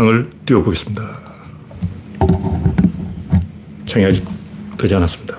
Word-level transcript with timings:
창을 0.00 0.30
띄워보겠습니다. 0.46 1.20
창이 3.84 4.06
아직 4.06 4.26
되지 4.78 4.94
않았습니다. 4.94 5.36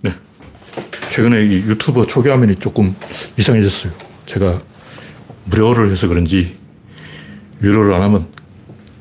네. 0.00 0.14
최근에 1.10 1.44
이 1.44 1.56
유튜버 1.66 2.06
초기 2.06 2.30
화면이 2.30 2.56
조금 2.56 2.96
이상해졌어요. 3.36 3.92
제가 4.24 4.62
무료를 5.44 5.90
해서 5.90 6.08
그런지 6.08 6.56
유료를 7.62 7.92
안 7.92 8.00
하면 8.04 8.22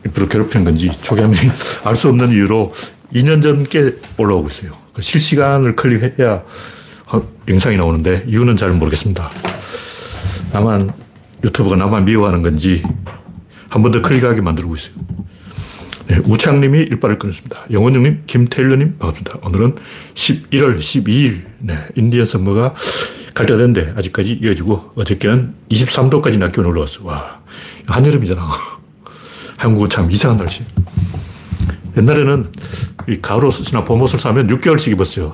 일부러 0.04 0.28
괴롭히는 0.28 0.66
건지 0.66 0.92
초기 1.02 1.21
화면이 1.21 1.50
알 1.86 1.96
수 1.96 2.10
없는 2.10 2.32
이유로 2.32 2.73
2년 3.14 3.41
전께 3.41 3.95
올라오고 4.18 4.47
있어요. 4.50 4.71
그 4.93 5.01
실시간을 5.01 5.75
클릭해야 5.75 6.43
영상이 7.47 7.78
나오는데 7.78 8.23
이유는 8.28 8.57
잘 8.57 8.71
모르겠습니다. 8.71 9.29
나만 10.51 10.91
유튜브가 11.43 11.75
나만 11.75 12.05
미워하는 12.05 12.41
건지 12.41 12.83
한 13.69 13.81
번 13.83 13.91
더 13.91 14.01
클릭하게 14.01 14.41
만들고 14.41 14.75
있어요. 14.75 14.93
네, 16.07 16.18
우창님이 16.23 16.79
일발을 16.83 17.18
끊었습니다. 17.19 17.65
영원영님, 17.71 18.23
김태일러님 18.28 18.97
반갑습니다. 19.00 19.39
오늘은 19.47 19.75
11월 20.14 20.78
12일 20.78 21.45
네, 21.59 21.78
인디언 21.95 22.25
선머가 22.25 22.73
갈 23.33 23.45
때가 23.47 23.57
됐는데 23.57 23.93
아직까지 23.97 24.39
이어지고 24.42 24.92
어저께는 24.95 25.56
23도까지 25.71 26.37
낮 26.37 26.51
기온이 26.51 26.69
올라왔어. 26.69 27.03
와, 27.03 27.42
한여름이잖아. 27.87 28.50
한국은 29.57 29.89
참 29.89 30.09
이상한 30.11 30.37
날씨. 30.37 30.61
옛날에는 31.98 32.48
이 33.08 33.22
가을 33.22 33.45
옷이나 33.45 33.84
봄 33.84 34.02
옷을 34.02 34.20
사면 34.20 34.48
6개월씩 34.48 34.92
입었어요. 34.92 35.34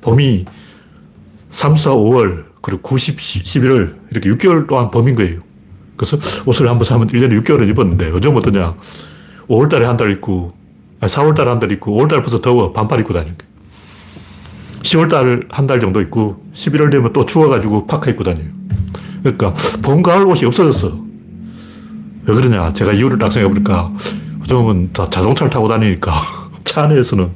봄이 0.00 0.44
3, 1.50 1.76
4, 1.76 1.90
5월, 1.90 2.44
그리고 2.62 2.82
9, 2.82 2.98
10, 2.98 3.16
11월, 3.16 3.94
이렇게 4.10 4.30
6개월 4.30 4.66
동안 4.66 4.90
봄인 4.90 5.14
거예요. 5.16 5.40
그래서 5.96 6.16
옷을 6.46 6.68
한번 6.68 6.84
사면 6.84 7.08
1년에 7.08 7.42
6개월을 7.42 7.68
입었는데, 7.70 8.10
요즘 8.10 8.36
어떠냐. 8.36 8.76
5월 9.48 9.68
달에 9.68 9.86
한 9.86 9.96
달 9.96 10.12
입고, 10.12 10.52
4월 11.00 11.34
달에 11.34 11.50
한 11.50 11.58
달 11.58 11.72
입고, 11.72 11.92
5월 11.96 12.08
달부터 12.08 12.40
더워. 12.40 12.72
반팔 12.72 13.00
입고 13.00 13.12
다니는 13.14 13.36
거예요. 13.36 13.48
10월 14.82 15.10
달 15.10 15.46
한 15.50 15.66
달 15.66 15.80
정도 15.80 16.00
입고, 16.00 16.44
11월 16.54 16.90
되면 16.92 17.12
또 17.12 17.24
추워가지고 17.24 17.86
파카 17.86 18.10
입고 18.10 18.22
다녀요. 18.24 18.46
그러니까, 19.22 19.52
봄, 19.82 20.02
가을 20.02 20.24
옷이 20.26 20.44
없어졌어. 20.44 20.96
왜 22.26 22.34
그러냐. 22.34 22.72
제가 22.74 22.92
이유를 22.92 23.18
딱 23.18 23.32
생각해보니까, 23.32 23.92
요즘은 24.48 24.94
다 24.94 25.08
자동차를 25.10 25.50
타고 25.50 25.68
다니니까, 25.68 26.10
차 26.64 26.84
안에서는, 26.84 27.30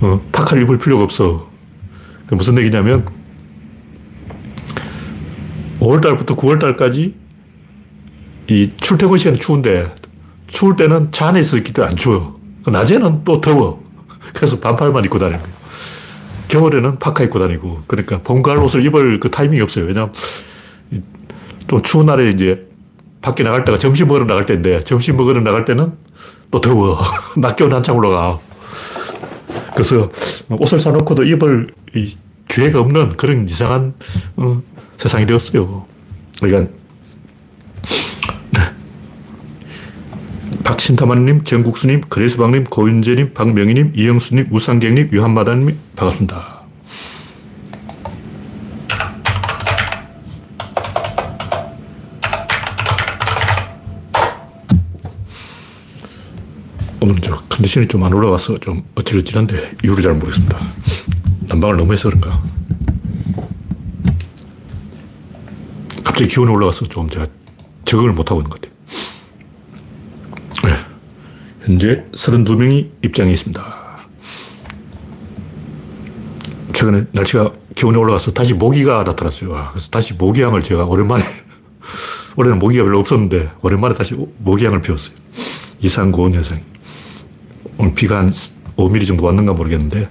어, 0.00 0.20
파카를 0.30 0.62
입을 0.62 0.78
필요가 0.78 1.02
없어. 1.02 1.50
무슨 2.30 2.56
얘기냐면 2.58 3.04
5월달부터 5.80 6.36
9월달까지 6.36 7.14
이 8.48 8.68
출퇴근 8.80 9.18
시간이 9.18 9.38
추운데 9.38 9.92
추울 10.46 10.76
때는 10.76 11.10
차 11.10 11.28
안에 11.28 11.40
있기 11.40 11.72
때문에 11.72 11.90
안 11.90 11.96
추워요. 11.96 12.36
낮에는 12.64 13.24
또 13.24 13.40
더워. 13.40 13.84
그래서 14.32 14.58
반팔만 14.60 15.04
입고 15.04 15.18
다니는 15.18 15.42
거예요. 15.42 15.56
겨울에는 16.48 16.98
파카 16.98 17.24
입고 17.24 17.38
다니고 17.38 17.82
그러니까 17.86 18.22
봄, 18.22 18.42
가을 18.42 18.58
옷을 18.58 18.84
입을 18.86 19.20
그 19.20 19.30
타이밍이 19.30 19.60
없어요. 19.60 19.86
왜냐하면 19.86 20.14
좀 21.66 21.82
추운 21.82 22.06
날에 22.06 22.30
이제 22.30 22.71
밖에 23.22 23.44
나갈 23.44 23.64
때가 23.64 23.78
점심 23.78 24.08
먹으러 24.08 24.26
나갈 24.26 24.44
때인데 24.44 24.80
점심 24.80 25.16
먹으러 25.16 25.40
나갈 25.40 25.64
때는 25.64 25.92
또 26.50 26.60
더워. 26.60 26.98
낮 27.38 27.56
기온 27.56 27.72
한참 27.72 27.96
올라가. 27.96 28.38
그래서 29.74 30.10
옷을 30.50 30.78
사놓고도 30.78 31.24
입을 31.24 31.68
기회가 32.48 32.80
없는 32.80 33.16
그런 33.16 33.48
이상한 33.48 33.94
어, 34.36 34.60
세상이 34.98 35.24
되었어요. 35.26 35.86
그러니까 36.40 36.70
네. 38.50 38.60
박신타마님, 40.64 41.44
정국수님, 41.44 42.02
그레스방님, 42.02 42.64
고윤재님, 42.64 43.34
박명희님, 43.34 43.92
이영수님, 43.96 44.48
우상경님, 44.50 45.10
유한마다님 45.12 45.76
반갑습니다. 45.96 46.61
저 57.62 57.66
컨디션이 57.68 57.86
좀 57.86 58.02
안 58.02 58.12
올라와서 58.12 58.58
좀 58.58 58.82
어찌어찌한데 58.96 59.76
이유를 59.84 60.02
잘 60.02 60.14
모르겠습니다. 60.14 60.58
난방을 61.42 61.76
너무 61.76 61.92
해서 61.92 62.08
그런가. 62.08 62.42
갑자기 66.02 66.26
기온이 66.26 66.50
올라가서 66.50 66.86
좀 66.86 67.08
제가 67.08 67.26
적응을 67.84 68.12
못하고 68.14 68.40
있는 68.40 68.50
것 68.50 68.60
같아요. 68.60 68.74
네. 70.64 70.84
현재 71.64 72.04
32명이 72.14 72.90
입장해 73.04 73.30
있습니다. 73.32 73.64
최근에 76.72 77.06
날씨가 77.12 77.52
기온이 77.76 77.96
올라가서 77.96 78.32
다시 78.32 78.54
모기가 78.54 79.04
나타났어요. 79.04 79.68
그래서 79.72 79.88
다시 79.88 80.14
모기향을 80.14 80.62
제가 80.62 80.84
오랜만에, 80.86 81.22
올해는 82.36 82.58
모기가 82.58 82.82
별로 82.82 82.98
없었는데, 82.98 83.52
오랜만에 83.62 83.94
다시 83.94 84.14
모기향을 84.38 84.80
피웠어요. 84.80 85.14
이상고온 85.80 86.34
현상. 86.34 86.72
오늘 87.82 87.94
비가 87.94 88.18
한 88.18 88.30
5mm 88.76 89.08
정도 89.08 89.26
왔는가 89.26 89.54
모르겠는데, 89.54 90.08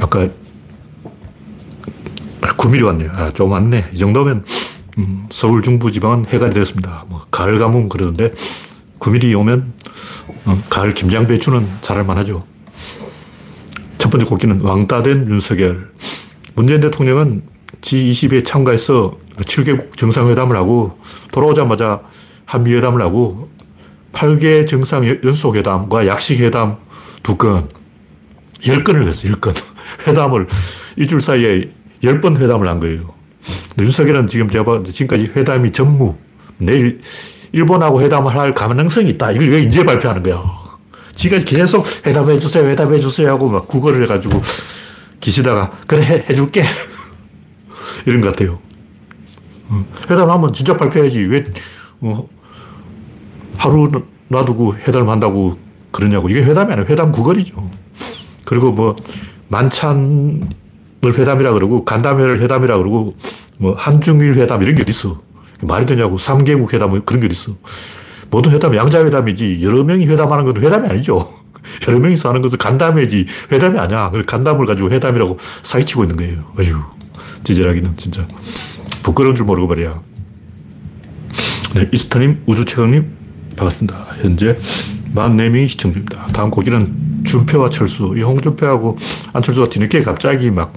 아까 0.00 0.28
9mm 2.40 2.86
왔네요. 2.86 3.10
아, 3.12 3.32
좀 3.32 3.50
왔네. 3.50 3.90
이 3.92 3.96
정도면 3.96 4.44
음, 4.98 5.26
서울 5.28 5.62
중부 5.62 5.90
지방은 5.90 6.26
해가 6.26 6.50
되었습니다. 6.50 7.06
뭐 7.08 7.26
가을 7.32 7.58
가뭄 7.58 7.88
그러는데 7.88 8.32
9mm 9.00 9.36
오면 9.40 9.72
어, 10.44 10.62
가을 10.70 10.94
김장배추는 10.94 11.66
잘할 11.80 12.04
만하죠. 12.04 12.44
첫 13.98 14.10
번째 14.10 14.24
곡기는 14.26 14.60
왕따된 14.60 15.28
윤석열. 15.28 15.90
문재인 16.54 16.80
대통령은 16.80 17.42
G20에 17.80 18.44
참가해서 18.44 19.18
7개국 19.38 19.96
정상회담을 19.96 20.56
하고 20.56 21.00
돌아오자마자 21.32 22.02
한미회담을 22.44 23.02
하고 23.02 23.55
8개 24.16 24.66
정상 24.66 25.04
연속회담과 25.22 26.06
약식회담 26.06 26.76
두 27.22 27.36
건, 27.36 27.68
10건을 28.60 29.06
했어요, 29.06 29.34
10건. 29.34 29.54
회담을 30.08 30.48
일주일 30.96 31.20
사이에 31.20 31.70
10번 32.02 32.38
회담을 32.38 32.66
한 32.66 32.80
거예요. 32.80 33.14
윤석열은 33.78 34.26
지금 34.26 34.48
제가 34.48 34.82
지금까지 34.82 35.32
회담이 35.36 35.70
전무, 35.70 36.16
내일 36.58 37.00
일본하고 37.52 38.00
회담을 38.00 38.34
할 38.34 38.54
가능성이 38.54 39.10
있다. 39.10 39.32
이걸 39.32 39.50
왜 39.50 39.60
이제 39.60 39.84
발표하는 39.84 40.22
거야? 40.22 40.42
지금까지 41.14 41.54
계속 41.54 41.86
회담해 42.06 42.38
주세요, 42.38 42.66
회담해 42.68 42.98
주세요 42.98 43.30
하고 43.30 43.48
막 43.48 43.68
구걸을 43.68 44.02
해가지고 44.04 44.40
기시다가 45.20 45.72
그래 45.86 46.02
해, 46.02 46.24
해줄게 46.28 46.62
이런 48.06 48.20
것 48.22 48.28
같아요. 48.28 48.58
어, 49.68 49.84
회담하면 50.10 50.52
진짜 50.52 50.76
발표해야지 50.76 51.20
왜 51.22 51.44
어, 52.00 52.28
하루 53.58 53.88
놔두고 54.28 54.76
회담을 54.76 55.08
한다고 55.08 55.56
그러냐고 55.90 56.28
이게 56.28 56.42
회담이 56.42 56.72
아니라 56.72 56.88
회담 56.88 57.12
구걸이죠. 57.12 57.70
그리고 58.44 58.72
뭐 58.72 58.96
만찬을 59.48 60.40
회담이라 61.04 61.52
그러고 61.52 61.84
간담회를 61.84 62.40
회담이라 62.40 62.78
그러고 62.78 63.14
뭐 63.58 63.74
한중일 63.76 64.34
회담 64.34 64.62
이런 64.62 64.74
게 64.74 64.82
어딨어. 64.82 65.20
말이 65.62 65.86
되냐고. 65.86 66.16
3개국 66.16 66.72
회담 66.74 66.90
뭐 66.90 67.00
그런 67.04 67.20
게 67.20 67.26
어딨어. 67.26 67.56
모든 68.30 68.52
회담은 68.52 68.76
양자회담이지 68.76 69.60
여러 69.62 69.84
명이 69.84 70.06
회담하는 70.06 70.44
건 70.44 70.62
회담이 70.62 70.88
아니죠. 70.88 71.26
여러 71.88 71.98
명이서 71.98 72.28
하는 72.28 72.42
것은 72.42 72.58
간담회지 72.58 73.26
회담이 73.52 73.78
아니야. 73.78 74.10
간담을 74.26 74.66
가지고 74.66 74.90
회담이라고 74.90 75.38
사기치고 75.62 76.04
있는 76.04 76.16
거예요. 76.16 76.52
어휴, 76.58 76.82
찌질하기는 77.44 77.96
진짜. 77.96 78.26
부끄러운 79.02 79.34
줄 79.34 79.46
모르고 79.46 79.68
말이야. 79.68 80.00
네, 81.74 81.88
이스타님, 81.92 82.42
우주최강님, 82.46 83.25
반갑습니다. 83.56 84.06
현재 84.20 84.56
44명이 85.14 85.68
시청 85.68 85.92
중입니다. 85.92 86.26
다음 86.26 86.50
곡기는 86.50 87.22
준표와 87.24 87.70
철수. 87.70 88.14
이 88.16 88.22
홍준표하고 88.22 88.96
안철수가 89.32 89.68
뒤늦게 89.70 90.02
갑자기 90.02 90.50
막 90.50 90.74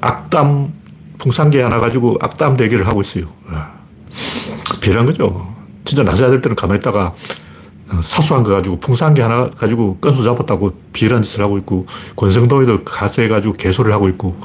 악담 0.00 0.72
풍산개 1.18 1.60
하나 1.60 1.78
가지고 1.78 2.16
악담 2.20 2.56
대결을 2.56 2.86
하고 2.86 3.00
있어요. 3.02 3.26
비열한 4.80 5.06
거죠. 5.06 5.54
진짜 5.84 6.02
나서야 6.02 6.30
될 6.30 6.40
때는 6.40 6.56
가만히 6.56 6.78
있다가 6.78 7.12
사소한 8.02 8.44
거 8.44 8.50
가지고 8.50 8.78
풍산개 8.80 9.22
하나 9.22 9.48
가지고 9.50 9.96
건수 9.98 10.22
잡았다고 10.22 10.72
비열한 10.92 11.22
짓을 11.22 11.42
하고 11.42 11.56
있고 11.58 11.86
권성동이도 12.16 12.84
가세해 12.84 13.28
가지고 13.28 13.54
개소를 13.54 13.92
하고 13.92 14.08
있고 14.08 14.36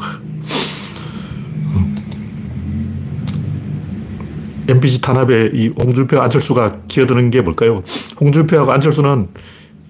MBC 4.68 5.02
탄압에 5.02 5.52
이 5.54 5.72
홍준표, 5.78 6.22
안철수가 6.22 6.82
기어드는 6.88 7.32
게 7.32 7.42
뭘까요? 7.42 7.84
홍준표하고 8.20 8.72
안철수는 8.72 9.30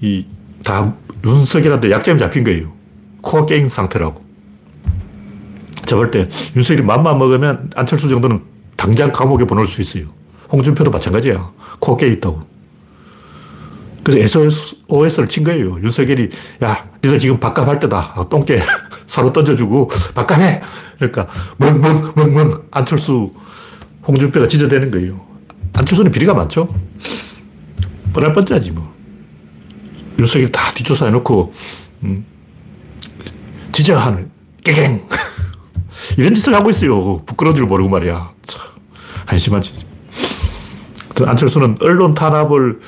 이 0.02 0.26
다 0.64 0.96
윤석열한테 1.26 1.92
약점이 1.92 2.18
잡힌 2.20 2.44
거예요. 2.44 2.72
코어 3.22 3.46
게임 3.46 3.70
상태라고. 3.70 4.24
제가 5.86 6.02
볼때 6.02 6.28
윤석열이 6.56 6.84
맘만 6.84 7.18
먹으면 7.20 7.70
안철수 7.76 8.08
정도는 8.10 8.42
당장 8.76 9.12
감옥에 9.12 9.46
보낼 9.46 9.66
수 9.66 9.82
있어요. 9.82 10.06
홍준표도 10.52 10.90
마찬가지야. 10.90 11.52
코어 11.80 11.98
게임 11.98 12.14
있다고. 12.14 12.42
그래서 14.04 14.42
SOS를 14.44 15.30
친 15.30 15.46
거예요. 15.46 15.80
윤석열이, 15.82 16.30
야, 16.64 16.90
니들 17.04 17.20
지금 17.20 17.40
밥값할 17.40 17.80
때다. 17.80 18.14
아, 18.16 18.26
똥개 18.28 18.62
사로 19.08 19.32
던져주고, 19.32 19.90
밥값해! 20.14 20.62
그러니까, 20.98 21.28
멍 21.58 21.80
멍, 21.80 22.12
멍 22.14 22.34
멍, 22.34 22.64
안철수, 22.70 23.32
홍준표가 24.08 24.48
지저대는 24.48 24.92
거예요. 24.92 25.20
안철수는 25.76 26.12
비리가 26.12 26.34
많죠? 26.34 26.68
뻔할 28.14 28.34
뻔짜지, 28.34 28.72
뭐. 28.72 28.94
윤석열이 30.20 30.52
다 30.52 30.72
뒷조사 30.74 31.06
해놓고, 31.08 31.54
음, 32.04 32.26
지저하는, 33.72 34.30
깨갱! 34.64 35.08
이런 36.18 36.34
짓을 36.34 36.54
하고 36.54 36.70
있어요. 36.70 37.24
부끄러운 37.26 37.56
줄 37.56 37.66
모르고 37.66 37.90
말이야. 37.90 38.32
참, 38.46 38.62
한심하지. 39.26 39.74
안철수는 41.26 41.78
언론 41.82 42.14
탄압을 42.14 42.80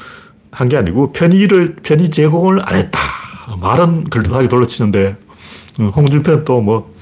한 0.51 0.67
게 0.69 0.77
아니고 0.77 1.11
편의를, 1.11 1.75
편의 1.83 2.09
제공을 2.11 2.61
안 2.63 2.75
했다. 2.75 2.99
말은 3.59 4.05
글하게 4.05 4.47
돌려치는데, 4.47 5.17
어, 5.79 5.83
홍준표는 5.95 6.43
또 6.43 6.61
뭐, 6.61 6.93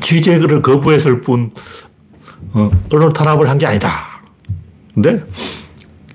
취재를 0.00 0.62
거부했을 0.62 1.20
뿐, 1.20 1.52
어, 2.52 2.70
언론 2.92 3.12
탄압을 3.12 3.48
한 3.48 3.58
게 3.58 3.66
아니다. 3.66 3.88
근데, 4.94 5.24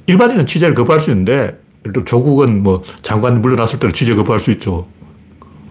일반인은 0.05 0.45
취재를 0.45 0.73
거부할 0.75 0.99
수 0.99 1.09
있는데, 1.11 1.59
조국은 2.05 2.63
뭐, 2.63 2.81
장관 3.01 3.41
물러났을 3.41 3.79
때는 3.79 3.93
취재 3.93 4.13
거부할 4.15 4.39
수 4.39 4.51
있죠. 4.51 4.87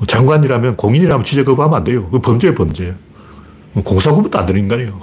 장관이라면, 0.06 0.76
공인이라면 0.76 1.24
취재 1.24 1.44
거부하면 1.44 1.76
안 1.78 1.84
돼요. 1.84 2.08
그 2.10 2.20
범죄예 2.20 2.54
범죄. 2.54 2.96
공사구부터 3.84 4.38
안 4.38 4.46
되는 4.46 4.60
인간이에요. 4.62 4.98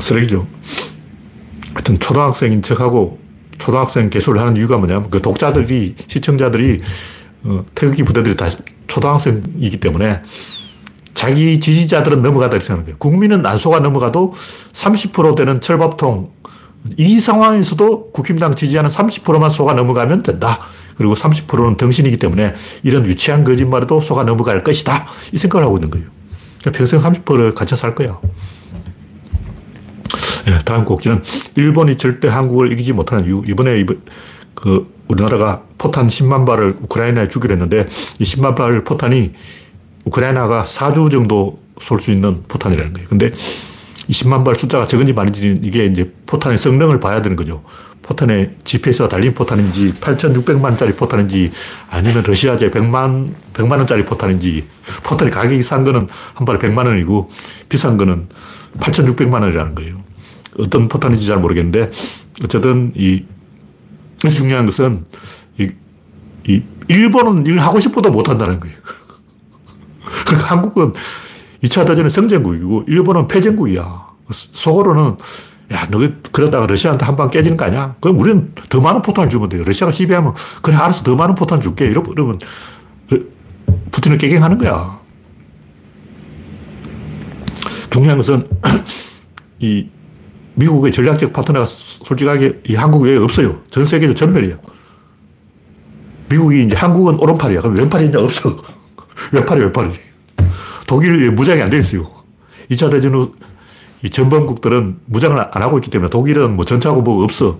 쓰레기죠. 0.00 0.46
하여튼 1.74 1.98
초등학생인 1.98 2.62
척하고 2.62 3.18
초등학생 3.58 4.10
개소를 4.10 4.40
하는 4.40 4.56
이유가 4.56 4.76
뭐냐면 4.78 5.10
그 5.10 5.20
독자들이, 5.20 5.94
시청자들이 6.06 6.80
어, 7.44 7.64
태극기 7.74 8.02
부대들이 8.02 8.36
다 8.36 8.48
초등학생이기 8.86 9.78
때문에 9.80 10.22
자기 11.14 11.60
지지자들은 11.60 12.22
넘어가다 12.22 12.58
생각하는 12.58 12.84
거예요. 12.84 12.98
국민은 12.98 13.46
안 13.46 13.56
속아 13.56 13.80
넘어가도 13.80 14.34
30% 14.72 15.36
되는 15.36 15.60
철밥통 15.60 16.30
이 16.96 17.18
상황에서도 17.18 18.10
국힘당 18.12 18.54
지지하는 18.54 18.90
30%만 18.90 19.48
속아 19.48 19.74
넘어가면 19.74 20.22
된다. 20.22 20.58
그리고 20.96 21.14
30%는 21.14 21.76
덩신이기 21.76 22.18
때문에 22.18 22.54
이런 22.82 23.06
유치한 23.06 23.44
거짓말에도 23.44 24.00
속아 24.00 24.24
넘어갈 24.24 24.62
것이다. 24.62 25.06
이 25.32 25.38
생각을 25.38 25.64
하고 25.64 25.76
있는 25.76 25.90
거예요. 25.90 26.06
평생 26.72 26.98
30%를 27.00 27.54
갇혀 27.54 27.76
살 27.76 27.94
거야. 27.94 28.18
네, 30.46 30.58
다음 30.64 30.84
곡지는 30.84 31.22
일본이 31.56 31.96
절대 31.96 32.28
한국을 32.28 32.72
이기지 32.72 32.92
못하는 32.92 33.24
이유. 33.24 33.42
이번에 33.46 33.80
이번, 33.80 34.02
그 34.54 34.92
우리나라가 35.08 35.62
포탄 35.78 36.08
10만 36.08 36.46
발을 36.46 36.76
우크라이나에 36.82 37.28
주기로 37.28 37.52
했는데 37.52 37.86
이 38.18 38.24
10만 38.24 38.54
발 38.54 38.84
포탄이 38.84 39.32
우크라이나가 40.04 40.64
4주 40.64 41.10
정도 41.10 41.58
쏠 41.80 41.98
수 41.98 42.10
있는 42.10 42.42
포탄이라는 42.46 42.92
거예요. 42.92 43.08
근데 43.08 43.32
20만 44.08 44.44
발 44.44 44.54
숫자가 44.54 44.86
적은지 44.86 45.12
많은지 45.12 45.58
이게 45.62 45.86
이제 45.86 46.12
포탄의 46.26 46.58
성능을 46.58 47.00
봐야 47.00 47.22
되는 47.22 47.36
거죠. 47.36 47.64
포탄에 48.02 48.54
GPS가 48.64 49.08
달린 49.08 49.32
포탄인지 49.32 49.94
8,600만짜리 49.94 50.94
포탄인지 50.96 51.50
아니면 51.88 52.22
러시아제 52.24 52.70
100만, 52.70 53.32
100만 53.54 53.78
원짜리 53.78 54.04
포탄인지 54.04 54.66
포탄이 55.02 55.30
가격이 55.30 55.62
싼 55.62 55.84
거는 55.84 56.06
한 56.34 56.44
발에 56.44 56.58
100만 56.58 56.86
원이고 56.86 57.30
비싼 57.68 57.96
거는 57.96 58.28
8,600만 58.78 59.40
원이라는 59.40 59.74
거예요. 59.74 59.96
어떤 60.58 60.88
포탄인지 60.88 61.26
잘 61.26 61.38
모르겠는데 61.38 61.90
어쨌든 62.44 62.92
이 62.94 63.24
중요한 64.28 64.66
것은 64.66 65.06
이, 65.58 65.70
이 66.46 66.62
일본은 66.88 67.46
일 67.46 67.58
하고 67.58 67.80
싶어도 67.80 68.10
못 68.10 68.28
한다는 68.28 68.60
거예요. 68.60 68.76
그러니까 70.24 70.50
한국은 70.50 70.92
2차 71.62 71.86
대전의 71.86 72.10
성전국이고 72.10 72.84
일본은 72.88 73.28
패전국이야. 73.28 74.06
속으로는 74.30 75.16
야, 75.72 75.86
너 75.90 75.98
그러다가 76.32 76.66
러시아한테 76.66 77.04
한 77.06 77.16
방 77.16 77.30
깨지는 77.30 77.56
거 77.56 77.64
아니야? 77.64 77.94
그럼 78.00 78.18
우리는 78.18 78.52
더 78.68 78.80
많은 78.80 79.02
포탄을 79.02 79.30
주면 79.30 79.48
돼요. 79.48 79.62
러시아가 79.64 79.92
시비하면 79.92 80.34
그래 80.62 80.76
알아서 80.76 81.02
더 81.02 81.14
많은 81.16 81.34
포탄 81.34 81.60
줄게. 81.60 81.86
이러면 81.86 82.38
푸틴을 83.90 84.18
깨갱하는 84.18 84.58
거야. 84.58 84.98
중요한 87.90 88.16
것은 88.18 88.46
이 89.60 89.88
미국의 90.56 90.92
전략적 90.92 91.32
파트너가 91.32 91.64
솔직하게 91.66 92.60
이 92.68 92.74
한국 92.74 93.02
외에 93.02 93.16
없어요. 93.16 93.60
전 93.70 93.84
세계적 93.84 94.16
전멸이에요. 94.16 94.58
미국이 96.28 96.64
이제 96.64 96.76
한국은 96.76 97.16
오른팔이야. 97.20 97.60
그럼 97.60 97.76
왼팔이 97.76 98.08
이제 98.08 98.18
없어. 98.18 98.56
왼팔이 99.32 99.60
왼팔이. 99.62 99.90
독일 100.86 101.30
무장이 101.30 101.62
안 101.62 101.70
돼 101.70 101.78
있어요. 101.78 102.10
2차 102.70 102.90
대전 102.90 103.14
후 103.14 103.32
이 104.04 104.10
전범국들은 104.10 104.98
무장을 105.06 105.36
안 105.50 105.62
하고 105.62 105.78
있기 105.78 105.88
때문에 105.88 106.10
독일은 106.10 106.56
뭐 106.56 106.66
전차고 106.66 107.00
뭐 107.00 107.24
없어. 107.24 107.58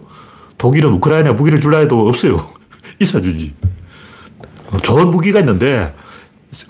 독일은 0.58 0.92
우크라이나 0.92 1.32
무기를 1.32 1.58
줄라 1.58 1.78
해도 1.78 2.06
없어요. 2.06 2.38
있어 3.00 3.18
주지. 3.20 3.54
좋은 4.82 5.10
무기가 5.10 5.38
있는데 5.38 5.94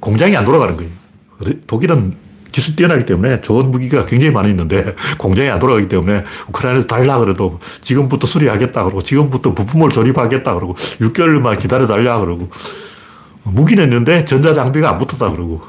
공장이 0.00 0.36
안 0.36 0.44
돌아가는 0.44 0.76
거예요. 0.76 0.90
독일은 1.66 2.14
기술 2.52 2.76
뛰어나기 2.76 3.04
때문에 3.04 3.40
좋은 3.40 3.72
무기가 3.72 4.04
굉장히 4.04 4.32
많이 4.32 4.50
있는데 4.50 4.94
공장이 5.18 5.50
안 5.50 5.58
돌아가기 5.58 5.88
때문에 5.88 6.22
우크라이나에서 6.50 6.86
달라 6.86 7.18
그래도 7.18 7.58
지금부터 7.80 8.28
수리하겠다 8.28 8.84
그러고 8.84 9.02
지금부터 9.02 9.54
부품을 9.54 9.90
조립하겠다 9.90 10.54
그러고 10.54 10.74
6개월만 10.74 11.58
기다려 11.58 11.88
달라 11.88 12.20
그러고 12.20 12.48
무기는 13.42 13.82
있는데 13.82 14.24
전자 14.24 14.52
장비가 14.52 14.90
안 14.90 14.98
붙었다 14.98 15.32
그러고 15.32 15.62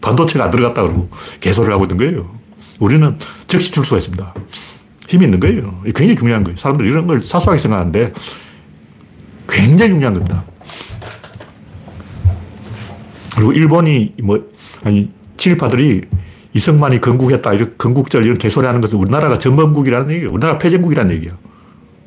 반도체가 0.00 0.46
안 0.46 0.50
들어갔다 0.50 0.82
그러고 0.82 1.08
개소를 1.40 1.72
하고 1.72 1.84
있는 1.84 1.96
거예요. 1.96 2.30
우리는 2.80 3.18
즉시 3.48 3.72
줄 3.72 3.84
수가 3.84 3.98
있습니다. 3.98 4.34
힘이 5.08 5.24
있는 5.24 5.40
거예요. 5.40 5.82
굉장히 5.84 6.16
중요한 6.16 6.44
거예요. 6.44 6.56
사람들이 6.56 6.88
이런 6.88 7.06
걸 7.06 7.20
사소하게 7.20 7.60
생각하는데 7.60 8.12
굉장히 9.48 9.92
중요한 9.92 10.14
겁니다. 10.14 10.44
그리고 13.36 13.52
일본이 13.52 14.14
뭐, 14.22 14.44
아니, 14.84 15.10
친일파들이 15.36 16.02
이승만이 16.54 17.00
건국했다, 17.02 17.52
이런 17.52 17.74
건국절 17.76 18.24
이런 18.24 18.36
개소리 18.36 18.66
하는 18.66 18.80
것은 18.80 18.98
우리나라가 18.98 19.38
전범국이라는 19.38 20.10
얘기예요. 20.10 20.30
우리나라 20.30 20.58
패전국이라는 20.58 21.14
얘기야. 21.16 21.36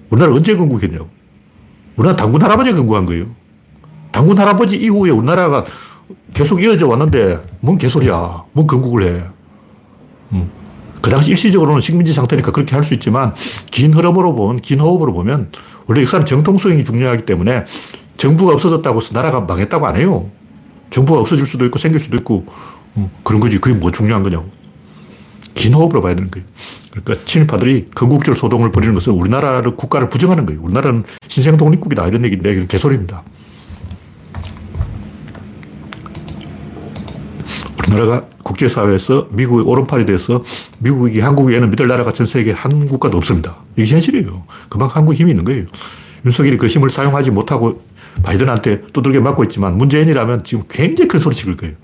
우리나라 0.10 0.34
언제 0.34 0.56
건국했냐고. 0.56 1.08
우리나라 1.96 2.16
당군 2.16 2.42
할아버지가 2.42 2.78
건국한 2.78 3.06
거예요. 3.06 3.28
당군 4.12 4.40
할아버지 4.40 4.76
이후에 4.78 5.12
우리나라가 5.12 5.64
계속 6.34 6.62
이어져 6.62 6.88
왔는데 6.88 7.40
뭔 7.60 7.78
개소리야. 7.78 8.44
뭔 8.54 8.68
건국을 8.68 9.04
해. 9.04 9.24
음. 10.34 10.50
그 11.02 11.10
당시 11.10 11.32
일시적으로는 11.32 11.82
식민지 11.82 12.14
상태니까 12.14 12.52
그렇게 12.52 12.76
할 12.76 12.84
수 12.84 12.94
있지만 12.94 13.34
긴 13.72 13.94
흐름으로 13.94 14.36
보면, 14.36 14.60
긴 14.62 14.80
호흡으로 14.80 15.14
보면 15.14 15.50
원래 15.88 16.02
역사는 16.02 16.26
정통성이 16.26 16.84
중요하기 16.84 17.26
때문에 17.26 17.66
정부가 18.18 18.54
없어졌다고 18.54 19.00
해서 19.00 19.14
나라가 19.14 19.42
망했다고 19.42 19.88
안 19.88 19.96
해요. 19.96 20.30
정부가 20.90 21.20
없어질 21.22 21.46
수도 21.46 21.66
있고 21.66 21.80
생길 21.80 22.00
수도 22.00 22.18
있고 22.18 22.46
음, 22.98 23.10
그런 23.24 23.40
거지. 23.40 23.60
그게 23.60 23.76
뭐 23.76 23.92
중요한 23.92 24.24
거냐고. 24.24 24.50
긴 25.54 25.74
호흡으로 25.74 26.02
봐야 26.02 26.16
되는 26.16 26.30
거예요. 26.32 26.46
그러니까 26.92 27.26
친일파들이 27.26 27.90
건국절 27.96 28.36
소동을 28.36 28.72
벌이는 28.72 28.94
것은 28.96 29.14
우리나라를 29.14 29.76
국가를 29.76 30.10
부정하는 30.10 30.46
거예요. 30.46 30.62
우리나라는 30.62 31.04
신생 31.28 31.58
독립국이다 31.58 32.08
이런 32.08 32.24
얘기인데 32.24 32.66
개소리입니다. 32.66 33.24
우리나라가 37.88 38.26
국제사회에서 38.44 39.28
미국의 39.32 39.66
오른팔이 39.66 40.06
돼서 40.06 40.44
미국이 40.80 41.20
한국 41.20 41.52
에는 41.52 41.70
믿을 41.70 41.88
나라가 41.88 42.12
전 42.12 42.26
세계 42.26 42.52
한 42.52 42.86
국가도 42.86 43.18
없습니다. 43.18 43.58
이게 43.76 43.94
현실이에요. 43.94 44.44
그만큼 44.70 44.98
한국 44.98 45.14
힘이 45.14 45.32
있는 45.32 45.44
거예요. 45.46 45.66
윤석열이 46.26 46.58
그 46.58 46.68
힘을 46.68 46.90
사용하지 46.90 47.32
못하고 47.32 47.82
바이든한테 48.24 48.82
두들겨 48.94 49.22
맞고 49.22 49.44
있지만 49.46 49.78
문재인이라면 49.78 50.44
지금 50.44 50.66
굉장히 50.70 51.08
큰 51.08 51.20
소리 51.20 51.36
치을 51.36 51.56
거예요. 51.56 51.76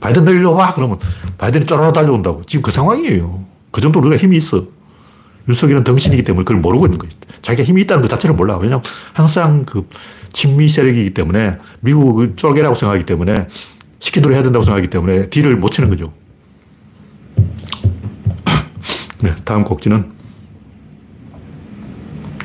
바이든 0.00 0.24
너 0.24 0.32
일로 0.32 0.52
와! 0.52 0.74
그러면 0.74 0.98
바이든이 1.38 1.64
쪼르르 1.66 1.92
달려온다고. 1.92 2.42
지금 2.46 2.62
그 2.62 2.70
상황이에요. 2.72 3.44
그 3.70 3.80
정도로 3.80 4.08
우리가 4.08 4.20
힘이 4.20 4.36
있어. 4.38 4.66
윤석열은 5.48 5.84
덩신이기 5.84 6.22
때문에 6.24 6.44
그걸 6.44 6.60
모르고 6.60 6.86
있는 6.86 6.98
거예요. 6.98 7.12
자기가 7.40 7.64
힘이 7.64 7.82
있다는 7.82 8.02
것 8.02 8.08
자체를 8.08 8.34
몰라. 8.34 8.56
왜냐하면 8.56 8.82
항상 9.12 9.64
그 9.64 9.88
친미 10.32 10.68
세력이기 10.68 11.14
때문에 11.14 11.58
미국을 11.80 12.34
졸개라고 12.36 12.74
생각하기 12.74 13.06
때문에 13.06 13.46
시키도록 14.02 14.34
해야 14.34 14.42
된다고 14.42 14.64
생각하기 14.64 14.90
때문에 14.90 15.30
deal을 15.30 15.56
못 15.56 15.70
치는 15.70 15.88
거죠. 15.88 16.12
네, 19.20 19.32
다음 19.44 19.62
꼭지는 19.62 20.10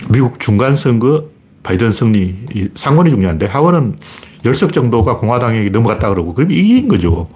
미국 0.09 0.39
중간선거 0.39 1.29
바이든 1.63 1.91
승리, 1.91 2.45
이 2.53 2.69
상원이 2.75 3.09
중요한데 3.09 3.47
하원은 3.47 3.97
열석 4.45 4.71
정도가 4.71 5.17
공화당에게 5.17 5.71
넘어갔다 5.71 6.09
그러고 6.09 6.35
그럼 6.35 6.51
이긴 6.51 6.87
거죠. 6.87 7.27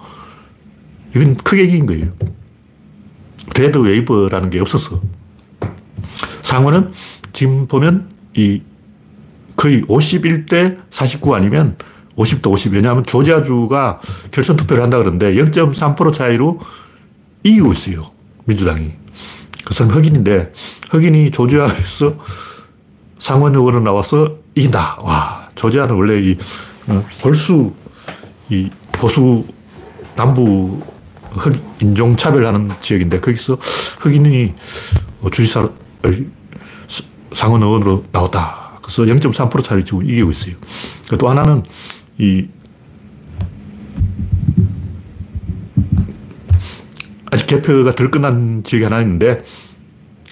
이건 1.16 1.36
크게 1.36 1.64
이긴 1.64 1.86
거예요. 1.86 2.12
red 3.58 3.76
wave라는 3.76 4.50
게 4.50 4.60
없었어. 4.60 5.02
상원은 6.42 6.92
지금 7.32 7.66
보면 7.66 8.08
이 8.36 8.62
거의 9.56 9.82
51대 9.82 10.78
49 10.90 11.34
아니면 11.34 11.76
50대 12.16 12.50
50. 12.50 12.72
왜냐하면 12.72 13.04
조지아주가 13.04 14.00
결선 14.30 14.56
투표를 14.56 14.82
한다 14.82 14.98
그러는데 14.98 15.32
0.3% 15.34 16.12
차이로 16.12 16.60
이기고 17.42 17.72
있어요. 17.72 18.00
민주당이. 18.44 18.92
그 19.64 19.74
사람 19.74 19.92
흑인인데 19.92 20.52
흑인이 20.90 21.30
조지아에서 21.30 22.16
상원 23.18 23.54
의원으로 23.54 23.82
나와서 23.82 24.36
이긴다. 24.54 24.98
와, 25.00 25.48
조지아는 25.54 25.94
원래 25.94 26.20
이 26.20 26.36
어, 26.88 27.04
골수 27.22 27.72
이 28.50 28.68
보수 28.92 29.44
남부 30.16 30.82
흑 31.30 31.54
인종 31.80 32.16
차별하는 32.16 32.72
지역인데 32.80 33.20
거기서 33.20 33.56
흑인이 34.00 34.54
주지사 35.30 35.70
상원 37.32 37.62
의원으로 37.62 38.04
나왔다. 38.12 38.80
그래서 38.82 39.04
0.3% 39.04 39.62
차를 39.62 39.84
지금 39.84 40.04
이기고 40.04 40.32
있어요. 40.32 40.54
또 41.18 41.30
하나는 41.30 41.62
이 42.18 42.48
아직 47.30 47.46
개표가 47.46 47.92
덜 47.92 48.10
끝난 48.10 48.62
지역이 48.62 48.84
하나 48.84 49.00
있는데 49.00 49.42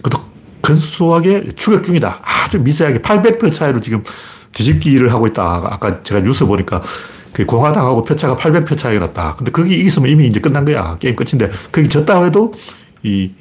그것도 0.02 0.22
근소하게 0.60 1.52
추격 1.56 1.84
중이다. 1.84 2.20
아주 2.22 2.60
미세하게 2.60 2.98
800표 2.98 3.52
차이로 3.52 3.80
지금 3.80 4.04
뒤집기를 4.52 5.12
하고 5.12 5.26
있다. 5.26 5.62
아까 5.64 6.02
제가 6.02 6.20
뉴스 6.20 6.44
보니까 6.44 6.82
그 7.32 7.46
공화당하고 7.46 8.04
표차가 8.04 8.36
800표 8.36 8.76
차이가 8.76 9.06
났다. 9.06 9.34
근데 9.36 9.50
거기 9.50 9.78
이겼으면 9.78 10.10
이미 10.10 10.26
이제 10.26 10.40
끝난 10.40 10.64
거야. 10.64 10.98
게임 10.98 11.16
끝인데 11.16 11.50
거기 11.72 11.88
졌다 11.88 12.24
해도 12.24 12.52
이 13.02 13.32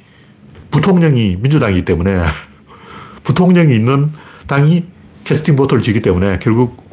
부통령이 0.70 1.36
민주당이기 1.40 1.84
때문에 1.84 2.24
부통령이 3.24 3.74
있는 3.74 4.10
당이 4.46 4.84
캐스팅 5.24 5.56
보트를 5.56 5.82
지기 5.82 6.00
때문에 6.00 6.38
결국 6.40 6.89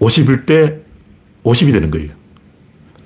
51대 0.00 0.80
50이 1.44 1.72
되는 1.72 1.90
거예요. 1.90 2.10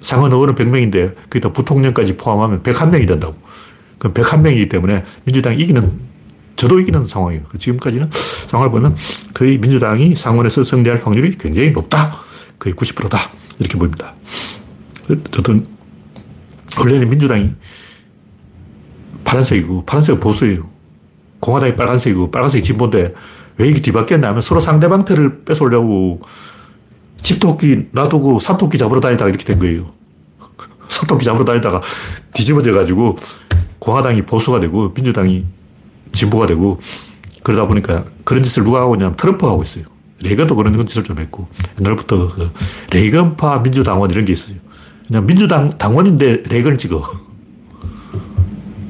상원 0.01 0.33
의원은 0.33 0.55
100명인데 0.55 1.15
거기다 1.31 1.53
부통령까지 1.53 2.17
포함하면 2.17 2.63
101명이 2.63 3.09
된다고. 3.09 3.37
그럼 3.99 4.15
101명이기 4.15 4.71
때문에 4.71 5.05
민주당이 5.25 5.57
이기는, 5.63 5.99
저도 6.57 6.79
이기는 6.79 7.07
상황이에요. 7.07 7.45
지금까지는 7.59 8.11
상황을 8.49 8.71
보면 8.71 8.97
거의 9.33 9.59
민주당이 9.59 10.15
상원에서 10.15 10.63
승리할 10.63 11.01
확률이 11.03 11.37
굉장히 11.37 11.71
높다. 11.71 12.19
거의 12.59 12.75
90%다. 12.75 13.19
이렇게 13.59 13.79
보입니다. 13.79 14.15
저도 15.31 15.63
원래는 16.79 17.09
민주당이 17.09 17.53
파란색이고 19.25 19.85
파란색은 19.87 20.21
보수예요. 20.21 20.69
공화당이 21.41 21.77
빨간색이고 21.77 22.31
빨간색이 22.31 22.63
진보인데 22.63 23.15
왜 23.59 23.69
이게 23.69 23.81
뒤바뀌었냐 23.81 24.29
하면 24.29 24.43
서로 24.43 24.61
상대방 24.61 25.05
표를 25.05 25.45
뺏어오려고 25.45 26.21
집토끼 27.25 27.87
놔두고 27.91 28.39
삼토끼 28.39 28.77
잡으러 28.77 29.01
다니다가 29.01 29.31
이렇게 29.31 29.45
된 29.45 29.59
거예요. 29.59 29.93
삼토끼 30.89 31.25
잡으러 31.25 31.45
다니다가 31.45 31.81
뒤집어져 32.35 32.73
가지고 32.73 33.17
공화당이 33.79 34.23
보수가 34.23 34.61
되고 34.61 34.93
민주당이 34.95 35.45
진보가 36.13 36.47
되고 36.47 36.81
그러다 37.43 37.67
보니까 37.67 38.05
그런 38.25 38.43
짓을 38.43 38.63
누가 38.63 38.83
하고 38.83 38.95
있냐면 38.95 39.17
트럼프가 39.17 39.53
하고 39.53 39.63
있어요. 39.63 39.85
레이건도 40.23 40.55
그런 40.55 40.87
짓을 40.87 41.03
좀 41.03 41.19
했고 41.19 41.49
옛날부터 41.81 42.29
그 42.29 42.53
레이건파 42.93 43.61
민주당원 43.61 44.11
이런 44.11 44.27
게 44.27 44.35
있어요. 44.35 44.57
그냥 45.09 45.27
민주당 45.27 45.77
당원인데 45.79 46.45
레이건을 46.49 46.77
찍어. 46.77 47.03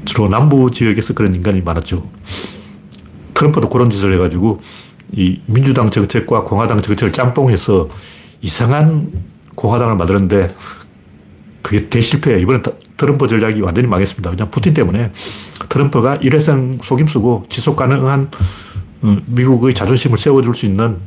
주로 0.05 0.29
남부 0.29 0.71
지역에서 0.73 1.15
그런 1.15 1.35
인간이 1.35 1.61
많았죠. 1.61 2.09
트럼프도 3.35 3.69
그런 3.69 3.91
짓을 3.91 4.13
해가지고 4.13 4.61
이 5.13 5.41
민주당 5.47 5.91
정책과 5.91 6.43
공화당 6.43 6.83
정책을 6.83 7.13
짬뽕해서 7.13 7.89
이상한 8.45 9.11
공화당을 9.55 9.97
만들었는데 9.97 10.55
그게 11.63 11.89
대실패. 11.89 12.41
이번에 12.41 12.61
트럼프 12.99 13.27
전략이 13.27 13.63
완전히 13.63 13.89
망했습니다. 13.89 14.31
그냥 14.31 14.51
푸틴 14.51 14.75
때문에 14.75 15.13
트럼프가 15.71 16.17
일회성 16.17 16.77
속임수고 16.81 17.47
지속 17.49 17.77
가능한 17.77 18.31
어, 19.01 19.17
미국의 19.27 19.73
자존심을 19.73 20.19
세워줄 20.19 20.55
수 20.55 20.67
있는 20.67 20.99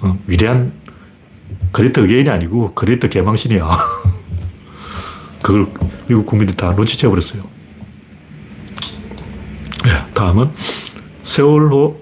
어, 0.00 0.16
위대한 0.26 0.72
great 1.72 1.98
의인이 2.00 2.30
아니고 2.30 2.72
great 2.74 3.08
개망신이야. 3.08 3.68
그걸 5.42 5.66
미국 6.06 6.24
국민들이 6.26 6.56
다 6.56 6.72
눈치채버렸어요. 6.72 7.42
네, 9.84 10.12
다음은 10.14 10.52
세월호 11.24 12.00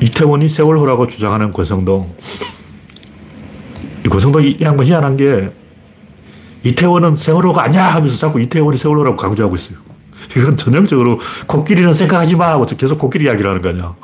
이태원이 0.00 0.48
세월호라고 0.48 1.08
주장하는 1.08 1.52
권성동. 1.52 2.16
이 4.04 4.08
권성동이 4.08 4.58
양반 4.60 4.86
희한한 4.86 5.16
게 5.16 5.50
이태원은 6.62 7.16
세월호가 7.16 7.64
아니야 7.64 7.86
하면서 7.86 8.16
자꾸 8.16 8.40
이태원이 8.40 8.76
세월호라고 8.76 9.16
강조하고 9.16 9.56
있어요. 9.56 9.78
이건 10.36 10.56
전형적으로 10.56 11.18
코끼리는 11.46 11.92
생각하지 11.92 12.36
마 12.36 12.50
하고 12.50 12.64
계속 12.66 12.98
코끼리 12.98 13.24
이야기를 13.24 13.50
하는 13.50 13.62
거 13.62 13.70
아니야. 13.70 13.94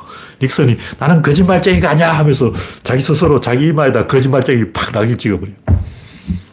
닉슨이 0.41 0.75
나는 0.99 1.21
거짓말쟁이가 1.21 1.91
아니야 1.91 2.11
하면서 2.11 2.51
자기 2.83 3.01
스스로 3.01 3.39
자기 3.39 3.71
말에다 3.71 4.07
거짓말쟁이 4.07 4.71
팍 4.71 4.91
낙인 4.91 5.17
찍어버려. 5.17 5.51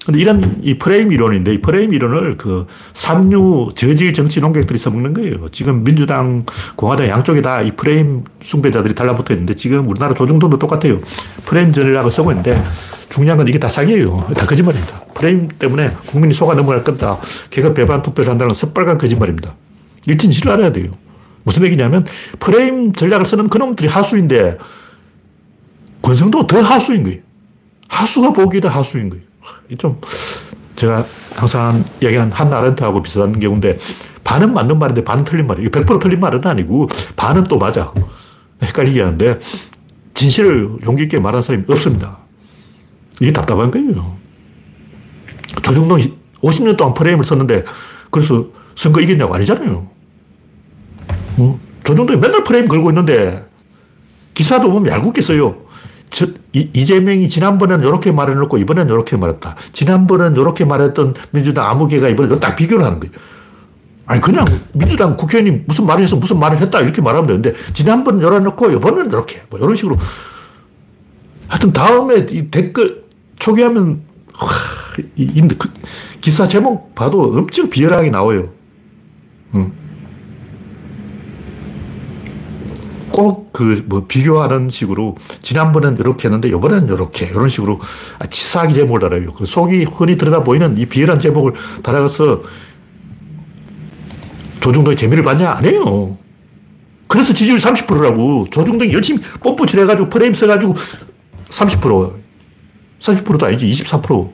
근데 0.05 0.21
이런 0.21 0.61
이 0.63 0.77
프레임 0.77 1.13
이론인데 1.13 1.55
이 1.55 1.61
프레임 1.63 1.95
이론을 1.95 2.37
그 2.37 2.67
삼류 2.93 3.71
저질 3.75 4.13
정치 4.13 4.39
농객들이 4.41 4.79
써먹는 4.79 5.15
거예요. 5.15 5.49
지금 5.51 5.83
민주당, 5.83 6.45
공화당 6.77 7.09
양쪽에 7.09 7.41
다 7.41 7.63
이 7.63 7.71
프레임 7.71 8.25
숭배자들이 8.43 8.95
달라붙어 8.95 9.33
있는데 9.33 9.55
지금 9.55 9.89
우리나라 9.89 10.13
조중동도 10.13 10.59
똑같아요. 10.59 11.01
프레임 11.47 11.73
전략을 11.73 12.11
쓰고 12.11 12.31
있는데 12.33 12.63
중요한 13.09 13.39
건 13.39 13.49
이게 13.49 13.59
다 13.59 13.69
사기예요. 13.69 14.27
다 14.37 14.45
거짓말입니다. 14.45 15.01
프레임 15.15 15.49
때문에 15.49 15.93
국민이 16.07 16.35
속아 16.35 16.55
넘어갈 16.55 16.85
건다. 16.85 17.19
개가 17.49 17.73
배반 17.73 18.03
투표를 18.03 18.31
한다는 18.31 18.49
건 18.49 18.55
새빨간 18.55 18.99
거짓말입니다. 18.99 19.55
일진실을 20.07 20.53
알아야 20.53 20.73
돼요. 20.73 20.91
무슨 21.45 21.65
얘기냐면 21.65 22.05
프레임 22.41 22.93
전략을 22.93 23.25
쓰는 23.25 23.49
그놈들이 23.49 23.89
하수인데 23.89 24.59
권성도 26.03 26.47
더 26.47 26.61
하수인 26.61 27.05
거예요. 27.05 27.21
하수가 27.89 28.33
보기에도 28.35 28.69
하수인 28.69 29.09
거예요. 29.09 29.24
좀 29.79 30.01
제가 30.77 31.07
항상 31.35 31.85
이야기하는 32.01 32.33
한나 32.33 32.59
아렌트하고 32.59 33.03
비슷한 33.03 33.39
경우인데 33.39 33.79
반은 34.25 34.53
맞는 34.53 34.79
말인데 34.79 35.05
반은 35.05 35.25
틀린 35.25 35.47
말이에요. 35.47 35.71
100% 35.71 36.01
틀린 36.01 36.21
말은 36.21 36.45
아니고 36.47 36.89
반은 37.17 37.45
또 37.45 37.59
맞아. 37.59 37.93
헷갈리게 38.63 39.03
하는데 39.03 39.39
진실을 40.15 40.79
용기 40.87 41.05
있게 41.05 41.19
말하는 41.19 41.43
사람이 41.43 41.65
없습니다. 41.69 42.19
이게 43.21 43.33
답답한 43.33 43.71
거예요. 43.71 44.17
조중동이 45.63 46.15
50년 46.43 46.77
동안 46.77 46.95
프레임을 46.95 47.25
썼는데 47.25 47.65
그래서 48.11 48.47
선거 48.75 49.01
이겼냐고 49.01 49.35
아니잖아요. 49.35 49.89
어? 51.39 51.61
조중동이 51.85 52.19
맨날 52.19 52.45
프레임 52.45 52.67
걸고 52.67 52.91
있는데 52.91 53.45
기사도 54.33 54.71
보면 54.71 54.91
얄궂게 54.93 55.21
써요. 55.21 55.64
저, 56.15 56.27
이, 56.53 56.71
이재명이 56.73 57.29
지난번에는 57.29 57.85
이렇게 57.85 58.13
말해놓고 58.13 58.57
이번에는 58.59 58.95
이렇게 58.95 59.17
말했다. 59.17 59.57
지난번에는 59.73 60.41
이렇게 60.41 60.65
말했던 60.65 61.15
민주당 61.33 61.69
아무개가 61.69 62.09
이번에 62.09 62.39
딱 62.39 62.55
비교를 62.55 62.85
하는 62.85 63.01
거예요. 63.01 63.13
아니, 64.07 64.21
그냥 64.21 64.45
민주당 64.75 65.17
국회의원이 65.17 65.65
무슨 65.67 65.87
말을 65.87 66.05
해서 66.05 66.15
무슨 66.15 66.39
말을 66.39 66.59
했다 66.61 66.81
이렇게 66.81 67.03
말하면 67.03 67.27
되는데 67.27 67.53
지난번은 67.73 68.23
열어놓고 68.23 68.71
이번에는 68.71 69.11
이렇게 69.11 69.43
뭐 69.51 69.59
이런 69.59 69.75
식으로 69.75 69.97
하여튼 71.49 71.73
다음에 71.73 72.27
이 72.31 72.49
댓글 72.49 73.03
초기하면 73.41 74.03
와, 74.41 74.49
이, 75.17 75.23
이, 75.23 75.41
그 75.59 75.69
기사 76.21 76.47
제목 76.47 76.95
봐도 76.95 77.23
엄청 77.23 77.69
비열하게 77.69 78.11
나와요. 78.11 78.51
응. 79.57 79.73
꼭 83.15 83.53
그 83.53 83.85
뭐 83.87 84.07
비교하는 84.09 84.69
식으로 84.69 85.17
지난번엔 85.41 85.97
이렇게 85.99 86.27
했는데 86.27 86.49
이번엔 86.49 86.89
이렇게 86.89 87.27
이런 87.27 87.49
식으로 87.49 87.79
아, 88.19 88.27
치사하게 88.27 88.73
제목을 88.73 89.01
달아요. 89.01 89.33
그 89.33 89.47
속이 89.47 89.85
흔히 89.85 90.17
들여다 90.17 90.43
보이는 90.43 90.77
이 90.77 90.87
비열한 90.87 91.19
제목을 91.21 91.53
달아서 91.83 92.43
조중동의 94.61 94.97
재미를 94.97 95.23
봤냐? 95.23 95.51
아니에요. 95.51 96.19
그래서 97.07 97.33
지지율 97.33 97.59
30%라고 97.59 98.47
조중동이 98.51 98.93
열심히 98.93 99.21
뽐뿌 99.41 99.67
칠해가지고 99.67 100.09
프레임 100.09 100.35
써가지고 100.35 100.75
30% 101.49 102.15
30%도 102.99 103.47
아니지 103.47 103.71
24%뭐 103.71 104.33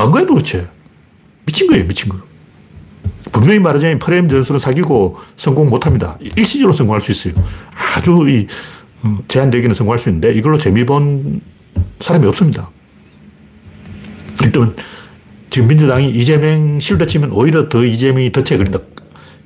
한 0.00 0.10
거야 0.10 0.24
도대체 0.26 0.68
미친 1.46 1.66
거예요 1.68 1.84
미친 1.86 2.10
거 2.10 2.18
분명히 3.32 3.58
말하자면 3.58 3.98
프레임 3.98 4.28
전술은 4.28 4.60
사기고 4.60 5.18
성공 5.36 5.70
못 5.70 5.86
합니다. 5.86 6.18
일시적으로 6.36 6.72
성공할 6.72 7.00
수 7.00 7.10
있어요. 7.10 7.34
아주 7.96 8.24
이 8.28 8.46
어, 9.02 9.18
제한되기는 9.26 9.74
성공할 9.74 9.98
수 9.98 10.08
있는데 10.10 10.32
이걸로 10.32 10.58
재미 10.58 10.84
본 10.84 11.40
사람이 12.00 12.26
없습니다. 12.28 12.70
일단 14.44 14.76
지금 15.50 15.68
민주당이 15.68 16.10
이재명 16.10 16.78
실드 16.78 17.06
치면 17.06 17.32
오히려 17.32 17.68
더 17.68 17.84
이재명이 17.84 18.32
덫에 18.32 18.58
걸린다. 18.58 18.78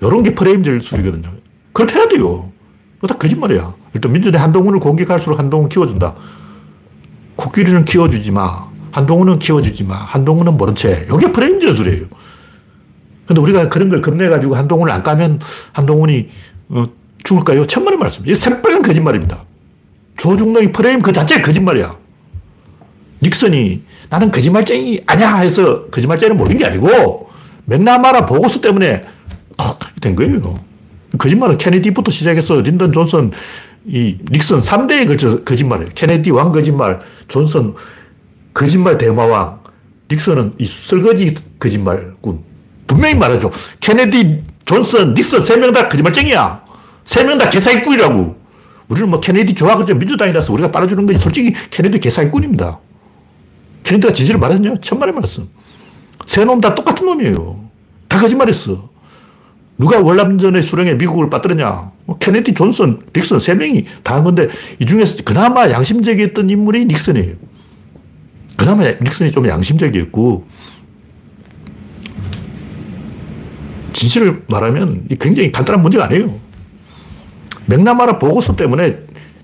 이런 0.03 0.23
게 0.23 0.35
프레임질 0.35 0.81
수이거든요. 0.81 1.31
그렇게 1.73 1.95
해야 1.95 2.09
돼요. 2.09 2.53
그거 2.97 3.07
다 3.07 3.15
거짓말이야. 3.19 3.75
일단 3.95 4.13
민주당 4.13 4.43
한동훈을 4.43 4.81
공격할수록 4.81 5.39
한동훈 5.39 5.69
키워준다. 5.69 6.15
코끼리는 7.37 7.85
키워주지 7.85 8.33
마. 8.33 8.69
한동훈은 8.93 9.39
키워주지 9.39 9.85
마. 9.85 9.97
한동훈은 9.97 10.57
모른 10.57 10.75
채. 10.75 11.07
이게 11.13 11.31
프레임 11.33 11.61
전술이에요. 11.61 12.07
근데 13.27 13.41
우리가 13.41 13.69
그런 13.69 13.89
걸 13.89 14.01
겁내가지고 14.01 14.55
한동훈을 14.55 14.93
안 14.93 15.03
까면 15.03 15.41
한동훈이 15.73 16.29
어, 16.69 16.87
죽을까요? 17.23 17.67
천만의 17.67 17.99
말씀. 17.99 18.23
이게 18.25 18.35
새빨간 18.35 18.83
거짓말입니다. 18.83 19.45
조중동이 20.17 20.73
프레임 20.73 21.01
그 21.01 21.13
자체가 21.13 21.43
거짓말이야. 21.43 21.97
닉슨이 23.23 23.83
나는 24.09 24.31
거짓말쟁이 24.31 25.01
아니야 25.07 25.37
해서 25.37 25.87
거짓말쟁이를 25.87 26.37
모른 26.37 26.57
게 26.57 26.65
아니고 26.65 27.31
맥나마라 27.65 28.27
보고서 28.27 28.61
때문에 28.61 29.05
된 30.01 30.15
거예요. 30.15 30.59
거짓말은 31.19 31.57
케네디부터 31.57 32.11
시작해서 32.11 32.61
린던 32.61 32.93
존슨, 32.93 33.33
이 33.87 34.19
닉슨 34.31 34.59
3대에 34.61 35.07
걸쳐 35.07 35.43
거짓말이에요. 35.45 35.91
케네디 35.95 36.31
왕 36.31 36.53
거짓말, 36.53 37.01
존슨 37.29 37.75
거짓말 38.53 38.99
대마왕, 38.99 39.61
닉슨은 40.11 40.55
이 40.59 40.67
설거지 40.67 41.35
거짓말군. 41.59 42.56
분명히 42.87 43.15
말하죠. 43.17 43.51
케네디, 43.81 44.43
존슨, 44.65 45.15
닉슨 45.15 45.41
세 45.43 45.57
명 45.57 45.73
다 45.73 45.89
거짓말쟁이야. 45.89 46.63
세 47.05 47.25
명 47.25 47.39
다 47.39 47.49
개사기꾼이라고. 47.51 48.37
우리는 48.89 49.11
뭐 49.11 49.21
케네디 49.21 49.55
좋아하죠. 49.55 49.95
민주당이라서 49.95 50.53
우리가 50.53 50.71
빨아주는 50.71 51.05
거지. 51.07 51.19
솔직히 51.19 51.53
케네디 51.71 51.99
개사기꾼입니다. 52.01 52.79
케네디가 53.83 54.13
진실을 54.13 54.39
말했냐? 54.41 54.77
천만의 54.81 55.15
말씀. 55.15 55.49
세놈 56.27 56.61
다 56.61 56.75
똑같은 56.75 57.07
놈이에요. 57.07 57.69
다 58.09 58.19
거짓말했어. 58.19 58.89
누가 59.79 60.01
월남전에 60.01 60.63
수령에 60.63 60.95
미국을 60.95 61.29
빠뜨렸냐? 61.29 61.91
뭐 62.07 62.19
케네디, 62.19 62.55
존슨, 62.55 63.01
닉슨 63.15 63.39
세 63.41 63.55
명이 63.55 63.85
다 64.03 64.15
한 64.15 64.25
건데 64.25 64.49
이 64.81 64.87
중에서 64.87 65.23
그나마 65.25 65.71
양심적이었던 65.71 66.49
인물이 66.49 66.87
닉슨이에요. 66.87 67.35
그나마 68.57 68.85
닉슨이 68.85 69.31
좀 69.33 69.47
양심적이었고 69.49 70.47
진실을 73.97 74.45
말하면 74.49 75.09
굉장히 75.19 75.51
간단한 75.51 75.81
문제가 75.81 76.05
아니에요. 76.05 76.39
맥나마라 77.65 78.19
보고서 78.19 78.55
때문에 78.55 78.99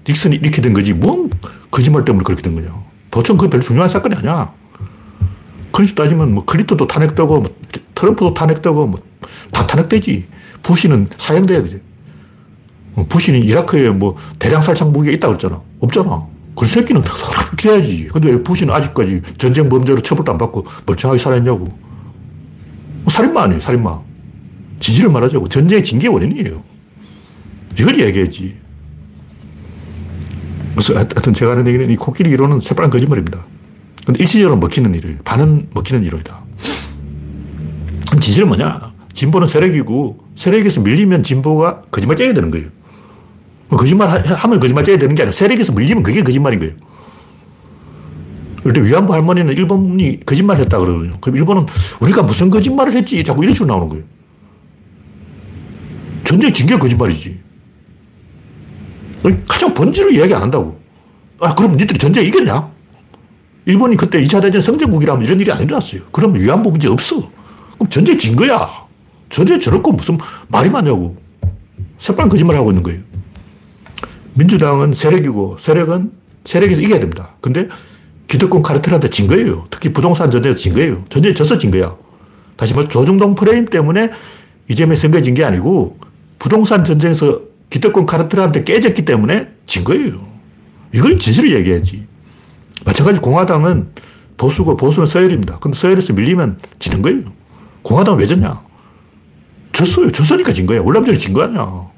닉슨이 0.06 0.36
이렇게 0.36 0.60
된 0.60 0.74
거지. 0.74 0.92
뭔 0.92 1.30
거짓말 1.70 2.04
때문에 2.04 2.22
그렇게 2.22 2.42
된 2.42 2.54
거냐. 2.54 2.68
도청 3.10 3.38
그 3.38 3.48
별로 3.48 3.62
중요한 3.62 3.88
사건이 3.88 4.14
아니야. 4.14 4.52
그래서 5.72 5.94
따지면 5.94 6.34
뭐 6.34 6.44
클린턴도 6.44 6.86
탄핵되고 6.86 7.40
뭐 7.40 7.56
트럼프도 7.94 8.34
탄핵되고 8.34 8.86
뭐 8.86 9.00
다 9.52 9.66
탄핵되지. 9.66 10.26
부시는 10.62 11.08
사형돼야 11.16 11.62
되지. 11.62 11.80
어, 12.94 13.06
부시는 13.08 13.42
이라크에 13.42 13.88
뭐 13.88 14.16
대량 14.38 14.60
살상 14.60 14.92
무기가 14.92 15.14
있다고 15.14 15.34
그랬잖아. 15.34 15.62
없잖아. 15.80 16.26
그 16.54 16.66
새끼는 16.66 17.02
그렇게 17.02 17.70
해야지. 17.70 18.08
근데 18.12 18.30
왜 18.30 18.42
부시는 18.42 18.72
아직까지 18.74 19.22
전쟁 19.38 19.68
범죄로 19.68 20.00
처벌도 20.00 20.32
안 20.32 20.38
받고 20.38 20.66
멀쩡하게 20.86 21.18
살아있냐고. 21.18 21.64
뭐 21.64 23.10
살인마 23.10 23.44
아니에요, 23.44 23.60
살인마. 23.60 24.11
진실을 24.82 25.10
말하자고. 25.10 25.48
전쟁의 25.48 25.84
징계 25.84 26.08
원인이에요. 26.08 26.62
이걸 27.78 28.00
얘기해야지. 28.00 28.56
그래서 30.72 30.94
하여튼 30.94 31.32
제가 31.32 31.52
하는 31.52 31.66
얘기는 31.68 31.88
이 31.88 31.96
코끼리 31.96 32.30
이론은 32.30 32.60
새빨간 32.60 32.90
거짓말입니다. 32.90 33.44
근데 34.04 34.20
일시적으로 34.20 34.58
먹히는 34.58 34.94
이론이에요. 34.94 35.20
반은 35.24 35.68
먹히는 35.72 36.04
이론이다. 36.04 36.42
그럼 38.08 38.20
진실은 38.20 38.48
뭐냐? 38.48 38.92
진보는 39.12 39.46
세력이고 39.46 40.24
세력에서 40.34 40.80
밀리면 40.80 41.22
진보가 41.22 41.82
거짓말 41.90 42.16
째야 42.16 42.34
되는 42.34 42.50
거예요. 42.50 42.68
거짓말 43.70 44.26
하면 44.26 44.60
거짓말 44.60 44.84
째야 44.84 44.98
되는 44.98 45.14
게 45.14 45.22
아니라 45.22 45.32
세력에서 45.32 45.72
밀리면 45.72 46.02
그게 46.02 46.22
거짓말인 46.24 46.58
거예요. 46.58 46.74
그런데 48.62 48.88
위안부 48.88 49.12
할머니는 49.12 49.54
일본이 49.54 50.20
거짓말 50.26 50.56
했다 50.58 50.78
그러거든요. 50.78 51.14
그럼 51.20 51.36
일본은 51.36 51.66
우리가 52.00 52.22
무슨 52.22 52.50
거짓말을 52.50 52.94
했지? 52.94 53.22
자꾸 53.22 53.42
이런 53.42 53.54
식으로 53.54 53.68
나오는 53.68 53.88
거예요. 53.88 54.04
전쟁 56.32 56.50
징계 56.50 56.78
거짓말이지. 56.78 57.38
가장 59.46 59.74
본질을 59.74 60.14
이야기 60.14 60.32
안 60.32 60.40
한다고. 60.42 60.80
아, 61.38 61.54
그럼 61.54 61.72
니들이 61.76 61.98
전쟁 61.98 62.24
이겼냐? 62.24 62.70
일본이 63.66 63.98
그때 63.98 64.18
2차 64.22 64.40
대전 64.40 64.62
성전국이라면 64.62 65.26
이런 65.26 65.38
일이 65.38 65.52
안 65.52 65.60
일어났어요. 65.60 66.00
그럼 66.10 66.34
위안부 66.34 66.70
문제 66.70 66.88
없어. 66.88 67.30
그럼 67.74 67.90
전쟁 67.90 68.16
진 68.16 68.34
거야. 68.34 68.66
전쟁 69.28 69.60
저렇고 69.60 69.92
무슨 69.92 70.16
말이 70.48 70.70
많냐고. 70.70 71.16
새빨간 71.98 72.30
거짓말 72.30 72.56
하고 72.56 72.70
있는 72.70 72.82
거예요. 72.82 73.00
민주당은 74.32 74.94
세력이고 74.94 75.58
세력은 75.58 76.12
세력에서 76.46 76.80
이겨야 76.80 76.98
됩니다. 76.98 77.34
근데 77.42 77.68
기득권 78.28 78.62
카르텔한테 78.62 79.10
진 79.10 79.26
거예요. 79.26 79.66
특히 79.68 79.92
부동산 79.92 80.30
전쟁에서 80.30 80.58
진 80.58 80.72
거예요. 80.72 81.04
전쟁에 81.10 81.34
져서 81.34 81.58
진 81.58 81.70
거야. 81.70 81.94
다시 82.56 82.72
말해 82.74 82.88
조중동 82.88 83.34
프레임 83.34 83.66
때문에 83.66 84.10
이재명이 84.70 84.96
선거에 84.96 85.20
진 85.20 85.34
게 85.34 85.44
아니고 85.44 85.98
부동산 86.42 86.82
전쟁에서 86.82 87.40
기득권 87.70 88.04
카르텔한테 88.04 88.64
깨졌기 88.64 89.04
때문에 89.04 89.48
진 89.64 89.84
거예요. 89.84 90.26
이걸 90.92 91.16
진실을 91.16 91.52
얘기해야지. 91.52 92.04
마찬가지 92.84 93.20
공화당은 93.20 93.90
보수고 94.36 94.76
보수는 94.76 95.06
서열입니다. 95.06 95.60
근데 95.60 95.78
서열에서 95.78 96.14
밀리면 96.14 96.58
지는 96.80 97.00
거예요. 97.00 97.32
공화당은 97.82 98.18
왜 98.18 98.26
졌냐? 98.26 98.60
졌어요. 99.70 100.10
졌으니까 100.10 100.50
진 100.52 100.66
거야. 100.66 100.80
월남전에 100.82 101.16
진 101.16 101.32
거 101.32 101.44
아니야. 101.44 101.88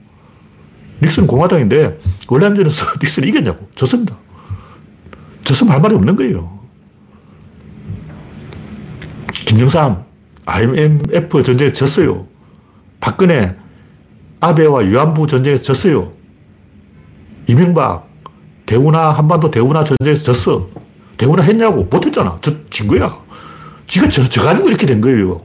닉슨은 1.00 1.26
공화당인데 1.26 1.98
월남전에서 2.28 2.84
닉슨이 3.00 3.28
이겼냐고. 3.28 3.66
졌습니다. 3.74 4.18
졌으면 5.44 5.72
할 5.72 5.80
말이 5.80 5.94
없는 5.94 6.16
거예요. 6.16 6.60
김정삼, 9.46 10.04
IMF 10.44 11.42
전쟁에 11.42 11.72
졌어요. 11.72 12.26
박근혜, 13.00 13.56
아베와 14.44 14.80
위안부 14.80 15.26
전쟁에서 15.26 15.62
졌어요. 15.62 16.12
이명박, 17.46 18.08
대우나 18.66 19.10
한반도 19.10 19.50
대우나 19.50 19.84
전쟁에서 19.84 20.32
졌어. 20.32 20.68
대우나 21.16 21.42
했냐고. 21.42 21.84
못했잖아. 21.84 22.36
저, 22.40 22.52
진 22.70 22.86
거야. 22.86 23.10
지가 23.86 24.08
져, 24.08 24.24
져가지고 24.24 24.68
이렇게 24.68 24.86
된 24.86 25.00
거예요. 25.00 25.40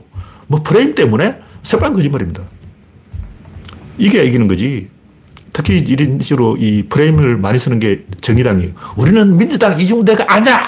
뭐 0.48 0.62
프레임 0.62 0.94
때문에 0.94 1.36
새빨간 1.62 1.94
거짓말입니다. 1.94 2.42
이게 3.98 4.24
이기는 4.24 4.48
거지. 4.48 4.90
특히 5.52 5.78
이런 5.78 6.18
식으로 6.20 6.56
이 6.56 6.84
프레임을 6.88 7.36
많이 7.36 7.58
쓰는 7.58 7.78
게 7.78 8.04
정의당이에요. 8.20 8.72
우리는 8.96 9.36
민주당 9.36 9.78
이중대가 9.78 10.24
아니야! 10.28 10.60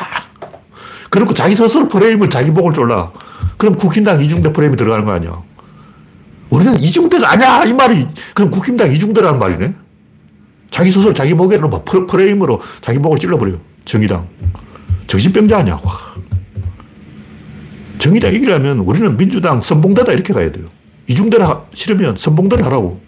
그리고 1.08 1.32
자기 1.34 1.54
스스로 1.54 1.88
프레임을 1.88 2.30
자기 2.30 2.50
목을 2.50 2.72
졸라. 2.72 3.10
그럼 3.56 3.76
국힘당 3.76 4.20
이중대 4.20 4.52
프레임이 4.52 4.76
들어가는 4.76 5.04
거 5.04 5.12
아니야. 5.12 5.42
우리는 6.52 6.78
이중대가 6.78 7.32
아니야! 7.32 7.64
이 7.64 7.72
말이. 7.72 8.06
그럼 8.34 8.50
국힘당 8.50 8.92
이중대라는 8.92 9.38
말이네? 9.38 9.74
자기 10.70 10.90
스스로 10.90 11.14
자기 11.14 11.32
목에는 11.32 11.70
막 11.70 11.82
프레임으로 11.84 12.60
자기 12.82 12.98
목을 12.98 13.18
찔러버려요. 13.18 13.58
정의당. 13.86 14.28
정신병자 15.06 15.58
아니야. 15.58 15.80
와. 15.82 15.92
정의당 17.96 18.34
이기려면 18.34 18.80
우리는 18.80 19.16
민주당 19.16 19.62
선봉대다 19.62 20.12
이렇게 20.12 20.34
가야 20.34 20.52
돼요. 20.52 20.66
이중대를 21.06 21.46
싫으면 21.72 22.16
선봉대를 22.16 22.66
하라고. 22.66 23.00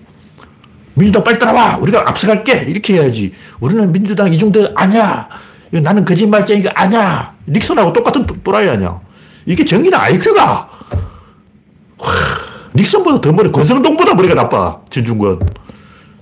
민주당 0.95 1.23
빨리 1.23 1.39
따라와! 1.39 1.77
우리가 1.79 2.09
앞서갈게! 2.09 2.65
이렇게 2.69 2.95
해야지. 2.95 3.35
우리는 3.61 3.93
민주당 3.93 4.33
이중대 4.33 4.73
아니야! 4.75 5.29
나는 5.71 6.05
거짓말쟁이가 6.07 6.71
아니야! 6.75 7.35
닉슨하고 7.47 7.93
똑같은 7.93 8.27
또라이 8.43 8.71
아니야. 8.71 9.01
이게 9.45 9.67
정의당 9.67 10.01
IQ가! 10.01 10.71
와, 11.99 12.11
닉슨보다 12.75 13.21
더 13.21 13.33
머리, 13.33 13.51
권성동보다 13.53 14.15
머리가 14.15 14.35
나빠. 14.35 14.81
진중권. 14.91 15.41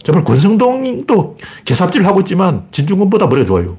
정말 0.03 0.25
권성동도 0.25 1.37
개삽질을 1.65 2.07
하고 2.07 2.21
있지만 2.21 2.67
진중권보다 2.73 3.27
머리가 3.27 3.47
좋아요. 3.47 3.79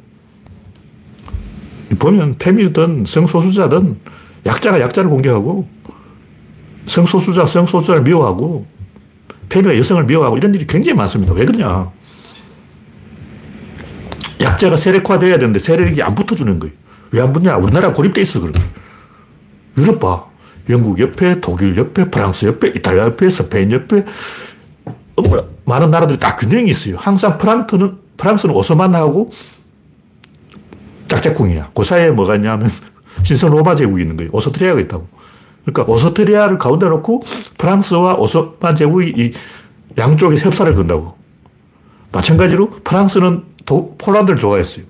보면 1.99 2.37
페미든 2.39 3.03
성소수자든 3.05 3.99
약자가 4.45 4.79
약자를 4.79 5.09
공격하고 5.09 5.67
성소수자 6.87 7.45
성소수자를 7.45 8.01
미워하고 8.03 8.65
페미가 9.49 9.77
여성을 9.77 10.03
미워하고 10.05 10.37
이런 10.37 10.55
일이 10.55 10.65
굉장히 10.65 10.97
많습니다. 10.97 11.33
왜 11.33 11.45
그러냐? 11.45 11.91
약자가 14.41 14.75
세력화돼야 14.77 15.37
되는데 15.37 15.59
세력이 15.59 16.01
안 16.01 16.15
붙어주는 16.15 16.57
거예요. 16.59 16.73
왜 17.11 17.21
안 17.21 17.31
붙냐? 17.31 17.57
우리나라 17.57 17.93
고립돼 17.93 18.21
있어 18.21 18.39
거예요. 18.41 18.53
유럽 19.77 19.99
봐. 19.99 20.25
영국 20.69 20.99
옆에, 20.99 21.41
독일 21.41 21.75
옆에, 21.77 22.09
프랑스 22.09 22.45
옆에, 22.45 22.69
이탈리아 22.69 23.05
옆에, 23.05 23.29
스페인 23.29 23.71
옆에, 23.71 24.05
많은 25.65 25.91
나라들이 25.91 26.19
다 26.19 26.35
균형이 26.35 26.69
있어요. 26.69 26.95
항상 26.97 27.37
프랑트는 27.37 27.97
프랑스는 28.17 28.55
오스만하고 28.55 29.31
짝짝꿍이야. 31.07 31.71
그 31.75 31.83
사이에 31.83 32.11
뭐가 32.11 32.35
있냐면 32.35 32.69
신성 33.23 33.51
로마 33.51 33.75
제국이 33.75 34.01
있는 34.01 34.17
거예요. 34.17 34.31
오스트리아가 34.33 34.79
있다고. 34.81 35.07
그러니까 35.65 35.91
오스트리아를 35.91 36.57
가운데 36.57 36.87
놓고 36.87 37.23
프랑스와 37.57 38.15
오스만 38.15 38.75
제국이 38.75 39.13
이 39.15 39.31
양쪽에 39.97 40.37
협살을 40.37 40.73
건다고. 40.75 41.15
마찬가지로 42.11 42.69
프랑스는 42.83 43.43
도, 43.65 43.95
폴란드를 43.97 44.37
좋아했어요. 44.37 44.85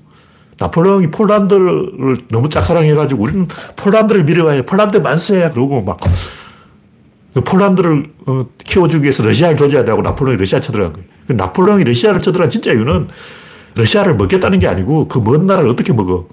나폴레옹이 0.63 1.11
폴란드를 1.11 2.17
너무 2.29 2.47
짝사랑해가지고 2.47 3.21
우리는 3.21 3.47
폴란드를 3.75 4.23
밀어가야 4.23 4.61
폴란드 4.61 4.97
만세! 4.97 5.49
그러고 5.49 5.81
막 5.81 6.61
그 6.61 7.41
폴란드를 7.43 8.09
어, 8.27 8.43
키워주기 8.63 9.03
위해서 9.03 9.23
러시아를 9.23 9.57
조져야 9.57 9.83
되고 9.83 10.01
나폴레옹이 10.01 10.37
러시아 10.39 10.61
쳐들어간 10.61 10.93
거예요. 10.93 11.07
그 11.27 11.33
나폴레옹이 11.33 11.83
러시아를 11.83 12.21
쳐들어간 12.21 12.49
진짜 12.49 12.71
이유는 12.71 13.09
러시아를 13.75 14.15
먹겠다는 14.15 14.59
게 14.59 14.67
아니고 14.67 15.09
그 15.09 15.19
먼 15.19 15.47
나라를 15.47 15.69
어떻게 15.69 15.91
먹어. 15.91 16.27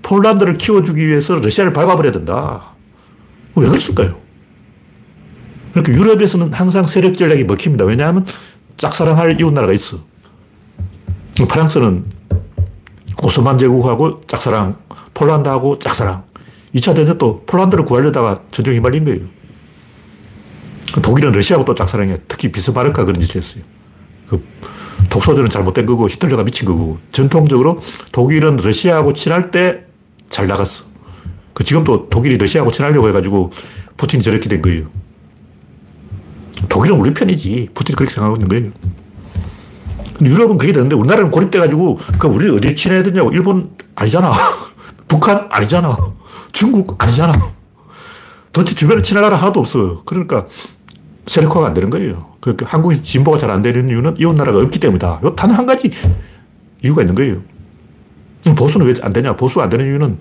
폴란드를 0.00 0.56
키워주기 0.56 1.06
위해서 1.06 1.34
러시아를 1.34 1.74
밟아버려야 1.74 2.12
된다. 2.12 2.72
왜 3.54 3.68
그랬을까요? 3.68 4.16
그러니까 5.72 5.92
유럽에서는 5.92 6.54
항상 6.54 6.86
세력 6.86 7.18
전략이 7.18 7.44
먹힙니다. 7.44 7.84
왜냐하면 7.84 8.24
짝사랑할 8.78 9.38
이웃 9.38 9.52
나라가 9.52 9.74
있어. 9.74 9.98
프랑스는 11.48 12.04
오스만 13.22 13.58
제국하고 13.58 14.22
짝사랑, 14.26 14.76
폴란드하고 15.14 15.78
짝사랑. 15.78 16.24
2차 16.74 16.94
대전 16.94 17.18
또 17.18 17.42
폴란드를 17.46 17.84
구하려다가 17.84 18.42
전쟁이 18.50 18.80
말린 18.80 19.04
거예요. 19.04 19.20
독일은 21.02 21.32
러시아하고 21.32 21.64
또 21.64 21.74
짝사랑해. 21.74 22.18
특히 22.28 22.50
비스마르크가 22.50 23.04
그런 23.04 23.20
짓을 23.20 23.40
했어요. 23.40 23.62
그 24.28 24.44
독소전은 25.10 25.50
잘못된 25.50 25.86
거고 25.86 26.08
히틀러가 26.08 26.44
미친 26.44 26.66
거고 26.66 26.98
전통적으로 27.12 27.80
독일은 28.12 28.56
러시아하고 28.56 29.12
친할 29.12 29.50
때 29.50 29.92
잘 30.32 30.46
나갔어. 30.46 30.84
그 31.52 31.62
지금도 31.62 32.08
독일이 32.08 32.38
러시아하고 32.38 32.72
친하려고 32.72 33.06
해가지고 33.08 33.52
푸틴이 33.98 34.22
저렇게 34.22 34.48
된 34.48 34.62
거예요. 34.62 34.86
독일은 36.70 36.96
우리 36.98 37.12
편이지. 37.12 37.68
푸틴이 37.74 37.94
그렇게 37.94 38.12
생각하고 38.12 38.36
있는 38.36 38.48
거예요. 38.48 38.72
유럽은 40.24 40.58
그게 40.58 40.72
되는데 40.72 40.94
우리나라는 40.96 41.30
고립돼가지고 41.30 41.98
그 42.18 42.26
우리 42.28 42.48
어디 42.50 42.74
친해야 42.74 43.02
되냐고. 43.02 43.30
일본 43.32 43.70
아니잖아. 43.94 44.30
북한 45.08 45.46
아니잖아. 45.50 45.96
중국 46.52 46.94
아니잖아. 46.98 47.32
도대체 48.52 48.74
주변에 48.74 49.02
친할 49.02 49.22
나라 49.22 49.36
하나도 49.36 49.60
없어. 49.60 50.02
그러니까 50.04 50.46
세력화가 51.26 51.68
안 51.68 51.74
되는 51.74 51.88
거예요. 51.90 52.30
그러니까 52.40 52.66
한국에서 52.66 53.02
진보가 53.02 53.38
잘 53.38 53.50
안 53.50 53.62
되는 53.62 53.88
이유는 53.88 54.16
이웃 54.18 54.34
나라가 54.34 54.58
없기 54.58 54.78
때문이다. 54.80 55.20
단 55.36 55.50
한 55.52 55.66
가지 55.66 55.90
이유가 56.84 57.02
있는 57.02 57.14
거예요. 57.14 57.40
보수는 58.56 58.86
왜 58.86 58.94
안 59.02 59.12
되냐? 59.12 59.36
보수가 59.36 59.62
안 59.64 59.68
되는 59.70 59.86
이유는 59.86 60.18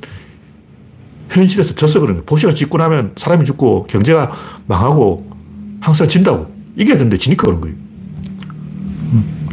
현실에서 1.30 1.74
져서 1.76 2.00
그런 2.00 2.16
거예요. 2.16 2.26
보수가 2.26 2.54
짓고 2.54 2.78
나면 2.78 3.14
사람이 3.16 3.46
죽고 3.46 3.84
경제가 3.84 4.32
망하고 4.68 5.30
항상 5.82 6.08
진다고. 6.08 6.52
이겨야 6.78 6.98
되는데 6.98 7.18
지니까 7.18 7.48
그런 7.48 7.62
거예요. 7.62 7.76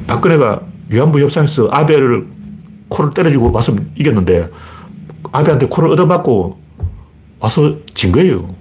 박근혜가 0.08 0.62
위안부 0.90 1.20
협상에서 1.20 1.68
아베를 1.70 2.26
코를 2.88 3.12
때려주고 3.12 3.52
와서 3.52 3.76
이겼는데 3.94 4.50
아베한테 5.30 5.66
코를 5.66 5.90
얻어맞고 5.90 6.58
와서 7.38 7.76
진 7.94 8.10
거예요. 8.10 8.54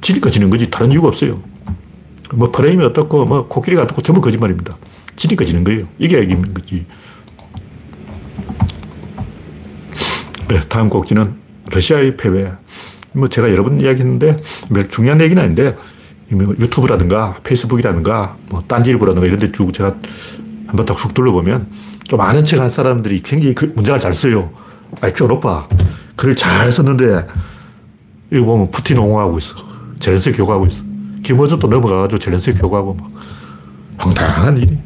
지니까 0.00 0.28
지는 0.28 0.50
거지 0.50 0.68
다른 0.68 0.92
이유가 0.92 1.08
없어요. 1.08 1.40
뭐 2.34 2.50
프레임이 2.50 2.84
어떻고 2.84 3.24
뭐 3.24 3.46
코끼리가 3.48 3.82
어떻고 3.82 4.02
전부 4.02 4.20
거짓말입니다. 4.20 4.76
지니까 5.14 5.44
지는 5.44 5.64
거예요. 5.64 5.86
이게 5.98 6.18
이기는 6.18 6.42
거지. 6.52 6.84
네, 10.48 10.60
다음 10.68 10.90
곡지는 10.90 11.34
러시아의 11.72 12.16
패배. 12.16 12.52
뭐 13.12 13.28
제가 13.28 13.50
여러 13.50 13.62
번 13.62 13.80
이야기했는데 13.80 14.36
중요한 14.88 15.20
얘기는 15.20 15.40
아닌데 15.42 15.76
뭐 16.28 16.54
유튜브라든가 16.58 17.38
페이스북이라든가 17.44 18.36
뭐 18.50 18.62
딴지일보라든가 18.66 19.26
이런 19.26 19.38
데쭉 19.38 19.72
제가 19.72 19.96
한번 20.66 20.84
딱쑥 20.86 21.14
둘러보면 21.14 21.68
좀 22.04 22.20
아는 22.20 22.44
척 22.44 22.60
한 22.60 22.68
사람들이 22.68 23.20
굉장히 23.22 23.54
그 23.54 23.72
문장을 23.74 23.98
잘 24.00 24.12
써요. 24.12 24.50
IQ가 25.00 25.34
높아. 25.34 25.68
글을 26.16 26.36
잘 26.36 26.70
썼는데 26.70 27.26
이거 28.32 28.44
보면 28.46 28.70
푸틴 28.70 28.98
옹호하고 28.98 29.38
있어. 29.38 29.54
젤렌스 29.98 30.32
교과하고 30.32 30.66
있어. 30.66 30.82
김어준도 31.22 31.66
넘어가가지고 31.66 32.18
젤렌스 32.18 32.54
교과하고 32.54 32.94
막 32.94 33.10
황당한 33.98 34.56
일이. 34.58 34.78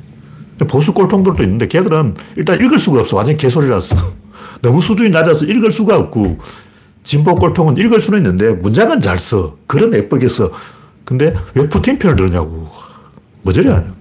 보수 0.68 0.92
꼴통들도 0.92 1.42
있는데 1.42 1.66
걔들은 1.66 2.14
일단 2.36 2.56
읽을 2.60 2.78
수가 2.78 3.00
없어. 3.00 3.16
완전 3.16 3.36
개소리라서. 3.36 3.96
너무 4.62 4.80
수준이 4.80 5.10
낮아서 5.10 5.46
읽을 5.46 5.72
수가 5.72 5.98
없고 5.98 6.38
진보 7.02 7.34
꼴통은 7.34 7.76
읽을 7.78 8.00
수는 8.00 8.18
있는데 8.20 8.50
문장은 8.50 9.00
잘 9.00 9.16
써. 9.16 9.56
그런 9.66 9.92
예쁘게 9.94 10.28
써. 10.28 10.50
근데 11.04 11.34
왜 11.54 11.68
푸틴 11.68 11.98
편을 11.98 12.16
들으냐고. 12.16 12.68
뭐 13.42 13.52
저리 13.52 13.68
하냐. 13.68 13.92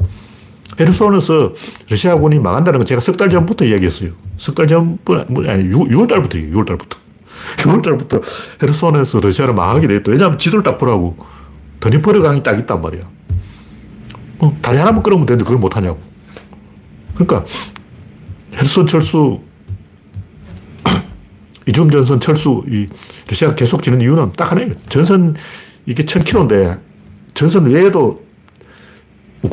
헤르손에서 0.80 1.54
러시아군이 1.90 2.40
망한다는 2.40 2.80
건 2.80 2.86
제가 2.86 3.02
석 3.02 3.18
달 3.18 3.30
전부터 3.30 3.66
이야기했어요. 3.66 4.12
석 4.38 4.56
달 4.56 4.68
전뿐, 4.68 5.26
아니, 5.48 5.64
6, 5.66 5.90
6월 5.90 6.08
달부터, 6.08 6.38
6월 6.38 6.66
달부터. 6.66 6.98
6월 7.58 7.84
달부터 7.84 8.22
헤르손에서 8.62 9.20
러시아를 9.20 9.54
망하게 9.54 9.88
됐다. 9.88 10.12
왜냐하면 10.12 10.38
지도를 10.38 10.64
딱 10.64 10.78
보라고. 10.78 11.18
드니퍼르 11.80 12.22
강이 12.22 12.44
딱 12.44 12.58
있단 12.60 12.82
말이야. 12.82 13.02
어, 14.40 14.58
다리 14.62 14.78
하나만 14.78 15.04
끌으면 15.04 15.26
되는데 15.26 15.44
그걸 15.44 15.58
못 15.60 15.76
하냐고. 15.76 16.00
그러니까 17.16 17.46
헤르손 18.54 18.88
철수, 18.88 19.40
이중 21.68 21.90
전선 21.90 22.20
철수, 22.20 22.64
이 22.68 22.86
러시아가 23.28 23.56
계속 23.56 23.84
지는 23.84 24.00
이유는 24.02 24.34
딱 24.34 24.52
하나예요. 24.52 24.74
전선 24.88 25.36
이게 25.86 26.04
1000km인데 26.04 26.80
전선 27.34 27.66
외에도 27.66 28.24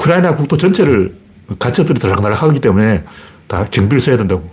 우크라이나 0.06 0.34
국토 0.34 0.56
전체를 0.56 1.16
가처들이 1.58 1.98
들락날락 1.98 2.42
하기 2.44 2.60
때문에 2.60 3.04
다 3.46 3.66
경비를 3.70 4.00
써야 4.00 4.16
된다고. 4.16 4.48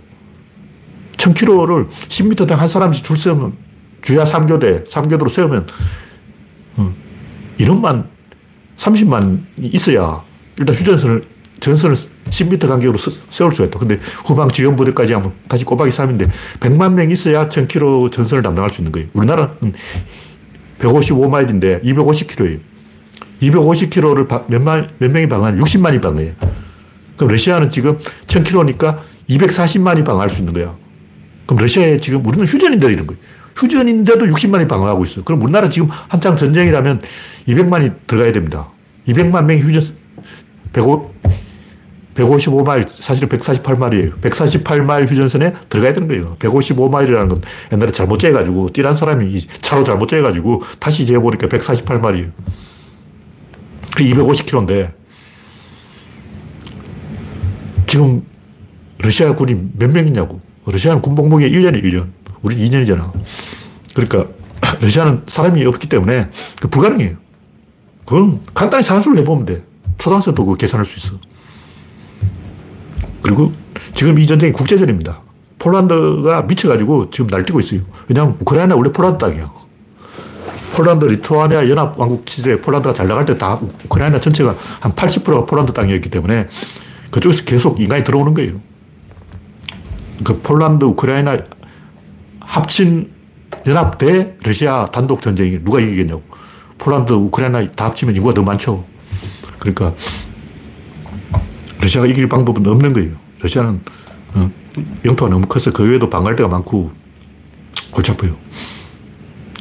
1000km를 1.16 1.88
10m당 1.88 2.56
한 2.56 2.68
사람씩 2.68 3.04
줄 3.04 3.16
세우면 3.16 3.54
주야 4.02 4.24
3교대, 4.24 4.86
3교대로 4.86 5.30
세우면 5.30 5.66
어, 6.76 6.94
인원만 7.58 8.08
30만 8.76 9.44
있어야 9.60 10.22
일단 10.58 10.74
휴전선을 10.74 11.24
전선을 11.60 11.96
10m 12.28 12.68
간격으로 12.68 12.98
세울 13.30 13.52
수가 13.52 13.68
있다. 13.68 13.78
근데 13.78 13.98
후방 14.26 14.50
지원 14.50 14.76
부대까지 14.76 15.14
하면 15.14 15.32
다시 15.48 15.64
꼬박이 15.64 15.90
3인데 15.90 16.28
100만 16.60 16.92
명 16.92 17.10
있어야 17.10 17.48
1000km 17.48 18.12
전선을 18.12 18.42
담당할 18.42 18.70
수 18.70 18.82
있는 18.82 18.92
거예요. 18.92 19.08
우리나라는 19.14 19.72
155마일인데 20.80 21.82
250km예요. 21.84 22.73
250km를 23.42 24.48
몇, 24.48 24.62
만, 24.62 24.88
몇 24.98 25.10
명이 25.10 25.28
방한 25.28 25.58
60만이 25.58 26.00
방해요. 26.00 26.32
그럼 27.16 27.30
러시아는 27.30 27.70
지금 27.70 27.98
1000km니까 28.26 28.98
240만이 29.28 30.04
방할 30.04 30.28
수 30.28 30.40
있는 30.40 30.52
거야. 30.52 30.74
그럼 31.46 31.60
러시아에 31.60 31.98
지금 31.98 32.24
우리는 32.26 32.46
휴전인데 32.46 32.92
이런 32.92 33.06
거예요. 33.06 33.20
휴전인데도 33.56 34.26
60만이 34.26 34.68
방어하고 34.68 35.04
있어. 35.04 35.22
그럼 35.22 35.42
우리나라 35.42 35.68
지금 35.68 35.88
한창 36.08 36.36
전쟁이라면 36.36 37.00
200만이 37.48 37.94
들어가야 38.06 38.32
됩니다. 38.32 38.68
200만 39.06 39.44
명이 39.44 39.60
휴전, 39.60 39.82
105, 40.72 41.14
155마일, 42.14 42.88
사실은 42.88 43.28
148마일이에요. 43.28 44.20
148마일 44.20 45.08
휴전선에 45.08 45.52
들어가야 45.68 45.92
되는 45.92 46.08
거예요. 46.08 46.36
155마일이라는 46.38 47.28
건 47.28 47.40
옛날에 47.72 47.92
잘못 47.92 48.18
재가지고, 48.18 48.70
뛰란 48.70 48.94
사람이 48.94 49.38
차로 49.60 49.84
잘못 49.84 50.08
재가지고, 50.08 50.62
다시 50.80 51.04
재보니까 51.06 51.48
148마일이에요. 51.48 52.30
250km인데, 54.02 54.92
지금 57.86 58.22
러시아 58.98 59.34
군이 59.34 59.70
몇 59.78 59.90
명이냐고. 59.90 60.40
러시아는 60.66 61.02
군복무기 61.02 61.48
1년에 61.48 61.82
1년. 61.82 62.10
우리는 62.42 62.64
2년이잖아. 62.64 63.12
그러니까 63.94 64.26
러시아는 64.80 65.22
사람이 65.26 65.64
없기 65.66 65.88
때문에 65.88 66.28
그 66.60 66.68
불가능해요. 66.68 67.16
그건 68.04 68.40
간단히 68.52 68.82
산수를 68.82 69.18
해보면 69.18 69.46
돼. 69.46 69.64
초등학생도 69.98 70.44
그 70.44 70.56
계산할 70.56 70.84
수 70.84 70.98
있어. 70.98 71.18
그리고 73.22 73.52
지금 73.94 74.18
이 74.18 74.26
전쟁이 74.26 74.52
국제전입니다. 74.52 75.22
폴란드가 75.58 76.42
미쳐가지고 76.42 77.10
지금 77.10 77.28
날뛰고 77.28 77.60
있어요. 77.60 77.80
왜냐하면 78.08 78.36
우크라이나 78.40 78.74
원래 78.74 78.92
폴란드 78.92 79.18
땅이야. 79.18 79.50
폴란드, 80.74 81.04
리투아니아 81.04 81.68
연합왕국 81.68 82.24
시절에 82.28 82.60
폴란드가 82.60 82.92
잘 82.94 83.06
나갈 83.06 83.24
때 83.24 83.38
다 83.38 83.58
우크라이나 83.84 84.20
전체가 84.20 84.54
한 84.80 84.92
80%가 84.92 85.46
폴란드 85.46 85.72
땅이었기 85.72 86.10
때문에 86.10 86.48
그쪽에서 87.10 87.44
계속 87.44 87.80
인간이 87.80 88.02
들어오는 88.04 88.34
거예요. 88.34 88.60
그 90.24 90.40
폴란드, 90.40 90.84
우크라이나 90.84 91.38
합친 92.40 93.12
연합 93.66 93.98
대 93.98 94.36
러시아 94.44 94.86
단독 94.86 95.22
전쟁이 95.22 95.62
누가 95.64 95.80
이기겠냐고. 95.80 96.22
폴란드, 96.78 97.12
우크라이나 97.12 97.70
다 97.72 97.86
합치면 97.86 98.16
인구가 98.16 98.34
더 98.34 98.42
많죠. 98.42 98.84
그러니까 99.58 99.94
러시아가 101.80 102.06
이길 102.06 102.28
방법은 102.28 102.66
없는 102.66 102.92
거예요. 102.92 103.12
러시아는 103.40 103.80
어, 104.34 104.50
영토가 105.04 105.30
너무 105.30 105.46
커서 105.46 105.72
그 105.72 105.88
외에도 105.88 106.10
방갈 106.10 106.34
데가 106.34 106.48
많고 106.48 106.90
골치 107.90 108.10
아파요. 108.10 108.36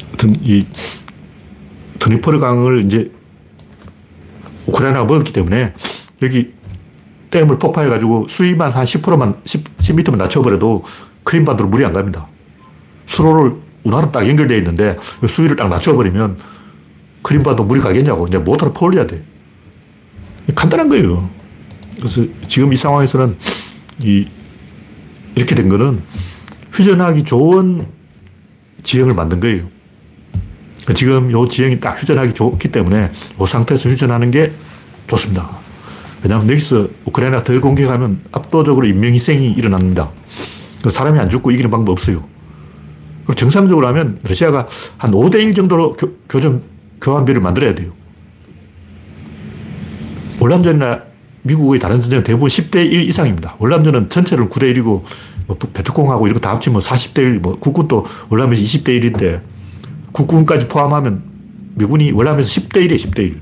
하여튼 0.08 0.36
이 0.42 0.66
드니퍼르 2.04 2.40
강을 2.40 2.84
이제 2.84 3.12
우크라이나가 4.68 5.06
먹었기 5.06 5.32
때문에 5.32 5.74
여기 6.22 6.54
댐을 7.32 7.58
폭파해가지고 7.58 8.28
수위만 8.28 8.72
한 8.72 8.84
10%만, 8.84 9.42
10, 9.46 9.78
10m만 9.78 10.18
낮춰버려도 10.18 10.84
크림반도로 11.24 11.70
물이 11.70 11.86
안 11.86 11.94
갑니다. 11.94 12.28
수로를 13.06 13.56
운하로 13.84 14.12
딱 14.12 14.28
연결되어 14.28 14.58
있는데 14.58 14.98
수위를 15.28 15.56
딱 15.56 15.70
낮춰버리면 15.70 16.38
크림반도 17.22 17.64
물이 17.64 17.80
가겠냐고. 17.80 18.28
이제 18.28 18.38
모터를 18.38 18.74
퍼올려야 18.74 19.08
돼. 19.08 19.24
간단한 20.54 20.90
거예요. 20.90 21.30
그래서 21.98 22.26
지금 22.48 22.74
이 22.74 22.78
상황에서는 22.78 23.38
이, 24.02 24.28
이렇게 25.36 25.56
된 25.56 25.70
거는 25.70 26.04
휴전하기 26.74 27.24
좋은 27.24 27.88
지형을 28.84 29.14
만든 29.14 29.40
거예요. 29.40 29.68
지금 30.96 31.32
이 31.32 31.50
지형이 31.50 31.80
딱 31.80 32.02
휴전하기 32.02 32.34
좋기 32.34 32.70
때문에 32.70 33.12
이 33.42 33.46
상태에서 33.46 33.90
휴전하는 33.90 34.32
게 34.32 34.52
좋습니다. 35.08 35.50
왜냐하면 36.22 36.50
여기서 36.50 36.88
우크라이나 37.06 37.44
더 37.44 37.60
공격하면 37.60 38.22
압도적으로 38.32 38.86
인명희생이 38.88 39.54
일어납니다. 39.54 40.12
사람이 40.88 41.20
안 41.20 41.30
죽고 41.30 41.52
이기는 41.52 41.70
방법 41.70 41.94
없어요. 41.94 42.24
그리고 43.20 43.36
정상적으로 43.36 43.88
하면 43.88 44.20
러시아가 44.24 44.68
한 44.98 45.12
5대1 45.12 45.56
정도로 45.56 45.94
교, 45.94 46.14
교전, 46.28 46.64
교환비를 47.02 47.42
만들어야 47.42 47.74
돼요. 47.76 47.92
월남전이나 50.40 51.02
미국의 51.44 51.80
다른 51.80 52.02
전쟁은 52.02 52.24
대부분 52.24 52.50
10대1 52.50 52.94
이상입니다. 53.08 53.56
월남전은 53.60 54.10
전체를 54.10 54.50
9대1이고, 54.50 55.04
뭐 55.48 55.58
베트콩하고 55.58 56.28
이런 56.28 56.36
거 56.36 56.40
다 56.40 56.52
합치면 56.52 56.82
40대1, 56.82 57.40
뭐 57.40 57.58
국군도 57.60 58.06
월남에서 58.30 58.62
20대1인데, 58.62 59.42
국군까지 60.14 60.68
포함하면 60.68 61.24
미군이 61.76 62.12
월남에서 62.12 62.62
10대 62.62 62.88
1이에요, 62.88 62.96
10대 62.96 63.20
1. 63.20 63.42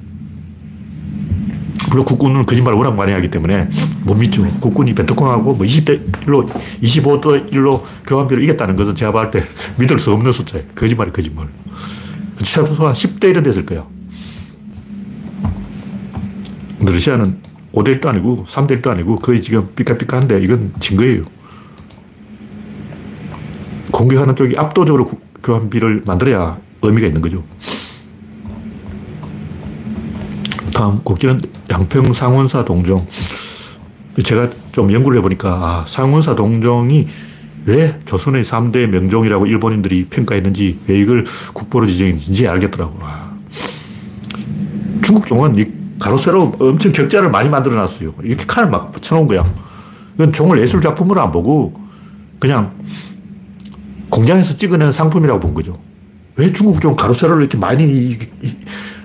물론 1.90 2.06
국군은 2.06 2.46
거짓말을 2.46 2.78
워낙 2.78 2.96
많이 2.96 3.12
하기 3.12 3.30
때문에 3.30 3.70
못 4.06 4.16
믿죠. 4.16 4.48
국군이 4.62 4.94
베트콩하고 4.94 5.54
뭐 5.54 5.66
20대 5.66 6.10
1로, 6.26 6.50
25대 6.82 7.52
1로 7.52 7.84
교환비로 8.08 8.42
이겼다는 8.42 8.78
것은 8.78 8.96
제가 8.96 9.12
봤을 9.12 9.32
때 9.32 9.44
믿을 9.78 10.00
수 10.00 10.12
없는 10.14 10.32
숫자예요. 10.32 10.66
거짓말이 10.74 11.12
거짓말. 11.12 11.48
최소한 12.40 12.94
10대 12.94 13.34
1은 13.34 13.44
됐을 13.44 13.66
거야. 13.66 13.86
근데 16.78 16.94
러시아는 16.94 17.38
5대 17.74 18.00
1도 18.00 18.08
아니고 18.08 18.46
3대 18.48 18.82
1도 18.82 18.88
아니고 18.90 19.18
거의 19.18 19.42
지금 19.42 19.70
삐까삐까한데 19.76 20.42
이건 20.42 20.74
진 20.80 20.98
거예요. 20.98 21.24
공격하는 23.92 24.36
쪽이 24.36 24.58
압도적으로 24.58 25.06
교환비를 25.44 26.04
만들어야 26.06 26.58
의미가 26.82 27.08
있는 27.08 27.22
거죠. 27.22 27.44
다음 30.74 31.04
국기는 31.04 31.40
양평 31.70 32.14
상원사 32.14 32.66
동종. 32.66 33.06
제가 34.24 34.50
좀 34.72 34.92
연구를 34.92 35.20
해보니까, 35.20 35.50
아, 35.50 35.86
상원사 35.88 36.36
동종이 36.36 37.08
왜 37.66 38.00
조선의 38.06 38.44
3대 38.44 38.88
명종이라고 38.88 39.46
일본인들이 39.46 40.08
평가했는지, 40.10 40.80
왜 40.88 41.00
이걸 41.00 41.26
국보로 41.54 41.86
지정했는지 41.86 42.48
알겠더라고. 42.48 42.98
아. 43.02 43.32
중국 45.04 45.28
종은 45.28 45.56
이 45.56 45.66
가로세로 46.00 46.54
엄청 46.60 46.92
격자를 46.92 47.30
많이 47.30 47.48
만들어 47.48 47.76
놨어요. 47.76 48.16
이렇게 48.24 48.46
칸을 48.46 48.70
막 48.70 48.92
붙여놓은 48.92 49.28
거야. 49.28 49.46
이건 50.16 50.32
종을 50.32 50.60
예술 50.60 50.82
작품으로 50.82 51.22
안 51.22 51.32
보고, 51.32 51.74
그냥 52.40 52.74
공장에서 54.12 54.56
찍어낸 54.58 54.92
상품이라고 54.92 55.40
본 55.40 55.54
거죠. 55.56 55.80
왜 56.36 56.52
중국 56.54 56.80
종 56.82 56.96
가로세로를 56.96 57.42
이렇게 57.42 57.58
많이 57.58 58.18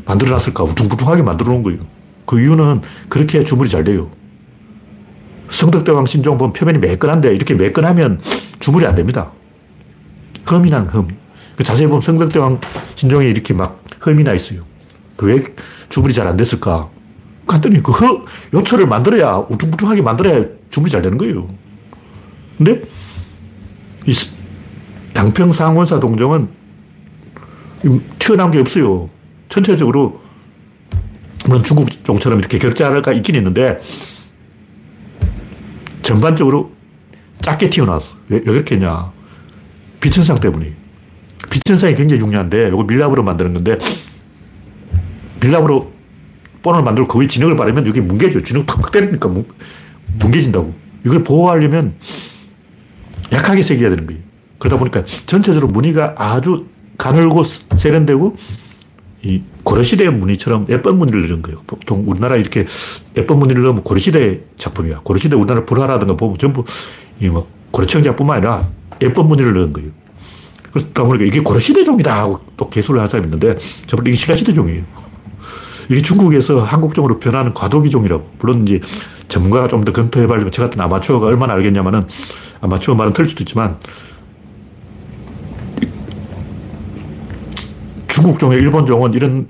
만들어 0.04 0.32
놨을까? 0.32 0.64
우퉁부퉁하게 0.64 1.22
만들어 1.22 1.52
놓은 1.52 1.62
거예요. 1.62 1.80
그 2.26 2.40
이유는 2.40 2.82
그렇게 3.08 3.42
주물이 3.42 3.70
잘 3.70 3.84
돼요. 3.84 4.10
성덕대왕 5.48 6.06
신종 6.06 6.36
보면 6.36 6.52
표면이 6.52 6.78
매끈한데 6.78 7.34
이렇게 7.34 7.54
매끈하면 7.54 8.20
주물이 8.58 8.84
안 8.86 8.94
됩니다. 8.96 9.30
흠이 10.44 10.70
난 10.70 10.86
흠. 10.88 11.08
그 11.56 11.64
자세히 11.64 11.86
보면 11.86 12.02
성덕대왕 12.02 12.60
신종에 12.96 13.28
이렇게 13.28 13.54
막 13.54 13.82
흠이 14.00 14.22
나 14.24 14.34
있어요. 14.34 14.60
그 15.16 15.26
왜 15.26 15.38
주물이 15.88 16.12
잘 16.12 16.26
안 16.26 16.36
됐을까? 16.36 16.90
간단히 17.46 17.80
그 17.82 17.92
허, 17.92 18.24
요철을 18.54 18.86
만들어야 18.86 19.36
우퉁부퉁하게 19.48 20.02
만들어야 20.02 20.44
주물이 20.68 20.90
잘 20.90 21.00
되는 21.00 21.16
거예요. 21.16 21.48
근데 22.58 22.82
이 24.06 24.12
양평 25.26 25.50
상원사 25.50 25.98
동정은 25.98 26.48
튀어나온 28.18 28.50
게 28.52 28.60
없어요. 28.60 29.10
전체적으로 29.48 30.20
물론 31.46 31.62
중국 31.64 31.90
종처럼 32.04 32.38
이렇게 32.38 32.58
격자가 32.58 33.12
있긴 33.12 33.34
있는데 33.36 33.80
전반적으로 36.02 36.72
작게 37.40 37.70
튀어나왔어. 37.70 38.16
왜, 38.28 38.36
왜 38.38 38.44
그렇게 38.44 38.76
했냐. 38.76 39.10
비천상 40.00 40.38
때문에. 40.38 40.74
비천상이 41.50 41.94
굉장히 41.94 42.20
중요한데 42.20 42.68
이거 42.68 42.84
밀랍으로 42.84 43.22
만드는 43.24 43.54
건데 43.54 43.78
밀랍으로 45.40 45.92
본을 46.62 46.82
만들고 46.82 47.08
거기에 47.08 47.26
진흙을 47.26 47.56
바르면 47.56 47.86
여기 47.86 48.00
뭉개져. 48.00 48.42
진흙 48.42 48.66
팍팍 48.66 48.92
때리니까 48.92 49.28
뭉, 49.28 49.44
뭉개진다고. 50.20 50.72
이걸 51.04 51.24
보호하려면 51.24 51.94
약하게 53.32 53.62
새겨야 53.62 53.90
되는 53.90 54.06
거예요. 54.06 54.25
그러다 54.58 54.78
보니까 54.78 55.04
전체적으로 55.26 55.70
무늬가 55.72 56.14
아주 56.16 56.66
가늘고 56.98 57.42
세련되고 57.42 58.36
이 59.22 59.42
고려시대 59.64 60.08
무늬처럼 60.10 60.66
예쁜 60.68 60.96
무늬를 60.98 61.28
넣은 61.28 61.42
거예요. 61.42 61.58
보통 61.66 62.04
우리나라 62.06 62.36
이렇게 62.36 62.64
예쁜 63.16 63.38
무늬를 63.38 63.62
넣으면 63.64 63.82
고려시대 63.82 64.40
작품이야. 64.56 64.98
고려시대 65.02 65.36
우리나라 65.36 65.64
불화라든가 65.64 66.16
보면 66.16 66.38
전부 66.38 66.64
이뭐 67.20 67.48
고려청자뿐만 67.72 68.36
아니라 68.38 68.68
예쁜 69.02 69.26
무늬를 69.26 69.52
넣은 69.54 69.72
거예요. 69.72 69.90
그러다 70.72 71.04
보니까 71.04 71.24
이게 71.24 71.40
고려시대 71.40 71.84
종이다 71.84 72.16
하고 72.16 72.40
또 72.56 72.68
개수를 72.68 73.00
한 73.00 73.08
사람이 73.08 73.26
있는데 73.26 73.58
저번 73.86 74.06
이게 74.06 74.16
신라시대 74.16 74.52
종이에요. 74.52 74.84
이게 75.88 76.02
중국에서 76.02 76.62
한국종으로 76.62 77.18
변하는 77.18 77.54
과도기 77.54 77.90
종이라고. 77.90 78.30
물론 78.38 78.62
이제 78.62 78.80
전문가가 79.28 79.68
좀 79.68 79.84
더 79.84 79.92
검토해봐야지만 79.92 80.52
저 80.52 80.62
같은 80.62 80.80
아마추어가 80.80 81.26
얼마나 81.26 81.54
알겠냐면은 81.54 82.02
아마추어 82.60 82.94
말은 82.94 83.12
틀릴 83.12 83.28
수도 83.28 83.42
있지만 83.42 83.78
중국 88.16 88.38
종의 88.38 88.56
일본 88.58 88.86
종은 88.86 89.12
이런 89.12 89.46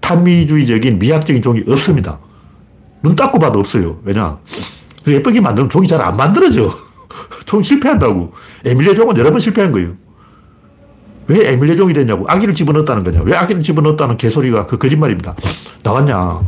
탄미주의적인 0.00 0.98
미학적인 0.98 1.40
종이 1.40 1.62
없습니다. 1.66 2.18
눈 3.02 3.16
닦고 3.16 3.38
봐도 3.38 3.60
없어요. 3.60 3.98
왜냐? 4.04 4.36
예쁘게 5.06 5.40
만들면 5.40 5.70
종이 5.70 5.86
잘 5.88 6.02
안 6.02 6.14
만들어져. 6.14 6.68
종 7.46 7.62
실패한다고. 7.62 8.30
에밀레 8.66 8.92
종은 8.92 9.16
여러 9.16 9.30
번 9.30 9.40
실패한 9.40 9.72
거예요. 9.72 9.94
왜 11.28 11.52
에밀레 11.52 11.76
종이 11.76 11.94
됐냐고. 11.94 12.26
아기를 12.28 12.54
집어넣었다는 12.54 13.04
거냐. 13.04 13.22
왜 13.22 13.34
아기를 13.36 13.62
집어넣었다는 13.62 14.18
개소리가 14.18 14.66
그 14.66 14.76
거짓말입니다. 14.76 15.34
나왔냐. 15.82 16.42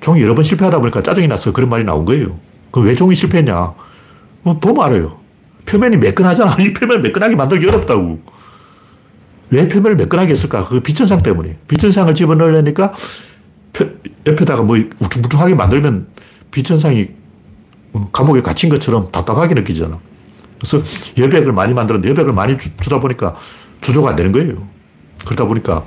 종이 0.00 0.22
여러 0.22 0.34
번 0.34 0.44
실패하다 0.44 0.78
보니까 0.78 1.02
짜증이 1.02 1.28
나서 1.28 1.52
그런 1.52 1.68
말이 1.68 1.84
나온 1.84 2.06
거예요. 2.06 2.38
그왜 2.70 2.94
종이 2.94 3.14
실패했냐. 3.14 3.74
뭐 4.44 4.58
보면 4.58 4.82
알아요. 4.86 5.18
표면이 5.66 5.98
매끈하잖아. 5.98 6.56
이 6.64 6.72
표면 6.72 7.02
매끈하게 7.02 7.36
만들기 7.36 7.68
어렵다고. 7.68 8.18
왜 9.50 9.68
표면을 9.68 9.96
매끈하게 9.96 10.32
했을까? 10.32 10.66
그 10.66 10.80
비천상 10.80 11.22
때문에. 11.22 11.58
비천상을 11.68 12.12
집어넣으려니까 12.14 12.92
옆에다가 14.26 14.62
뭐 14.62 14.76
우퉁부퉁하게 14.76 15.54
만들면 15.54 16.08
어, 17.92 18.08
감옥에 18.12 18.42
갇힌 18.42 18.70
것처럼 18.70 19.10
답답하게 19.12 19.54
느끼잖아. 19.54 19.98
그래서 20.58 20.82
여백을 21.18 21.52
많이 21.52 21.74
만들었는데 21.74 22.10
여백을 22.10 22.32
많이 22.32 22.58
주, 22.58 22.70
다 22.76 22.98
보니까 22.98 23.36
주조가 23.80 24.10
안 24.10 24.16
되는 24.16 24.32
거예요. 24.32 24.66
그러다 25.24 25.44
보니까 25.44 25.84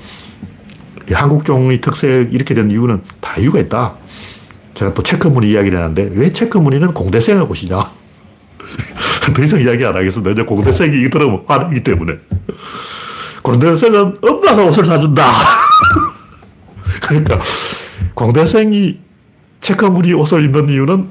한국종의 1.11 1.81
특색 1.81 2.33
이렇게 2.33 2.53
된 2.53 2.69
이유는 2.71 3.01
다 3.19 3.39
이유가 3.39 3.59
있다. 3.59 3.95
제가 4.75 4.93
또 4.93 5.03
체크무늬 5.03 5.49
이야기를 5.49 5.77
하는데 5.77 6.11
왜 6.13 6.31
체크무늬는 6.31 6.93
공대생의 6.93 7.45
곳이냐? 7.45 7.77
더 9.35 9.43
이상 9.43 9.61
이야기 9.61 9.85
안 9.85 9.95
하겠습니다. 9.95 10.45
공대생이 10.45 11.01
이들은 11.05 11.43
화내기 11.47 11.83
때문에. 11.83 12.13
공대생은 13.49 14.17
엄마가 14.21 14.63
옷을 14.65 14.85
사준다. 14.85 15.25
그러니까 17.01 17.39
공대생이 18.13 18.99
체크무늬 19.59 20.13
옷을 20.13 20.43
입는 20.43 20.69
이유는 20.69 21.09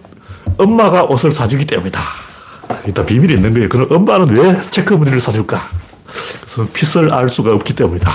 엄마가 0.56 1.04
옷을 1.04 1.32
사주기 1.32 1.66
때문이다. 1.66 2.00
일단 2.86 3.04
비밀이 3.04 3.34
있는 3.34 3.52
거예요. 3.52 3.68
그럼 3.68 3.88
엄마는 3.90 4.28
왜 4.28 4.60
체크무늬를 4.70 5.18
사줄까? 5.18 5.60
그래서 6.40 6.68
핏을 6.72 7.12
알 7.12 7.28
수가 7.28 7.52
없기 7.54 7.74
때문이다. 7.74 8.10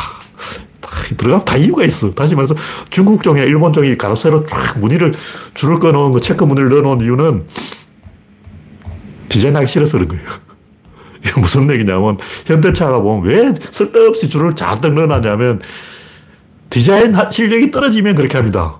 들어가면 1.17 1.43
다 1.43 1.57
이유가 1.57 1.83
있어. 1.83 2.11
다시 2.11 2.33
말해서 2.33 2.55
중국 2.89 3.23
종이나 3.23 3.45
일본 3.45 3.73
종이 3.73 3.97
가로세로 3.97 4.45
쫙 4.45 4.79
무늬를 4.79 5.13
줄을 5.53 5.79
꺼놓은 5.79 6.11
거 6.11 6.19
체크 6.21 6.45
무늬를 6.45 6.69
넣어놓은 6.69 7.01
이유는 7.01 7.45
디자인하기 9.27 9.67
싫어서 9.67 9.97
그런 9.97 10.07
거예요. 10.07 10.42
이게 11.23 11.39
무슨 11.39 11.69
얘기냐면, 11.71 12.17
현대차가 12.45 12.99
보면 12.99 13.25
왜 13.25 13.53
쓸데없이 13.71 14.29
줄을 14.29 14.55
잔뜩 14.55 14.93
넣어놨냐면, 14.93 15.61
디자인 16.69 17.15
실력이 17.31 17.71
떨어지면 17.71 18.15
그렇게 18.15 18.37
합니다. 18.37 18.77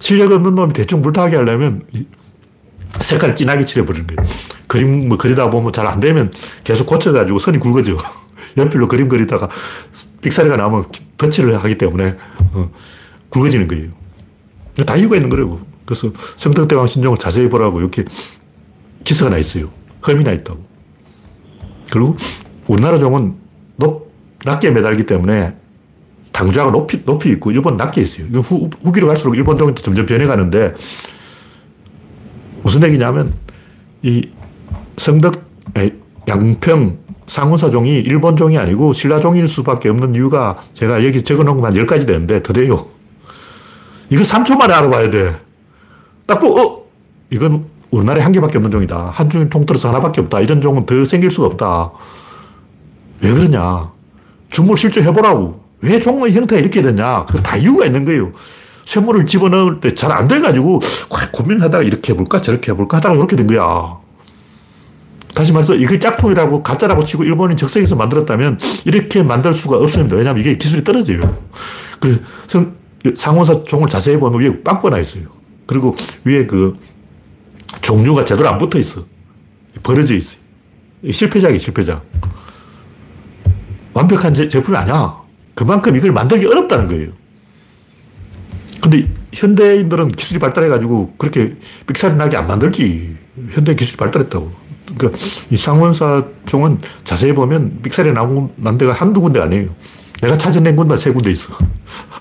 실력 0.00 0.32
없는 0.32 0.54
놈이 0.54 0.72
대충 0.72 1.00
물타기 1.00 1.36
하려면, 1.36 1.82
색깔 3.00 3.34
진하게 3.34 3.64
칠해버리는 3.64 4.06
거예요. 4.06 4.30
그림 4.68 5.08
뭐 5.08 5.18
그리다 5.18 5.50
보면 5.50 5.72
잘 5.72 5.86
안 5.86 6.00
되면 6.00 6.30
계속 6.62 6.86
고쳐가지고 6.86 7.38
선이 7.38 7.58
굵어져. 7.58 7.96
연필로 8.56 8.86
그림 8.86 9.08
그리다가 9.08 9.48
삑사리가 10.20 10.56
나면 10.56 10.84
덧칠을 11.18 11.58
하기 11.64 11.76
때문에 11.76 12.16
어, 12.52 12.70
굵어지는 13.30 13.66
거예요. 13.66 13.90
다 14.86 14.96
이유가 14.96 15.16
있는 15.16 15.28
거라고. 15.28 15.60
그래서 15.84 16.10
성덕대왕 16.36 16.86
신종을 16.86 17.18
자세히 17.18 17.48
보라고 17.48 17.80
이렇게 17.80 18.04
기스가 19.02 19.30
나 19.30 19.38
있어요. 19.38 19.66
흠이 20.02 20.22
나 20.22 20.32
있다고. 20.32 20.64
그리고 21.94 22.16
우리나라 22.66 22.98
종은 22.98 23.36
높, 23.76 24.10
낮게 24.44 24.72
매달기 24.72 25.06
때문에 25.06 25.54
당좌가 26.32 26.72
높이, 26.72 27.04
높이 27.04 27.30
있고 27.30 27.52
일본 27.52 27.76
낮게 27.76 28.00
있어요. 28.00 28.26
후, 28.40 28.68
후기로 28.82 29.06
갈수록 29.06 29.36
일본 29.36 29.56
종이 29.56 29.72
점점 29.76 30.04
변해가는데 30.04 30.74
무슨 32.64 32.82
얘기냐면 32.82 33.32
이 34.02 34.28
성덕, 34.96 35.40
양평, 36.26 36.98
상훈사종이 37.28 38.00
일본 38.00 38.36
종이 38.36 38.58
아니고 38.58 38.92
신라종일 38.92 39.46
수밖에 39.46 39.88
없는 39.88 40.16
이유가 40.16 40.58
제가 40.74 41.04
여기 41.06 41.22
적어 41.22 41.44
놓은 41.44 41.56
것만 41.56 41.74
10가지 41.74 42.06
되는데 42.06 42.42
더 42.42 42.52
돼요. 42.52 42.86
이걸 44.10 44.24
3초 44.24 44.56
만에 44.56 44.74
알아봐야 44.74 45.10
돼. 45.10 45.36
딱 46.26 46.40
보고, 46.40 46.60
어? 46.60 46.84
이건 47.30 47.66
우리나라에 47.96 48.22
한 48.22 48.32
개밖에 48.32 48.58
없는 48.58 48.70
종이다. 48.70 49.10
한중일 49.12 49.48
통틀어서 49.50 49.88
하나밖에 49.90 50.20
없다. 50.20 50.40
이런 50.40 50.60
종은 50.60 50.86
더 50.86 51.04
생길 51.04 51.30
수가 51.30 51.46
없다. 51.48 51.90
왜 53.20 53.32
그러냐. 53.32 53.90
중물 54.50 54.76
실제 54.76 55.00
해보라고. 55.02 55.62
왜 55.80 56.00
종의 56.00 56.32
형태가 56.32 56.60
이렇게 56.60 56.82
됐냐. 56.82 57.26
그 57.26 57.42
다 57.42 57.56
이유가 57.56 57.86
있는 57.86 58.04
거예요. 58.04 58.32
쇠물을 58.84 59.24
집어넣을 59.26 59.80
때 59.80 59.94
잘 59.94 60.12
안 60.12 60.28
돼가지고 60.28 60.80
고민하다가 61.32 61.82
이렇게 61.84 62.12
해볼까 62.12 62.40
저렇게 62.42 62.72
해볼까 62.72 62.98
하다가 62.98 63.14
이렇게 63.14 63.36
된 63.36 63.46
거야. 63.46 63.96
다시 65.34 65.52
말해서 65.52 65.74
이걸 65.74 65.98
짝퉁이라고 65.98 66.62
가짜라고 66.62 67.02
치고 67.02 67.24
일본인 67.24 67.56
적색에서 67.56 67.96
만들었다면 67.96 68.58
이렇게 68.84 69.22
만들 69.22 69.52
수가 69.52 69.78
없습니다. 69.78 70.16
왜냐하면 70.16 70.40
이게 70.42 70.56
기술이 70.56 70.84
떨어져요. 70.84 71.20
그 71.98 72.22
성, 72.46 72.74
상원사 73.16 73.64
종을 73.64 73.88
자세히 73.88 74.16
보면 74.18 74.40
위에 74.40 74.62
빵꾸가 74.62 74.90
나 74.94 75.00
있어요. 75.00 75.24
그리고 75.66 75.96
위에 76.24 76.46
그 76.46 76.74
종류가 77.84 78.24
제대로 78.24 78.48
안 78.48 78.58
붙어 78.58 78.78
있어. 78.78 79.04
벌어져 79.82 80.14
있어요. 80.14 80.40
실패작이 81.10 81.58
실패작. 81.58 82.02
완벽한 83.92 84.32
제, 84.32 84.48
제품이 84.48 84.76
아니야. 84.76 85.16
그만큼 85.54 85.94
이걸 85.94 86.12
만들기 86.12 86.46
어렵다는 86.46 86.88
거예요. 86.88 87.10
근데 88.82 89.08
현대인들은 89.32 90.12
기술이 90.12 90.40
발달해가지고 90.40 91.14
그렇게 91.18 91.56
삑사리 91.86 92.16
나게 92.16 92.36
안 92.36 92.46
만들지. 92.46 93.16
현대 93.50 93.74
기술이 93.74 93.98
발달했다고. 93.98 94.52
그러니까 94.96 95.22
이 95.50 95.56
상원사 95.56 96.24
종은 96.46 96.78
자세히 97.04 97.32
보면 97.34 97.80
나온 98.12 98.50
난 98.56 98.78
데가 98.78 98.92
한두 98.92 99.20
군데 99.20 99.40
아니에요. 99.40 99.68
내가 100.22 100.38
찾아낸 100.38 100.74
곳만 100.74 100.96
세 100.96 101.10
군데 101.12 101.30
있어. 101.30 101.54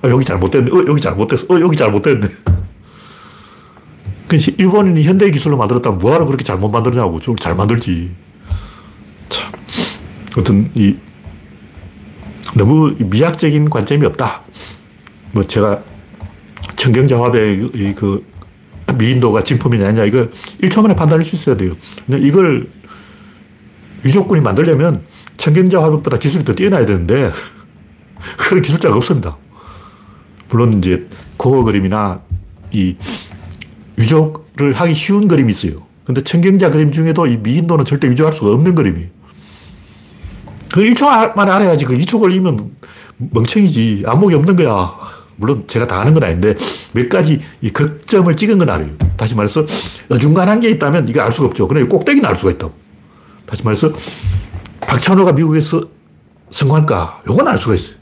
아, 0.01 0.09
여기 0.09 0.25
잘못됐네. 0.25 0.71
어, 0.71 0.85
여기 0.87 0.99
잘못됐어. 1.01 1.45
어, 1.49 1.59
여기 1.61 1.77
잘못됐네. 1.77 2.27
그 4.37 4.51
일본인이 4.57 5.03
현대 5.03 5.29
기술로 5.29 5.57
만들었다면 5.57 5.99
뭐하러 5.99 6.25
그렇게 6.25 6.43
잘못 6.43 6.69
만들냐고. 6.69 7.19
좀 7.19 7.35
잘 7.35 7.55
만들지. 7.55 8.11
참. 9.29 9.51
어떤 10.37 10.71
이 10.73 10.95
너무 12.55 12.95
미학적인 12.97 13.69
관점이 13.69 14.05
없다. 14.07 14.41
뭐 15.33 15.43
제가 15.43 15.83
청경자화의 16.75 17.93
그 17.95 18.25
미인도가 18.97 19.43
진품이냐 19.43 19.87
아니냐 19.87 20.05
이거 20.05 20.27
1초 20.61 20.81
만에 20.81 20.95
판단할 20.95 21.23
수 21.23 21.35
있어야 21.35 21.55
돼요. 21.55 21.73
근데 22.05 22.25
이걸 22.25 22.69
유족군이 24.05 24.41
만들려면 24.41 25.05
청경자 25.37 25.81
화벽보다 25.81 26.17
기술이 26.17 26.43
더 26.43 26.53
뛰어나야 26.53 26.85
되는데 26.85 27.31
그런 28.37 28.61
기술자가 28.61 28.95
없습니다. 28.95 29.37
물론 30.49 30.77
이제 30.77 31.07
고어 31.37 31.63
그림이나 31.63 32.21
이 32.71 32.95
유족을 33.97 34.73
하기 34.73 34.93
쉬운 34.93 35.27
그림이 35.27 35.51
있어요. 35.51 35.73
근데 36.05 36.21
청경자 36.21 36.69
그림 36.69 36.91
중에도 36.91 37.27
이 37.27 37.37
미인도는 37.37 37.85
절대 37.85 38.07
유족할 38.07 38.33
수가 38.33 38.51
없는 38.51 38.75
그림이에요. 38.75 39.09
그 40.73 40.81
1초 40.81 41.35
만에 41.35 41.51
알아야지. 41.51 41.85
그 41.85 41.95
2초 41.97 42.19
걸리면 42.19 42.71
멍청이지. 43.17 44.03
안목이 44.05 44.35
없는 44.35 44.55
거야. 44.55 44.91
물론 45.35 45.63
제가 45.67 45.87
다 45.87 45.99
아는 45.99 46.13
건 46.13 46.23
아닌데 46.23 46.55
몇 46.91 47.09
가지 47.09 47.39
이 47.61 47.69
극점을 47.69 48.33
찍은 48.35 48.57
건 48.59 48.69
알아요. 48.69 48.89
다시 49.17 49.35
말해서 49.35 49.65
어중간한 50.09 50.59
게 50.59 50.69
있다면 50.71 51.07
이거 51.07 51.21
알 51.21 51.31
수가 51.31 51.47
없죠. 51.47 51.67
그러나 51.67 51.87
꼭대기는 51.87 52.27
알 52.27 52.35
수가 52.35 52.51
있다고. 52.51 52.73
다시 53.45 53.63
말해서 53.63 53.91
박찬호가 54.81 55.33
미국에서 55.33 55.81
성공할까? 56.51 57.23
요건 57.27 57.47
알 57.47 57.57
수가 57.57 57.75
있어요. 57.75 57.97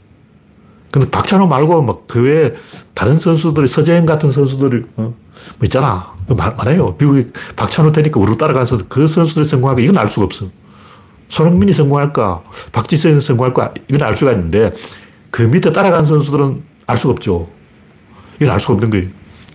근데 0.90 1.08
박찬호 1.10 1.46
말고 1.46 1.82
막 1.82 2.06
그 2.06 2.22
외에 2.22 2.52
다른 2.92 3.16
선수들이 3.16 3.66
서재현 3.66 4.04
같은 4.04 4.30
선수들이 4.30 4.84
어? 4.96 5.14
뭐 5.58 5.64
있잖아. 5.64 6.12
말, 6.28 6.54
말해요. 6.56 6.96
미국에 6.98 7.28
박찬호 7.56 7.92
되니까 7.92 8.20
우르 8.20 8.36
따라가서 8.36 8.80
그 8.88 9.06
선수들이 9.08 9.44
성공할까? 9.44 9.82
이건 9.82 9.98
알 9.98 10.08
수가 10.08 10.26
없어. 10.26 10.46
손흥민이 11.28 11.72
성공할까? 11.72 12.42
박지성이 12.72 13.20
성공할까? 13.20 13.74
이건 13.88 14.02
알 14.06 14.16
수가 14.16 14.32
있는데 14.32 14.72
그 15.30 15.42
밑에 15.42 15.72
따라간 15.72 16.06
선수들은 16.06 16.62
알 16.86 16.96
수가 16.96 17.12
없죠. 17.12 17.48
이건 18.36 18.50
알 18.52 18.60
수가 18.60 18.74
없는 18.74 18.90
거예요. 18.90 19.08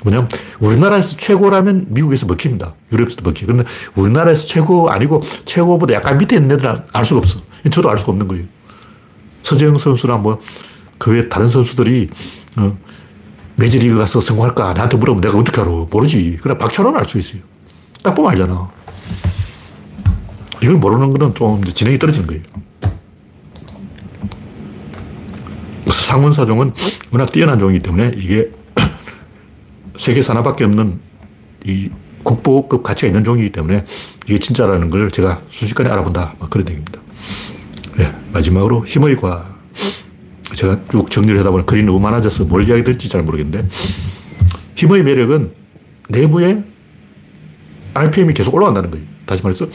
뭐냐면, 0.03 0.29
우리나라에서 0.59 1.17
최고라면 1.17 1.87
미국에서 1.89 2.25
먹힙니다. 2.27 2.73
유럽에서도 2.91 3.23
먹히 3.23 3.45
그런데 3.45 3.63
우리나라에서 3.95 4.45
최고 4.47 4.89
아니고 4.89 5.23
최고보다 5.45 5.93
약간 5.95 6.17
밑에 6.17 6.35
있는 6.35 6.51
애들은 6.55 6.75
알 6.93 7.03
수가 7.05 7.19
없어. 7.19 7.39
저도 7.71 7.89
알 7.89 7.97
수가 7.97 8.11
없는 8.11 8.27
거예요. 8.27 8.45
서재영 9.43 9.77
선수나 9.77 10.17
뭐, 10.17 10.39
그 10.99 11.11
외 11.11 11.27
다른 11.29 11.47
선수들이, 11.47 12.09
어, 12.57 12.77
메이저리그 13.57 13.97
가서 13.97 14.21
성공할까? 14.21 14.73
나한테 14.73 14.97
물어보면 14.97 15.21
내가 15.21 15.37
어떻게 15.37 15.59
알아? 15.61 15.69
모르지. 15.89 16.37
그래, 16.41 16.57
박찬호는 16.57 16.99
알 16.99 17.05
수 17.05 17.17
있어요. 17.17 17.41
딱 18.03 18.13
보면 18.13 18.31
알잖아. 18.31 18.69
이걸 20.61 20.75
모르는 20.75 21.11
거는 21.11 21.33
좀 21.33 21.63
진행이 21.63 21.99
떨어지는 21.99 22.27
거예요. 22.27 22.43
상문사종은 25.91 26.73
워낙 27.11 27.31
뛰어난 27.31 27.57
종이기 27.59 27.79
때문에 27.81 28.13
이게 28.15 28.51
세계 29.97 30.21
하나밖에 30.21 30.63
없는 30.65 30.99
이 31.65 31.89
국보급 32.23 32.83
가치가 32.83 33.07
있는 33.07 33.23
종이기 33.23 33.51
때문에 33.51 33.85
이게 34.25 34.37
진짜라는 34.37 34.89
걸 34.89 35.09
제가 35.09 35.41
순식간에 35.49 35.89
알아본다. 35.89 36.35
그런 36.49 36.67
얘기입니다. 36.67 36.99
네, 37.97 38.13
마지막으로 38.33 38.85
힘의 38.85 39.15
과. 39.15 39.57
제가 40.53 40.79
쭉 40.89 41.09
정리를 41.09 41.37
하다 41.39 41.51
보니 41.51 41.65
글이 41.65 41.83
너무 41.83 41.99
많아져서 41.99 42.45
뭘 42.45 42.67
이야기 42.67 42.83
될지 42.83 43.09
잘 43.09 43.23
모르겠는데 43.23 43.67
힘의 44.75 45.03
매력은 45.03 45.51
내부에 46.09 46.63
RPM이 47.93 48.33
계속 48.33 48.53
올라간다는 48.53 48.91
거예요. 48.91 49.05
다시 49.25 49.43
말해서 49.43 49.67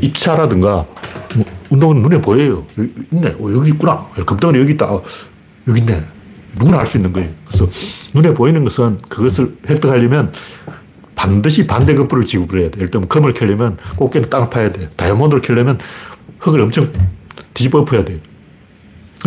입차라든가 0.00 0.86
뭐 1.34 1.44
운동은 1.70 2.02
눈에 2.02 2.20
보여요. 2.20 2.66
여기 2.78 2.92
있네. 3.12 3.28
어, 3.38 3.52
여기 3.54 3.70
있구나. 3.70 4.08
금덩어리 4.26 4.60
여기 4.60 4.72
있다. 4.72 4.90
여기 5.68 5.80
있네. 5.80 6.04
누구나 6.58 6.80
알 6.80 6.86
수 6.86 6.96
있는 6.98 7.12
거예요. 7.12 7.30
그래서 7.46 7.68
눈에 8.14 8.34
보이는 8.34 8.62
것은 8.64 8.98
그것을 9.08 9.56
획득하려면 9.68 10.32
반드시 11.14 11.66
반대급부를 11.66 12.24
지급을 12.24 12.60
해야 12.60 12.70
돼. 12.70 12.78
예를 12.78 12.90
들면 12.90 13.08
금을 13.08 13.32
캐려면 13.32 13.76
꽃게는 13.96 14.30
땅을 14.30 14.50
파야 14.50 14.72
돼. 14.72 14.90
다이아몬드를 14.96 15.42
캐려면 15.42 15.78
흙을 16.40 16.60
엄청 16.60 16.90
뒤집어 17.54 17.80
엎어야 17.80 18.04
돼. 18.04 18.20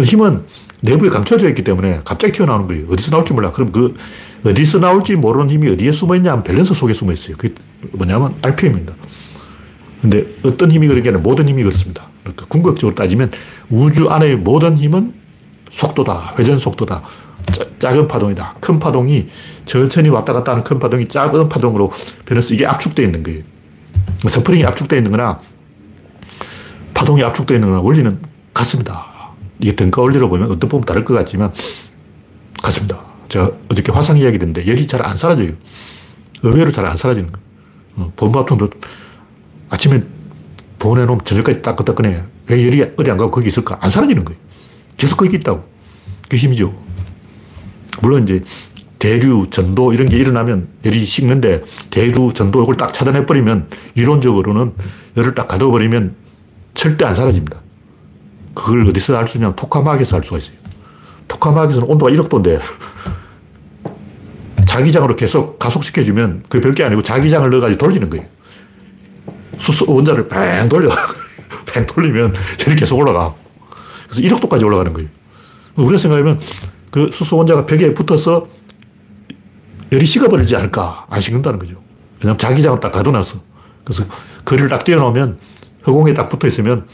힘은 0.03 0.43
내부에 0.84 1.09
감춰져 1.09 1.47
있기 1.49 1.63
때문에 1.63 2.01
갑자기 2.03 2.34
튀어나오는 2.34 2.67
거예요. 2.67 2.86
어디서 2.91 3.11
나올지 3.11 3.34
몰라. 3.34 3.51
그럼 3.51 3.71
그 3.71 3.95
어디서 4.45 4.79
나올지 4.79 5.15
모르는 5.15 5.49
힘이 5.49 5.69
어디에 5.71 5.91
숨어 5.91 6.15
있냐 6.17 6.31
하면 6.31 6.43
밸런스 6.43 6.73
속에 6.73 6.93
숨어 6.93 7.13
있어요. 7.13 7.38
그게 7.38 7.55
뭐냐면 7.93 8.36
RPM입니다. 8.41 8.93
근데 10.01 10.25
어떤 10.43 10.69
힘이 10.69 10.88
그런 10.88 11.01
게 11.01 11.09
아니라 11.09 11.23
모든 11.23 11.47
힘이 11.47 11.63
그렇습니다. 11.63 12.07
그러니까 12.21 12.45
궁극적으로 12.47 12.93
따지면 12.93 13.31
우주 13.69 14.09
안의 14.09 14.36
모든 14.38 14.77
힘은 14.77 15.13
속도다. 15.71 16.36
회전 16.38 16.57
속도다. 16.57 17.01
짜, 17.53 17.63
작은 17.79 18.07
파동이다. 18.09 18.55
큰 18.59 18.79
파동이 18.79 19.27
천천히 19.65 20.09
왔다 20.09 20.34
갔다 20.34 20.51
하는 20.51 20.65
큰 20.65 20.79
파동이 20.79 21.07
작은 21.07 21.47
파동으로 21.47 21.89
변해서 22.25 22.53
이게 22.53 22.65
압축되어 22.65 23.05
있는 23.05 23.23
거예요. 23.23 23.41
스프링이 24.27 24.65
압축되어 24.65 24.97
있는 24.99 25.11
거나 25.11 25.39
파동이 26.93 27.23
압축되어 27.23 27.55
있는 27.55 27.69
거나 27.69 27.81
원리는 27.81 28.19
같습니다. 28.53 29.12
이게 29.59 29.75
등가 29.75 30.01
원리로 30.01 30.29
보면 30.29 30.51
어떤 30.51 30.69
부분 30.69 30.85
다를 30.85 31.03
것 31.03 31.13
같지만 31.13 31.51
같습니다. 32.61 33.03
제가 33.29 33.51
어저께 33.69 33.91
화상 33.91 34.17
이야기 34.17 34.35
했는데 34.35 34.65
열이 34.67 34.87
잘 34.87 35.01
안 35.05 35.15
사라져요. 35.17 35.49
의외로 36.43 36.71
잘 36.71 36.85
안 36.85 36.95
사라지는 36.97 37.31
거예요. 37.31 37.43
어, 37.95 38.13
본바통도 38.15 38.69
아침에 39.69 40.03
보내놓으면 40.79 41.23
저녁까지 41.23 41.61
따끈따끈해. 41.61 42.23
왜 42.49 42.65
열이, 42.65 42.79
열이 42.99 43.11
안 43.11 43.17
가고 43.17 43.31
거기 43.31 43.47
있을까? 43.47 43.77
안 43.81 43.89
사라지는 43.89 44.25
거예요. 44.25 44.39
계속 44.97 45.17
거기 45.17 45.37
있다고. 45.37 45.63
그 46.29 46.35
힘이죠. 46.35 46.73
물론 48.01 48.23
이제 48.23 48.43
대류, 48.99 49.49
전도 49.49 49.93
이런 49.93 50.09
게 50.09 50.17
일어나면 50.17 50.67
열이 50.85 51.05
식는데 51.05 51.63
대류, 51.89 52.33
전도 52.33 52.63
이걸 52.63 52.75
딱 52.75 52.93
차단해버리면 52.93 53.69
이론적으로는 53.95 54.73
열을 55.17 55.35
딱 55.35 55.47
가둬버리면 55.47 56.15
절대 56.73 57.05
안 57.05 57.15
사라집니다. 57.15 57.62
그걸 58.53 58.87
어디서 58.87 59.17
알 59.17 59.27
수 59.27 59.37
있냐면 59.37 59.55
토카마에서 59.55 60.17
알 60.17 60.23
수가 60.23 60.37
있어요. 60.37 60.55
토카마에서는 61.27 61.87
온도가 61.87 62.11
1억도인데 62.11 62.61
자기장으로 64.65 65.15
계속 65.15 65.59
가속시켜주면 65.59 66.43
그게 66.49 66.61
별게 66.61 66.83
아니고 66.83 67.01
자기장을 67.01 67.49
넣어가지고 67.49 67.77
돌리는 67.77 68.09
거예요. 68.09 68.25
수소 69.59 69.93
원자를 69.93 70.27
뺑 70.27 70.67
돌려. 70.69 70.89
뺑 71.65 71.85
돌리면 71.85 72.33
열이 72.67 72.75
계속 72.75 72.97
올라가. 72.97 73.33
그래서 74.09 74.21
1억도까지 74.21 74.65
올라가는 74.65 74.91
거예요. 74.93 75.09
우리가 75.75 75.97
생각하면 75.97 76.39
그 76.91 77.09
수소 77.11 77.37
원자가 77.37 77.65
벽에 77.65 77.93
붙어서 77.93 78.47
열이 79.91 80.05
식어버리지 80.05 80.55
않을까. 80.55 81.05
안 81.09 81.21
식는다는 81.21 81.59
거죠. 81.59 81.75
왜냐면 82.19 82.37
자기장을 82.37 82.79
딱 82.79 82.91
가둬놨어. 82.91 83.39
그래서 83.83 84.05
거리를 84.45 84.69
딱 84.69 84.83
띄워놓으면 84.83 85.37
허공에 85.85 86.13
딱 86.13 86.29
붙어 86.29 86.47
있으면 86.47 86.87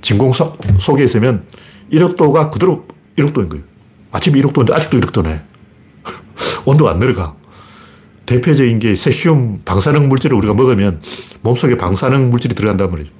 진공 0.00 0.32
속에 0.78 1.04
있으면 1.04 1.44
1억도가 1.92 2.50
그대로 2.50 2.86
1억도인 3.16 3.48
거예요. 3.48 3.64
아침에 4.12 4.40
1억도인데 4.40 4.72
아직도 4.72 4.98
1억도네. 5.00 5.42
온도가 6.64 6.92
안 6.92 7.00
내려가. 7.00 7.34
대표적인 8.26 8.78
게 8.78 8.94
세슘 8.94 9.62
방사능 9.64 10.08
물질을 10.08 10.36
우리가 10.36 10.54
먹으면 10.54 11.02
몸속에 11.42 11.76
방사능 11.76 12.30
물질이 12.30 12.54
들어간단 12.54 12.90
말이죠. 12.90 13.10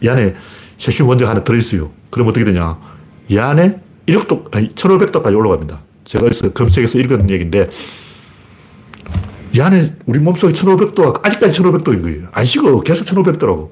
이 0.00 0.08
안에 0.08 0.34
세슘 0.78 1.08
원자가 1.08 1.32
하나 1.32 1.44
들어있어요. 1.44 1.90
그럼 2.10 2.28
어떻게 2.28 2.44
되냐. 2.44 2.78
이 3.28 3.38
안에 3.38 3.80
1억도, 4.06 4.54
아니, 4.54 4.68
1500도까지 4.68 5.36
올라갑니다. 5.36 5.80
제가 6.04 6.26
어디서 6.26 6.52
검색해서 6.52 6.98
읽은 7.00 7.28
얘기인데 7.28 7.66
이 9.54 9.60
안에 9.60 9.96
우리 10.06 10.18
몸속에 10.18 10.52
1500도가 10.52 11.24
아직까지 11.24 11.60
1500도인 11.60 12.02
거예요. 12.02 12.28
안 12.30 12.44
식어. 12.44 12.80
계속 12.80 13.04
1500도라고. 13.06 13.70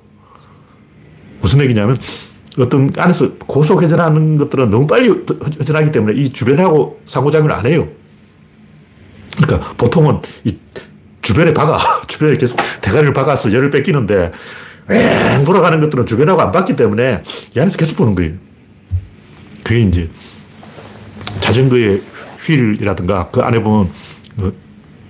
무슨 1.41 1.61
얘기냐면 1.61 1.99
어떤 2.59 2.91
안에서 2.97 3.33
고속 3.47 3.83
회전하는 3.83 4.39
것들은 4.39 4.71
너무 4.71 4.87
빨리 4.87 5.09
회전하기 5.09 5.91
때문에 5.91 6.21
이 6.21 6.33
주변하고 6.33 7.01
상호작용을 7.05 7.53
안 7.53 7.67
해요. 7.67 7.89
그러니까 9.37 9.73
보통은 9.77 10.21
이 10.45 10.57
주변에 11.21 11.53
박아. 11.53 12.03
주변에 12.07 12.37
계속 12.37 12.59
대가리를 12.81 13.13
박아서 13.13 13.53
열을 13.53 13.71
뺏기는데 13.71 14.33
엥 14.91 15.45
돌아가는 15.45 15.81
것들은 15.81 16.07
주변하고 16.07 16.41
안 16.43 16.53
박기 16.53 16.77
때문에 16.77 17.23
이 17.57 17.61
안에서 17.61 17.77
계속 17.77 17.97
도는 17.97 18.15
거예요. 18.15 18.35
그게 19.65 19.81
이제 19.81 20.11
자전거의 21.41 22.03
휠이라든가 22.39 23.31
그 23.33 23.41
안에 23.41 23.63
보면 23.63 23.91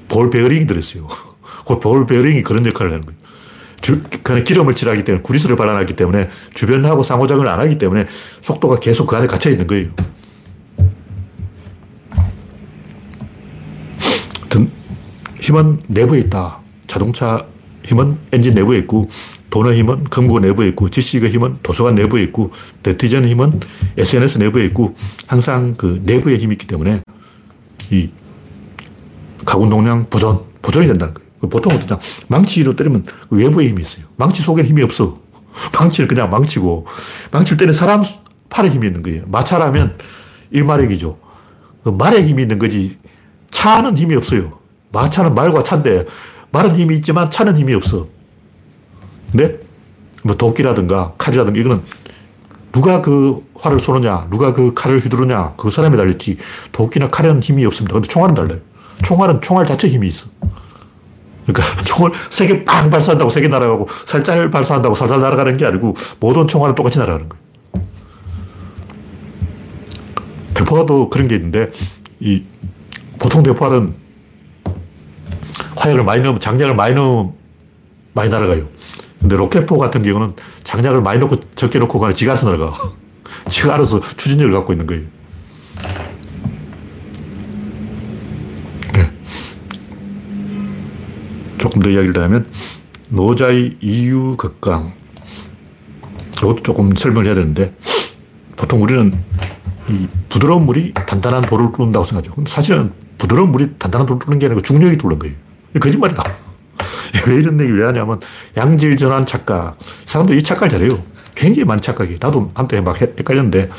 그 0.09 0.20
볼 0.20 0.31
베어링이 0.31 0.67
들어있어요. 0.67 1.09
그 1.67 1.81
볼 1.81 2.07
베어링이 2.07 2.43
그런 2.43 2.65
역할을 2.65 2.93
하는 2.93 3.05
거예요. 3.05 3.19
주, 3.85 4.01
그 4.23 4.43
기름을 4.43 4.73
칠하기 4.73 5.05
때문에 5.05 5.23
구리스를 5.23 5.57
발라놨기 5.57 5.95
때문에 5.95 6.31
주변하고 6.55 7.03
상호작용을 7.03 7.47
안 7.47 7.61
하기 7.61 7.77
때문에 7.77 8.07
속도가 8.41 8.81
계속 8.81 9.07
그 9.07 9.15
안에 9.15 9.27
갇혀 9.27 9.51
있는 9.51 9.67
거예요. 9.67 9.91
힘은 15.39 15.81
내부에 15.89 16.21
있다. 16.21 16.61
자동차 16.87 17.47
힘은 17.85 18.17
엔진 18.33 18.55
내부에 18.55 18.79
있고, 18.79 19.11
돈의 19.51 19.79
힘은 19.79 20.05
금고 20.05 20.41
내부에 20.41 20.69
있고, 20.69 20.89
지식의 20.89 21.31
힘은 21.33 21.59
도서관 21.63 21.95
내부에 21.95 22.23
있고, 22.23 22.51
네티즌의 22.83 23.29
힘은 23.33 23.61
SNS 23.99 24.39
내부에 24.39 24.65
있고, 24.65 24.95
항상 25.27 25.75
그 25.77 26.01
내부에 26.05 26.39
힘이 26.39 26.55
있기 26.55 26.67
때문에 26.67 27.03
이 27.91 28.09
가군동량 29.45 30.07
보존, 30.09 30.41
보존이 30.63 30.87
된다는 30.87 31.13
거예요. 31.13 31.24
보통 31.41 31.73
어떠냐. 31.75 32.01
망치로 32.29 32.75
때리면 32.77 33.05
그 33.29 33.37
외부에 33.37 33.69
힘이 33.69 33.83
있어요. 33.83 34.05
망치 34.17 34.43
속에는 34.43 34.69
힘이 34.69 34.83
없어. 34.83 35.19
망치를 35.79 36.09
그냥 36.09 36.31
망치고, 36.31 36.87
망치를 37.31 37.59
때리는 37.59 37.75
사람 37.75 38.03
팔에 38.49 38.71
힘이 38.71 38.89
있는 38.89 39.03
거예요. 39.03 39.25
마차라면 39.27 39.99
일마력이죠. 40.51 41.19
그 41.83 41.91
말에 41.91 42.25
힘이 42.25 42.43
있는 42.43 42.59
거지, 42.59 42.99
차는 43.51 43.97
힘이 43.97 44.17
없어요. 44.17 44.59
마차는 44.93 45.35
말과 45.35 45.63
차인데 45.63 46.07
말은 46.51 46.77
힘이 46.77 46.97
있지만 46.97 47.31
차는 47.31 47.57
힘이 47.57 47.75
없어. 47.75 48.07
근데 49.33 49.59
뭐 50.23 50.37
도끼라든가 50.37 51.13
칼이라든가 51.19 51.59
이거는 51.59 51.83
누가 52.73 53.03
그 53.03 53.45
활을 53.55 53.79
쏘느냐, 53.79 54.27
누가 54.31 54.53
그 54.53 54.75
칼을 54.75 54.99
휘두르냐, 54.99 55.55
그 55.57 55.71
사람에 55.71 55.97
달렸지. 55.97 56.39
도끼나 56.73 57.09
칼에는 57.09 57.41
힘이 57.41 57.65
없습니다. 57.67 57.95
근데 57.95 58.09
총알은 58.09 58.35
달라요. 58.35 58.59
총알은 59.05 59.41
총알 59.41 59.67
자체 59.67 59.89
힘이 59.89 60.09
있어. 60.09 60.27
그러니까 61.47 61.83
총을 61.85 62.13
세 62.31 62.47
개 62.47 62.65
빵 62.65 62.91
발사한다고 62.91 63.31
세 63.31 63.41
개 63.41 63.49
날아가고 63.49 63.89
살짝 64.07 64.51
발사한다고 64.51 64.95
살살 64.95 65.19
날아가는 65.21 65.57
게 65.57 65.67
아니고 65.67 65.95
모든 66.21 66.47
총알은 66.47 66.75
똑같이 66.75 66.99
날아가는 66.99 67.29
거예요. 67.29 67.45
대포가도 70.55 71.11
그런 71.11 71.29
게 71.29 71.35
있는데 71.37 71.71
이 72.21 72.45
보통 73.19 73.43
대포알은 73.43 73.95
화약을 75.77 76.05
많이 76.05 76.23
넣으면 76.23 76.41
장약을 76.41 76.75
많이 76.75 76.95
넣으면 76.95 77.33
많이 78.13 78.31
날아가요. 78.31 78.69
근데 79.21 79.37
로켓포 79.37 79.79
같은 79.79 80.03
경우는 80.03 80.35
장약을 80.63 81.01
많이 81.03 81.19
넣고 81.21 81.37
적게 81.55 81.79
넣고 81.81 81.99
가면 81.99 82.15
지가 82.15 82.33
알아서 82.33 82.51
날아가. 82.51 82.79
지가 83.49 83.75
알아서 83.75 84.01
추진력을 84.01 84.53
갖고 84.53 84.73
있는 84.73 84.87
거예요. 84.87 85.03
조금 91.75 91.83
더 91.83 91.91
이야기를 91.91 92.23
하면 92.23 92.47
노자의 93.09 93.77
이유 93.81 94.37
극강. 94.37 94.93
이것도 96.37 96.57
조금 96.57 96.95
설명을 96.95 97.27
해야 97.27 97.35
되는데 97.35 97.75
보통 98.57 98.83
우리는 98.83 99.13
이 99.89 100.07
부드러운 100.29 100.67
물이 100.67 100.95
단단한 100.95 101.43
돌을 101.43 101.73
뚫는다고 101.73 102.05
생각하죠. 102.05 102.45
사실은 102.47 102.93
부드러운 103.19 103.51
물이 103.51 103.75
단단한 103.79 104.07
돌을 104.07 104.21
뚫는 104.21 104.39
게 104.39 104.47
아니고 104.47 104.63
중력이 104.63 104.99
뚫는 104.99 105.19
거예요. 105.19 105.35
거짓말이야. 105.81 106.19
왜 107.29 107.35
이런 107.35 107.61
얘기를 107.61 107.81
왜 107.81 107.87
하냐면 107.87 108.21
양질 108.57 108.97
전환 108.97 109.27
착각. 109.27 109.77
사람들이 110.05 110.39
이 110.39 110.43
착각을 110.43 110.69
잘해요. 110.69 111.03
굉장히 111.35 111.65
많이 111.65 111.81
착각해. 111.81 112.19
나도 112.21 112.53
한때 112.55 112.81
막 112.81 113.01
헷갈렸는데 113.01 113.71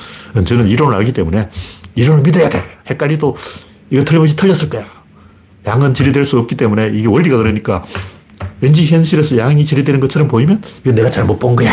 저는 0.46 0.68
이론을 0.68 0.98
알기 0.98 1.14
때문에 1.14 1.50
이론을 1.96 2.24
믿어야 2.24 2.50
돼. 2.50 2.62
헷갈리도 2.90 3.36
이거 3.90 4.04
틀림없이 4.04 4.36
틀렸을 4.36 4.70
거야. 4.70 4.95
양은 5.66 5.94
질이 5.94 6.12
수 6.26 6.38
없기 6.40 6.56
때문에 6.56 6.92
이게 6.94 7.08
원리가 7.08 7.38
그러니까 7.38 7.84
왠지 8.62 8.86
현실에서 8.86 9.38
양이 9.38 9.66
질이 9.66 9.84
것처럼 10.00 10.28
보이면 10.28 10.62
이거 10.84 10.94
내가 10.94 11.10
잘못 11.10 11.40
본 11.40 11.56
거야. 11.56 11.72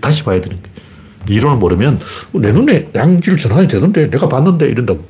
다시 0.00 0.24
봐야 0.24 0.40
되는 0.40 0.60
거야. 0.60 0.72
이론을 1.28 1.58
모르면 1.58 2.00
내 2.32 2.52
눈에 2.52 2.88
양질 2.94 3.36
전환이 3.36 3.68
되던데 3.68 4.08
내가 4.10 4.28
봤는데 4.28 4.66
이런다고. 4.66 5.04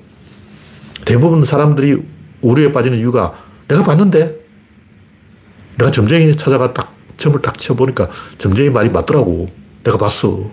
대부분 1.05 1.45
사람들이 1.45 2.03
오류에 2.41 2.73
빠지는 2.73 2.99
이유가 2.99 3.33
내가 3.69 3.83
봤는데 3.83 4.37
내가 5.79 5.91
점쟁이 5.91 6.37
찾아가 6.37 6.73
딱 6.75 6.95
점을 7.17 7.41
딱 7.41 7.57
쳐보니까 7.57 8.09
점쟁이 8.37 8.71
말이 8.71 8.91
맞더라고. 8.91 9.49
내가 9.85 9.97
봤어. 9.97 10.51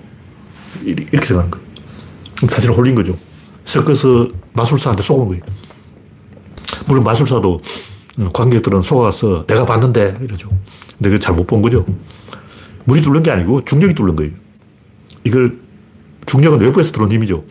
이렇게 0.83 1.25
생각하는 1.25 1.51
거예요. 1.51 1.65
사실 2.47 2.71
홀린 2.71 2.95
거죠. 2.95 3.17
서커스 3.65 4.27
마술사한테 4.53 5.01
속은 5.01 5.27
거예요. 5.27 5.43
물론 6.87 7.03
마술사도 7.03 7.61
관객들은 8.33 8.81
속아서 8.81 9.45
내가 9.47 9.65
봤는데 9.65 10.17
이러죠. 10.21 10.49
근데 10.97 11.09
그 11.09 11.19
잘못 11.19 11.47
본 11.47 11.61
거죠. 11.61 11.85
물이 12.85 13.01
뚫는 13.01 13.23
게 13.23 13.31
아니고 13.31 13.65
중력이 13.65 13.93
뚫는 13.93 14.15
거예요. 14.15 14.31
이걸 15.23 15.59
중력은 16.25 16.59
외부에서 16.59 16.91
들어온 16.91 17.11
힘이죠. 17.11 17.43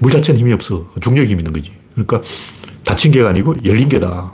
물 0.00 0.12
자체는 0.12 0.40
힘이 0.40 0.52
없어. 0.52 0.88
중력이 1.00 1.30
힘 1.30 1.38
있는 1.38 1.52
거지. 1.52 1.72
그러니까 1.94 2.22
닫힌 2.84 3.10
게가 3.12 3.30
아니고 3.30 3.54
열린 3.64 3.88
게다. 3.88 4.32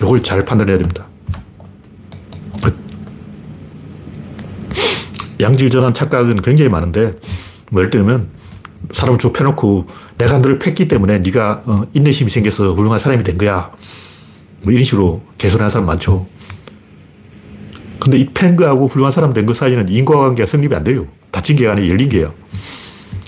이걸 0.00 0.22
잘 0.22 0.44
판단해야 0.44 0.78
됩니다. 0.78 1.06
양질 5.40 5.70
전환 5.70 5.94
착각은 5.94 6.36
굉장히 6.36 6.68
많은데, 6.68 7.14
뭐 7.70 7.80
예를 7.80 7.90
들면, 7.90 8.28
사람을 8.92 9.18
쭉 9.18 9.32
펴놓고, 9.32 9.86
내가 10.18 10.38
너를 10.38 10.58
팼기 10.58 10.88
때문에 10.88 11.18
네가 11.20 11.62
어, 11.66 11.82
인내심이 11.94 12.30
생겨서 12.30 12.74
훌륭한 12.74 12.98
사람이 12.98 13.22
된 13.24 13.38
거야. 13.38 13.70
뭐 14.62 14.72
이런 14.72 14.84
식으로 14.84 15.22
개선하는 15.38 15.70
사람 15.70 15.86
많죠. 15.86 16.26
근데 18.00 18.18
이 18.18 18.28
팬 18.32 18.56
거하고 18.56 18.86
훌륭한 18.86 19.12
사람 19.12 19.32
된 19.32 19.46
거 19.46 19.52
사이에는 19.52 19.88
인과관계가 19.88 20.46
성립이 20.46 20.74
안 20.74 20.84
돼요. 20.84 21.06
닫힌 21.30 21.56
게 21.56 21.66
아니라 21.68 21.86
열린 21.88 22.08
게요. 22.08 22.32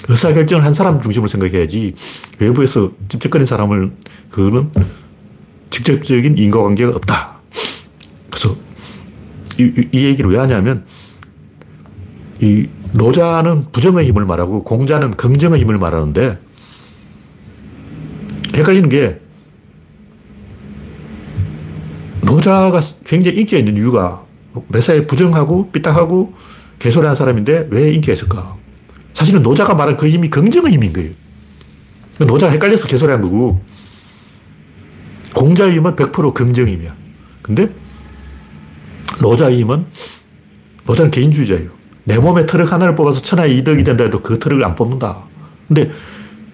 의사결정을 0.09 0.65
한 0.65 0.75
사람 0.75 1.01
중심으로 1.01 1.29
생각해야지 1.29 1.95
외부에서 2.41 2.91
집적거린 3.09 3.47
사람을 3.47 3.93
그거는 4.31 4.71
직접적인 5.71 6.37
인과관계가 6.39 6.93
없다. 6.97 7.39
그래서 8.31 8.57
이, 9.59 9.87
이 9.93 10.05
얘기를 10.05 10.31
왜 10.31 10.39
하냐면 10.39 10.85
이 12.41 12.69
노자는 12.93 13.67
부정의 13.71 14.07
힘을 14.09 14.25
말하고 14.25 14.65
공자는 14.65 15.13
긍정의 15.13 15.61
힘을 15.61 15.77
말하는데 15.79 16.39
헷갈리는 18.55 18.89
게 18.89 19.21
노자가 22.23 22.81
굉장히 23.05 23.39
인기가 23.39 23.59
있는 23.59 23.77
이유가 23.77 24.25
매사에 24.69 25.07
부정하고 25.07 25.71
삐딱하고 25.71 26.35
개소리한 26.79 27.15
사람인데 27.15 27.69
왜 27.71 27.93
인기가 27.93 28.13
있을까? 28.13 28.57
사실은 29.13 29.43
노자가 29.43 29.75
말한 29.75 29.97
그 29.97 30.09
힘이 30.09 30.31
긍정의 30.31 30.73
힘인 30.73 30.93
거예요. 30.93 31.11
노자가 32.21 32.53
헷갈려서 32.53 32.89
개소리한 32.89 33.23
거고 33.23 33.63
공자의 35.35 35.75
힘은 35.77 35.95
100% 35.97 36.35
긍정의 36.35 36.75
힘이야. 36.75 36.97
근데 37.43 37.69
노자의 39.21 39.59
힘은 39.59 39.87
노자는 40.87 41.11
개인주의자예요. 41.11 41.80
내 42.11 42.19
몸에 42.19 42.45
터럭 42.45 42.73
하나를 42.73 42.97
뽑아서 42.97 43.23
천하의 43.23 43.57
이득이 43.59 43.85
된다 43.85 44.03
해도 44.03 44.21
그 44.21 44.41
터럭을 44.41 44.65
안 44.65 44.75
뽑는다. 44.75 45.23
근데 45.69 45.93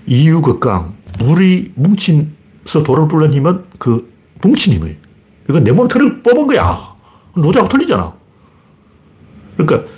이유 0.07 0.43
극강, 0.43 0.93
물이 1.19 1.73
뭉친서 1.77 2.83
도를 2.85 3.09
뚫는 3.09 3.33
힘은 3.33 3.65
그 3.79 4.13
뭉친 4.43 4.75
힘이에요. 4.75 4.97
이건 5.49 5.65
내 5.65 5.73
몸에 5.73 5.89
터럭을 5.89 6.23
뽑은 6.23 6.47
거야. 6.49 6.95
노자하고 7.35 7.71
틀리잖아. 7.71 8.13
그러니까 9.57 9.91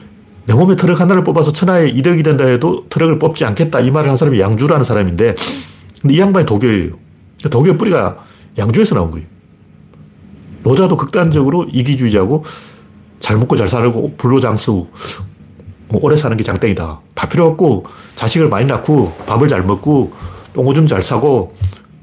내 0.47 0.55
몸에 0.55 0.77
터럭 0.77 1.01
하나를 1.01 1.25
뽑아서 1.25 1.53
천하의 1.53 1.91
이득이 1.91 2.23
된다 2.23 2.45
해도 2.45 2.87
터럭을 2.89 3.19
뽑지 3.19 3.45
않겠다. 3.45 3.81
이 3.81 3.91
말을 3.91 4.11
한 4.11 4.17
사람이 4.17 4.39
양주라는 4.39 4.85
사람인데 4.85 5.35
근데 6.01 6.15
이 6.15 6.21
양반이 6.21 6.47
도교예요. 6.47 6.93
도교 7.51 7.77
뿌리가 7.77 8.17
양주에서 8.57 8.95
나온 8.95 9.11
거예요. 9.11 9.27
노자도 10.63 10.97
극단적으로 10.97 11.65
이기주의자고 11.65 12.45
잘 13.19 13.37
먹고 13.39 13.57
잘 13.57 13.67
살고 13.67 14.15
불로장수 14.17 14.87
뭐 15.89 16.01
오래 16.03 16.17
사는 16.17 16.37
게 16.37 16.45
장땡이다. 16.45 17.01
다 17.15 17.29
필요 17.29 17.47
없고 17.47 17.87
자식을 18.17 18.49
많이 18.49 18.67
낳고 18.67 19.13
밥을 19.27 19.49
잘 19.49 19.63
먹고 19.63 20.13
똥오줌 20.53 20.87
잘 20.87 21.03
싸고 21.03 21.55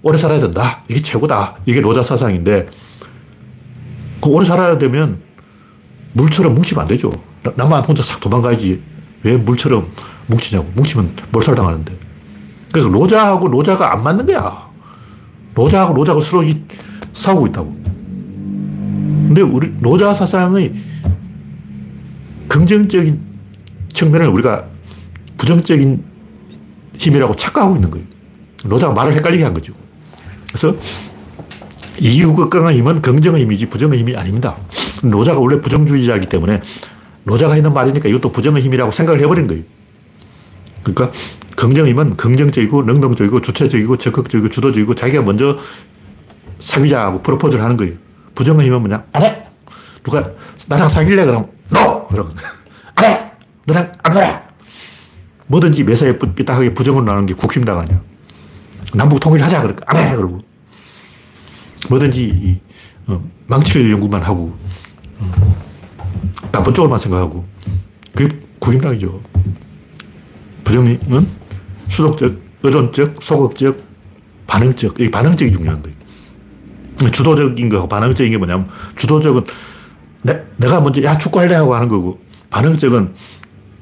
오래 0.01 0.17
살아야 0.17 0.39
된다. 0.39 0.83
이게 0.87 1.01
최고다. 1.01 1.57
이게 1.65 1.81
노자 1.81 2.01
사상인데 2.03 2.69
그 4.21 4.29
오래 4.29 4.45
살아야 4.45 4.77
되면 4.77 5.21
물처럼 6.13 6.55
뭉치면 6.55 6.83
안 6.83 6.87
되죠. 6.87 7.11
나만 7.55 7.83
혼자 7.83 8.01
싹 8.01 8.19
도망가야지. 8.19 8.81
왜 9.23 9.37
물처럼 9.37 9.91
뭉치냐고. 10.27 10.69
뭉치면 10.75 11.15
몰살당하는데. 11.31 11.97
그래서 12.71 12.89
노자하고 12.89 13.49
노자가 13.49 13.93
안 13.93 14.03
맞는 14.03 14.25
거야. 14.25 14.69
노자하고 15.53 15.93
노자가 15.93 16.19
서로 16.19 16.43
싸우고 17.13 17.47
있다고. 17.47 17.75
근데 19.27 19.41
우리 19.41 19.71
노자 19.79 20.13
사상의 20.13 20.73
긍정적인 22.47 23.34
측면을 23.95 24.27
우리가 24.27 24.65
부정적인 25.37 26.03
힘이라고 26.97 27.35
착각하고 27.35 27.75
있는 27.75 27.89
거예요. 27.89 28.05
노자가 28.65 28.93
말을 28.93 29.13
헷갈리게 29.15 29.43
한 29.43 29.53
거죠. 29.53 29.73
그래서 30.49 30.75
이유극강의 31.99 32.77
힘은 32.77 33.01
긍정의 33.01 33.41
힘이지 33.43 33.67
부정의 33.67 33.99
힘이 33.99 34.15
아닙니다. 34.15 34.57
노자가 35.03 35.39
원래 35.39 35.59
부정주의자이기 35.59 36.27
때문에 36.27 36.61
노자가 37.23 37.57
있는 37.57 37.73
말이니까 37.73 38.09
이것도 38.09 38.31
부정의 38.31 38.61
힘이라고 38.63 38.91
생각을 38.91 39.21
해버린 39.21 39.47
거예요. 39.47 39.63
그러니까 40.83 41.11
긍정의 41.55 41.91
힘은 41.91 42.15
긍정적이고 42.17 42.83
능동적이고 42.83 43.41
주체적이고 43.41 43.97
적극적이고 43.97 44.49
주도적이고 44.49 44.93
자기가 44.93 45.23
먼저 45.23 45.57
사귀자고 46.59 47.21
프로포즈를 47.21 47.63
하는 47.63 47.77
거예요. 47.77 47.93
부정의 48.35 48.67
힘은 48.67 48.81
뭐냐? 48.81 49.03
안 49.13 49.23
해! 49.23 49.43
누가 50.03 50.29
나랑 50.67 50.89
사귈래? 50.89 51.25
그럼 51.25 51.47
NO! 51.71 52.07
해! 52.11 52.64
너랑 53.65 53.91
안 54.03 54.13
그래! 54.13 54.41
뭐든지 55.47 55.83
매사에 55.83 56.17
삐딱하게 56.17 56.73
부정을 56.73 57.05
나는 57.05 57.25
게 57.25 57.33
국힘당 57.33 57.79
아니야. 57.79 58.01
남북 58.93 59.19
통일하자. 59.19 59.61
그러니까 59.61 59.83
안 59.87 59.97
해! 59.97 60.15
그러고. 60.15 60.41
뭐든지 61.89 62.61
어, 63.07 63.23
망칠 63.47 63.91
연구만 63.91 64.21
하고 64.21 64.57
어, 65.19 65.31
나쁜 66.51 66.73
쪽으로만 66.73 66.97
생각하고 66.97 67.45
그게 68.15 68.35
국임당이죠. 68.59 69.21
부정은 70.63 71.27
수독적, 71.89 72.39
의존적, 72.63 73.21
소극적, 73.21 73.79
반응적. 74.47 74.99
이 74.99 75.11
반응적이 75.11 75.51
중요한 75.51 75.81
거예요. 75.83 75.95
주도적인 77.11 77.69
거하고 77.69 77.87
반응적인 77.87 78.31
게 78.31 78.37
뭐냐면 78.37 78.67
주도적은 78.95 79.43
내, 80.23 80.41
내가 80.57 80.81
먼저 80.81 81.03
야 81.03 81.17
축구할래 81.17 81.55
하고 81.55 81.75
하는 81.75 81.87
거고 81.87 82.19
반응적은 82.49 83.13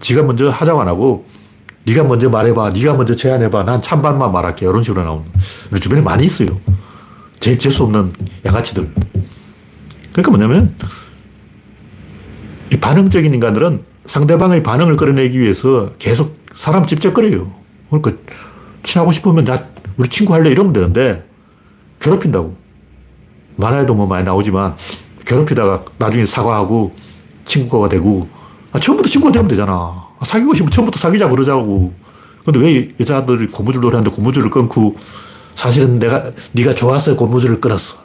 지가 0.04 0.24
먼저 0.24 0.49
하자고 0.49 0.82
안 0.82 0.88
하고 0.88 1.26
네가 1.86 2.04
먼저 2.04 2.30
말해봐 2.30 2.70
네가 2.70 2.93
먼저 2.93 3.16
제안해봐 3.16 3.64
난 3.64 3.82
찬반만 3.82 4.32
말할게 4.32 4.66
이런 4.66 4.84
식으로 4.84 5.04
나오는 5.04 5.26
우리 5.72 5.80
주변에 5.80 6.01
많이 6.01 6.26
있어요 6.26 6.60
제일 7.43 7.60
재수 7.60 7.84
없는 7.84 8.10
양아치들. 8.45 8.89
그러니까 10.14 10.32
뭐냐면, 10.32 10.74
이 12.72 12.78
반응적인 12.78 13.34
인간들은 13.34 13.84
상대방의 14.06 14.64
반응을 14.64 14.95
끌어내기 14.95 15.38
위해서 15.38 15.91
계속 15.99 16.38
사람 16.54 16.86
집적거려요. 16.86 17.54
그러니까, 17.89 18.14
친하고 18.82 19.12
싶으면 19.12 19.43
나, 19.43 19.66
우리 19.97 20.08
친구 20.08 20.34
할래? 20.34 20.51
이러면 20.51 20.72
되는데, 20.72 21.28
괴롭힌다고. 21.99 22.56
만화에도 23.58 23.93
뭐 23.93 24.08
많이 24.08 24.24
나오지만, 24.24 24.78
괴롭히다가 25.26 25.84
나중에 25.97 26.26
사과하고 26.26 26.95
친구가 27.43 27.89
되고, 27.89 28.30
아, 28.74 28.80
처음부터 28.80 29.07
친구가 29.07 29.32
되면 29.32 29.47
되잖아. 29.47 29.71
아, 29.71 30.26
사귀고 30.26 30.53
싶으면 30.55 30.71
처음부터 30.71 30.99
사귀자 30.99 31.30
그러자고. 31.30 31.93
근데 32.43 32.59
왜 32.59 32.89
여자들이 32.99 33.47
고무줄 33.47 33.82
놀이하는데 33.82 34.13
고무줄을 34.13 34.49
끊고 34.49 34.95
사실은 35.55 35.99
내가, 35.99 36.32
네가 36.51 36.76
좋아서 36.76 37.15
고무줄을 37.15 37.61
끊었어. 37.61 37.97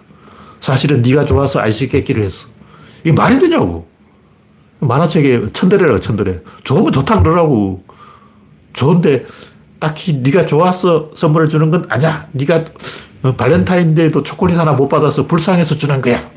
사실은 0.61 1.03
네가 1.03 1.25
좋아서 1.25 1.61
아이스께끼를 1.61 2.23
했어. 2.23 2.49
이게 3.01 3.13
말이 3.13 3.39
되냐고. 3.39 3.89
만화책에 4.81 5.53
츤데레라고, 5.53 5.99
츤데레. 5.99 6.41
좋으면 6.63 6.93
좋다 6.93 7.23
그러라고. 7.23 7.83
좋은데, 8.75 9.25
딱히 9.81 10.21
네가 10.23 10.47
좋아서 10.47 11.11
선물을 11.15 11.49
주는 11.49 11.71
건 11.71 11.87
아니야. 11.89 12.29
네가 12.33 12.65
어, 13.23 13.35
발렌타인데이도 13.35 14.23
초콜릿 14.23 14.57
하나 14.57 14.75
못 14.75 14.89
받아서 14.89 15.27
불쌍해서 15.27 15.77
주는 15.77 16.01
거야. 16.01 16.28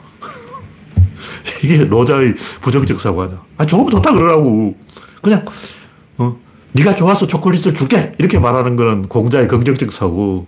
이게 1.64 1.84
노자의 1.84 2.34
부정적 2.62 3.00
사고 3.00 3.24
아니야. 3.24 3.42
아, 3.58 3.66
좋으면 3.66 3.90
좋다 3.92 4.14
그러라고. 4.14 4.76
그냥, 5.22 5.46
어, 6.18 6.36
네가 6.74 6.96
좋아서 6.96 7.28
초콜릿을 7.28 7.74
줄게. 7.74 8.14
이렇게 8.18 8.40
말하는 8.40 8.76
거는 8.76 9.04
공자의 9.04 9.48
긍정적 9.48 9.92
사고. 9.92 10.48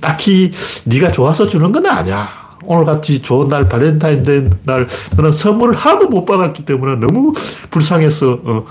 딱히 0.00 0.52
네가 0.84 1.10
좋아서 1.10 1.46
주는 1.46 1.72
건 1.72 1.86
아니야. 1.86 2.28
오늘같이 2.64 3.22
좋은 3.22 3.48
날, 3.48 3.68
발렌타인데이 3.68 4.50
날, 4.64 4.88
너는 5.16 5.32
선물을 5.32 5.74
하나도 5.74 6.08
못 6.08 6.24
받았기 6.24 6.64
때문에 6.64 6.96
너무 6.96 7.32
불쌍해서, 7.70 8.40
어, 8.44 8.64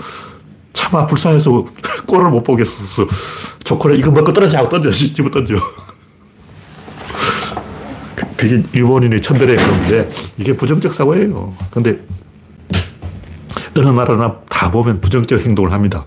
차마 0.72 1.06
불쌍해서 1.06 1.64
꼴을 2.06 2.30
못 2.30 2.42
보겠어서 2.42 3.06
초콜릿 3.64 3.98
이거 3.98 4.10
먹고 4.10 4.32
떨어져 4.32 4.58
하고 4.58 4.68
던져, 4.68 4.90
집어 4.90 5.30
던져. 5.30 5.56
그게 8.36 8.62
일본인의 8.72 9.20
츤데레 9.20 9.56
그런데 9.56 10.10
이게 10.36 10.54
부정적 10.54 10.92
사고예요. 10.92 11.54
근데 11.70 12.00
어느 13.76 13.88
나라나 13.88 14.40
다 14.48 14.70
보면 14.70 15.00
부정적 15.00 15.40
행동을 15.40 15.72
합니다. 15.72 16.04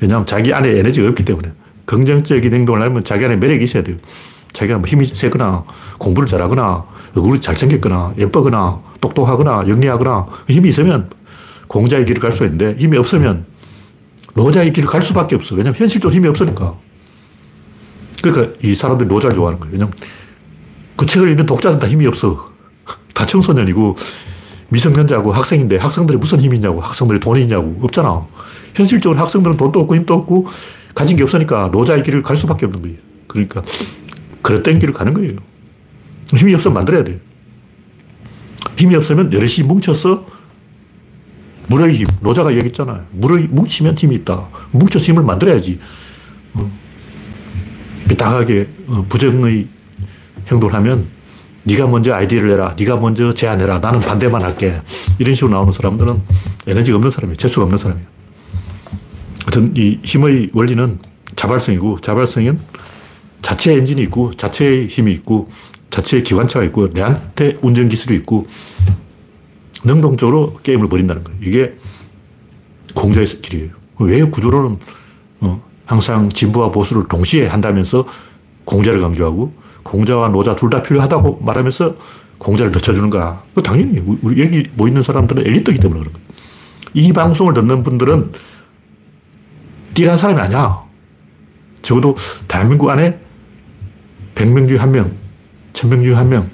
왜냐하면 0.00 0.26
자기 0.26 0.52
안에 0.54 0.78
에너지가 0.78 1.08
없기 1.08 1.24
때문에. 1.24 1.52
긍정적인 1.84 2.54
행동을 2.54 2.82
하면 2.82 3.04
자기 3.04 3.24
안에 3.24 3.36
매력이 3.36 3.64
있어야 3.64 3.82
돼요. 3.82 3.96
자기가 4.52 4.78
뭐 4.78 4.86
힘이 4.86 5.04
세거나 5.04 5.64
공부를 5.98 6.28
잘하거나 6.28 6.84
얼굴이 7.14 7.40
잘생겼거나 7.40 8.14
예쁘거나 8.18 8.80
똑똑하거나 9.00 9.64
영리하거나 9.68 10.26
힘이 10.48 10.70
있으면 10.70 11.10
공자의 11.68 12.04
길을 12.04 12.20
갈 12.20 12.32
수 12.32 12.44
있는데 12.44 12.74
힘이 12.78 12.96
없으면 12.96 13.46
노자의 14.34 14.72
길을 14.72 14.88
갈 14.88 15.02
수밖에 15.02 15.34
없어. 15.34 15.54
왜냐면 15.56 15.76
현실적으로 15.76 16.14
힘이 16.14 16.28
없으니까. 16.28 16.74
그러니까 18.22 18.56
이 18.62 18.74
사람들이 18.74 19.08
노자를 19.08 19.34
좋아하는 19.36 19.58
거예요. 19.60 19.72
왜냐면 19.72 19.92
그 21.00 21.06
책을 21.06 21.30
읽는 21.30 21.46
독자는 21.46 21.78
다 21.78 21.88
힘이 21.88 22.06
없어. 22.06 22.50
다 23.14 23.24
청소년이고 23.24 23.96
미성년자고 24.68 25.32
학생인데 25.32 25.78
학생들이 25.78 26.18
무슨 26.18 26.38
힘이 26.40 26.56
있냐고 26.56 26.82
학생들이 26.82 27.18
돈이 27.20 27.40
있냐고 27.40 27.74
없잖아. 27.80 28.26
현실적으로 28.74 29.18
학생들은 29.18 29.56
돈도 29.56 29.80
없고 29.80 29.96
힘도 29.96 30.12
없고 30.12 30.46
가진 30.94 31.16
게 31.16 31.22
없으니까 31.22 31.70
노자의 31.72 32.02
길을 32.02 32.22
갈 32.22 32.36
수밖에 32.36 32.66
없는 32.66 32.82
거예요. 32.82 32.98
그러니까 33.28 33.62
그릇된 34.42 34.78
길을 34.78 34.92
가는 34.92 35.14
거예요. 35.14 35.36
힘이 36.36 36.52
없으면 36.52 36.74
만들어야 36.74 37.02
돼요. 37.02 37.16
힘이 38.76 38.94
없으면 38.96 39.32
여럿이 39.32 39.66
뭉쳐서 39.66 40.26
물의 41.68 41.94
힘, 41.94 42.06
노자가 42.20 42.52
얘기했잖아요. 42.52 43.06
물의, 43.12 43.48
뭉치면 43.48 43.94
힘이 43.94 44.16
있다. 44.16 44.48
뭉쳐서 44.72 45.06
힘을 45.06 45.22
만들어야지. 45.22 45.80
어. 46.52 46.70
어, 48.86 49.06
부정의 49.08 49.79
행동을 50.50 50.74
하면 50.74 51.08
네가 51.64 51.86
먼저 51.86 52.14
아이디어를 52.14 52.48
내라. 52.48 52.74
네가 52.78 52.96
먼저 52.96 53.32
제안해라. 53.32 53.78
나는 53.78 54.00
반대만 54.00 54.42
할게. 54.42 54.80
이런 55.18 55.34
식으로 55.34 55.52
나오는 55.52 55.72
사람들은 55.72 56.22
에너지가 56.66 56.96
없는 56.96 57.10
사람이에요. 57.10 57.36
재수가 57.36 57.64
없는 57.64 57.78
사람이에요. 57.78 58.08
하여튼 59.44 59.74
이 59.76 59.98
힘의 60.02 60.50
원리는 60.54 60.98
자발성이고 61.36 62.00
자발성은 62.00 62.58
자체 63.42 63.74
엔진이 63.74 64.02
있고 64.02 64.34
자체의 64.34 64.88
힘이 64.88 65.12
있고 65.12 65.50
자체의 65.90 66.22
기관차가 66.22 66.64
있고 66.66 66.88
내한테 66.88 67.54
운전 67.62 67.88
기술이 67.88 68.16
있고 68.16 68.46
능동적으로 69.84 70.58
게임을 70.62 70.88
벌인다는 70.88 71.24
거예요. 71.24 71.40
이게 71.42 71.74
공자의 72.94 73.26
길이에요. 73.26 73.70
왜 73.98 74.22
구조로는 74.22 74.78
어, 75.40 75.62
항상 75.86 76.28
진보와 76.28 76.70
보수를 76.70 77.04
동시에 77.08 77.46
한다면서 77.46 78.04
공자를 78.64 79.00
강조하고 79.00 79.52
공자와 79.82 80.28
노자 80.28 80.54
둘 80.54 80.70
다 80.70 80.82
필요하다고 80.82 81.40
말하면서 81.42 81.96
공자를 82.38 82.70
늦춰주는가? 82.72 83.42
당연히 83.64 83.98
우리 84.22 84.42
여기 84.42 84.64
모이는 84.76 85.02
사람들은 85.02 85.46
엘리트이기 85.46 85.80
때문에 85.80 86.00
그런 86.00 86.12
거예요. 86.12 86.26
이 86.94 87.12
방송을 87.12 87.52
듣는 87.54 87.82
분들은 87.82 88.32
띠란 89.94 90.16
사람이 90.16 90.40
아니야. 90.40 90.82
적어도 91.82 92.14
대한민국 92.48 92.88
안에 92.90 93.18
100명 94.34 94.68
중에 94.68 94.78
한 94.78 94.92
명, 94.92 95.12
1000명 95.72 96.04
중에 96.04 96.14
한 96.14 96.28
명, 96.28 96.48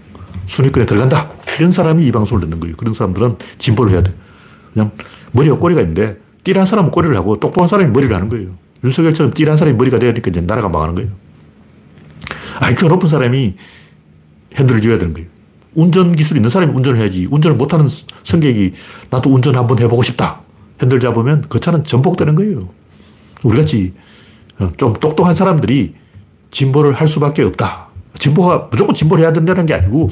순위권에 0.46 0.86
들어간다. 0.86 1.30
이런 1.58 1.70
사람이 1.72 2.04
이 2.06 2.12
방송을 2.12 2.40
듣는 2.42 2.60
거예요. 2.60 2.76
그런 2.76 2.92
사람들은 2.94 3.36
진보를 3.58 3.92
해야 3.92 4.02
돼. 4.02 4.14
그냥 4.72 4.90
머리와 5.32 5.58
꼬리가 5.58 5.80
있는데 5.82 6.18
띠란 6.44 6.66
사람은 6.66 6.90
꼬리를 6.90 7.16
하고 7.16 7.38
똑똑한 7.38 7.68
사람이 7.68 7.90
머리를 7.92 8.14
하는 8.14 8.28
거예요. 8.28 8.50
윤석열처럼 8.84 9.32
띠란 9.32 9.56
사람이 9.56 9.76
머리가 9.76 9.98
되니까 9.98 10.30
이제 10.30 10.40
나라가 10.40 10.68
망하는 10.68 10.94
거예요. 10.94 11.10
IQ가 12.60 12.88
높은 12.88 13.08
사람이 13.08 13.54
핸들을 14.56 14.80
쥐어야 14.80 14.98
되는 14.98 15.14
거예요. 15.14 15.28
운전 15.74 16.14
기술 16.16 16.36
있는 16.38 16.48
사람이 16.48 16.72
운전을 16.74 16.98
해야지. 16.98 17.26
운전을 17.30 17.56
못하는 17.56 17.88
성격이 18.24 18.72
나도 19.10 19.30
운전 19.30 19.56
한번 19.56 19.78
해보고 19.78 20.02
싶다. 20.02 20.40
핸들 20.80 21.00
잡으면 21.00 21.44
그 21.48 21.60
차는 21.60 21.84
전복되는 21.84 22.34
거예요. 22.34 22.60
우리 23.44 23.58
같이 23.58 23.94
좀 24.78 24.94
똑똑한 24.94 25.34
사람들이 25.34 25.94
진보를 26.50 26.94
할 26.94 27.06
수밖에 27.06 27.42
없다. 27.42 27.88
진보가 28.18 28.68
무조건 28.70 28.94
진보를 28.94 29.24
해야 29.24 29.32
된다는 29.32 29.66
게 29.66 29.74
아니고 29.74 30.10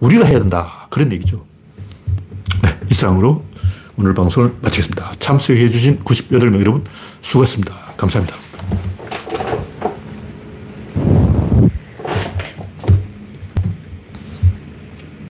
우리가 0.00 0.26
해야 0.26 0.38
된다. 0.38 0.86
그런 0.90 1.10
얘기죠. 1.12 1.44
네, 2.62 2.78
이상으로 2.90 3.42
오늘 3.96 4.12
방송을 4.12 4.54
마치겠습니다. 4.60 5.12
참석해 5.18 5.66
주신 5.68 5.98
98명 6.00 6.60
여러분 6.60 6.84
수고했습니다. 7.22 7.74
감사합니다. 7.96 8.45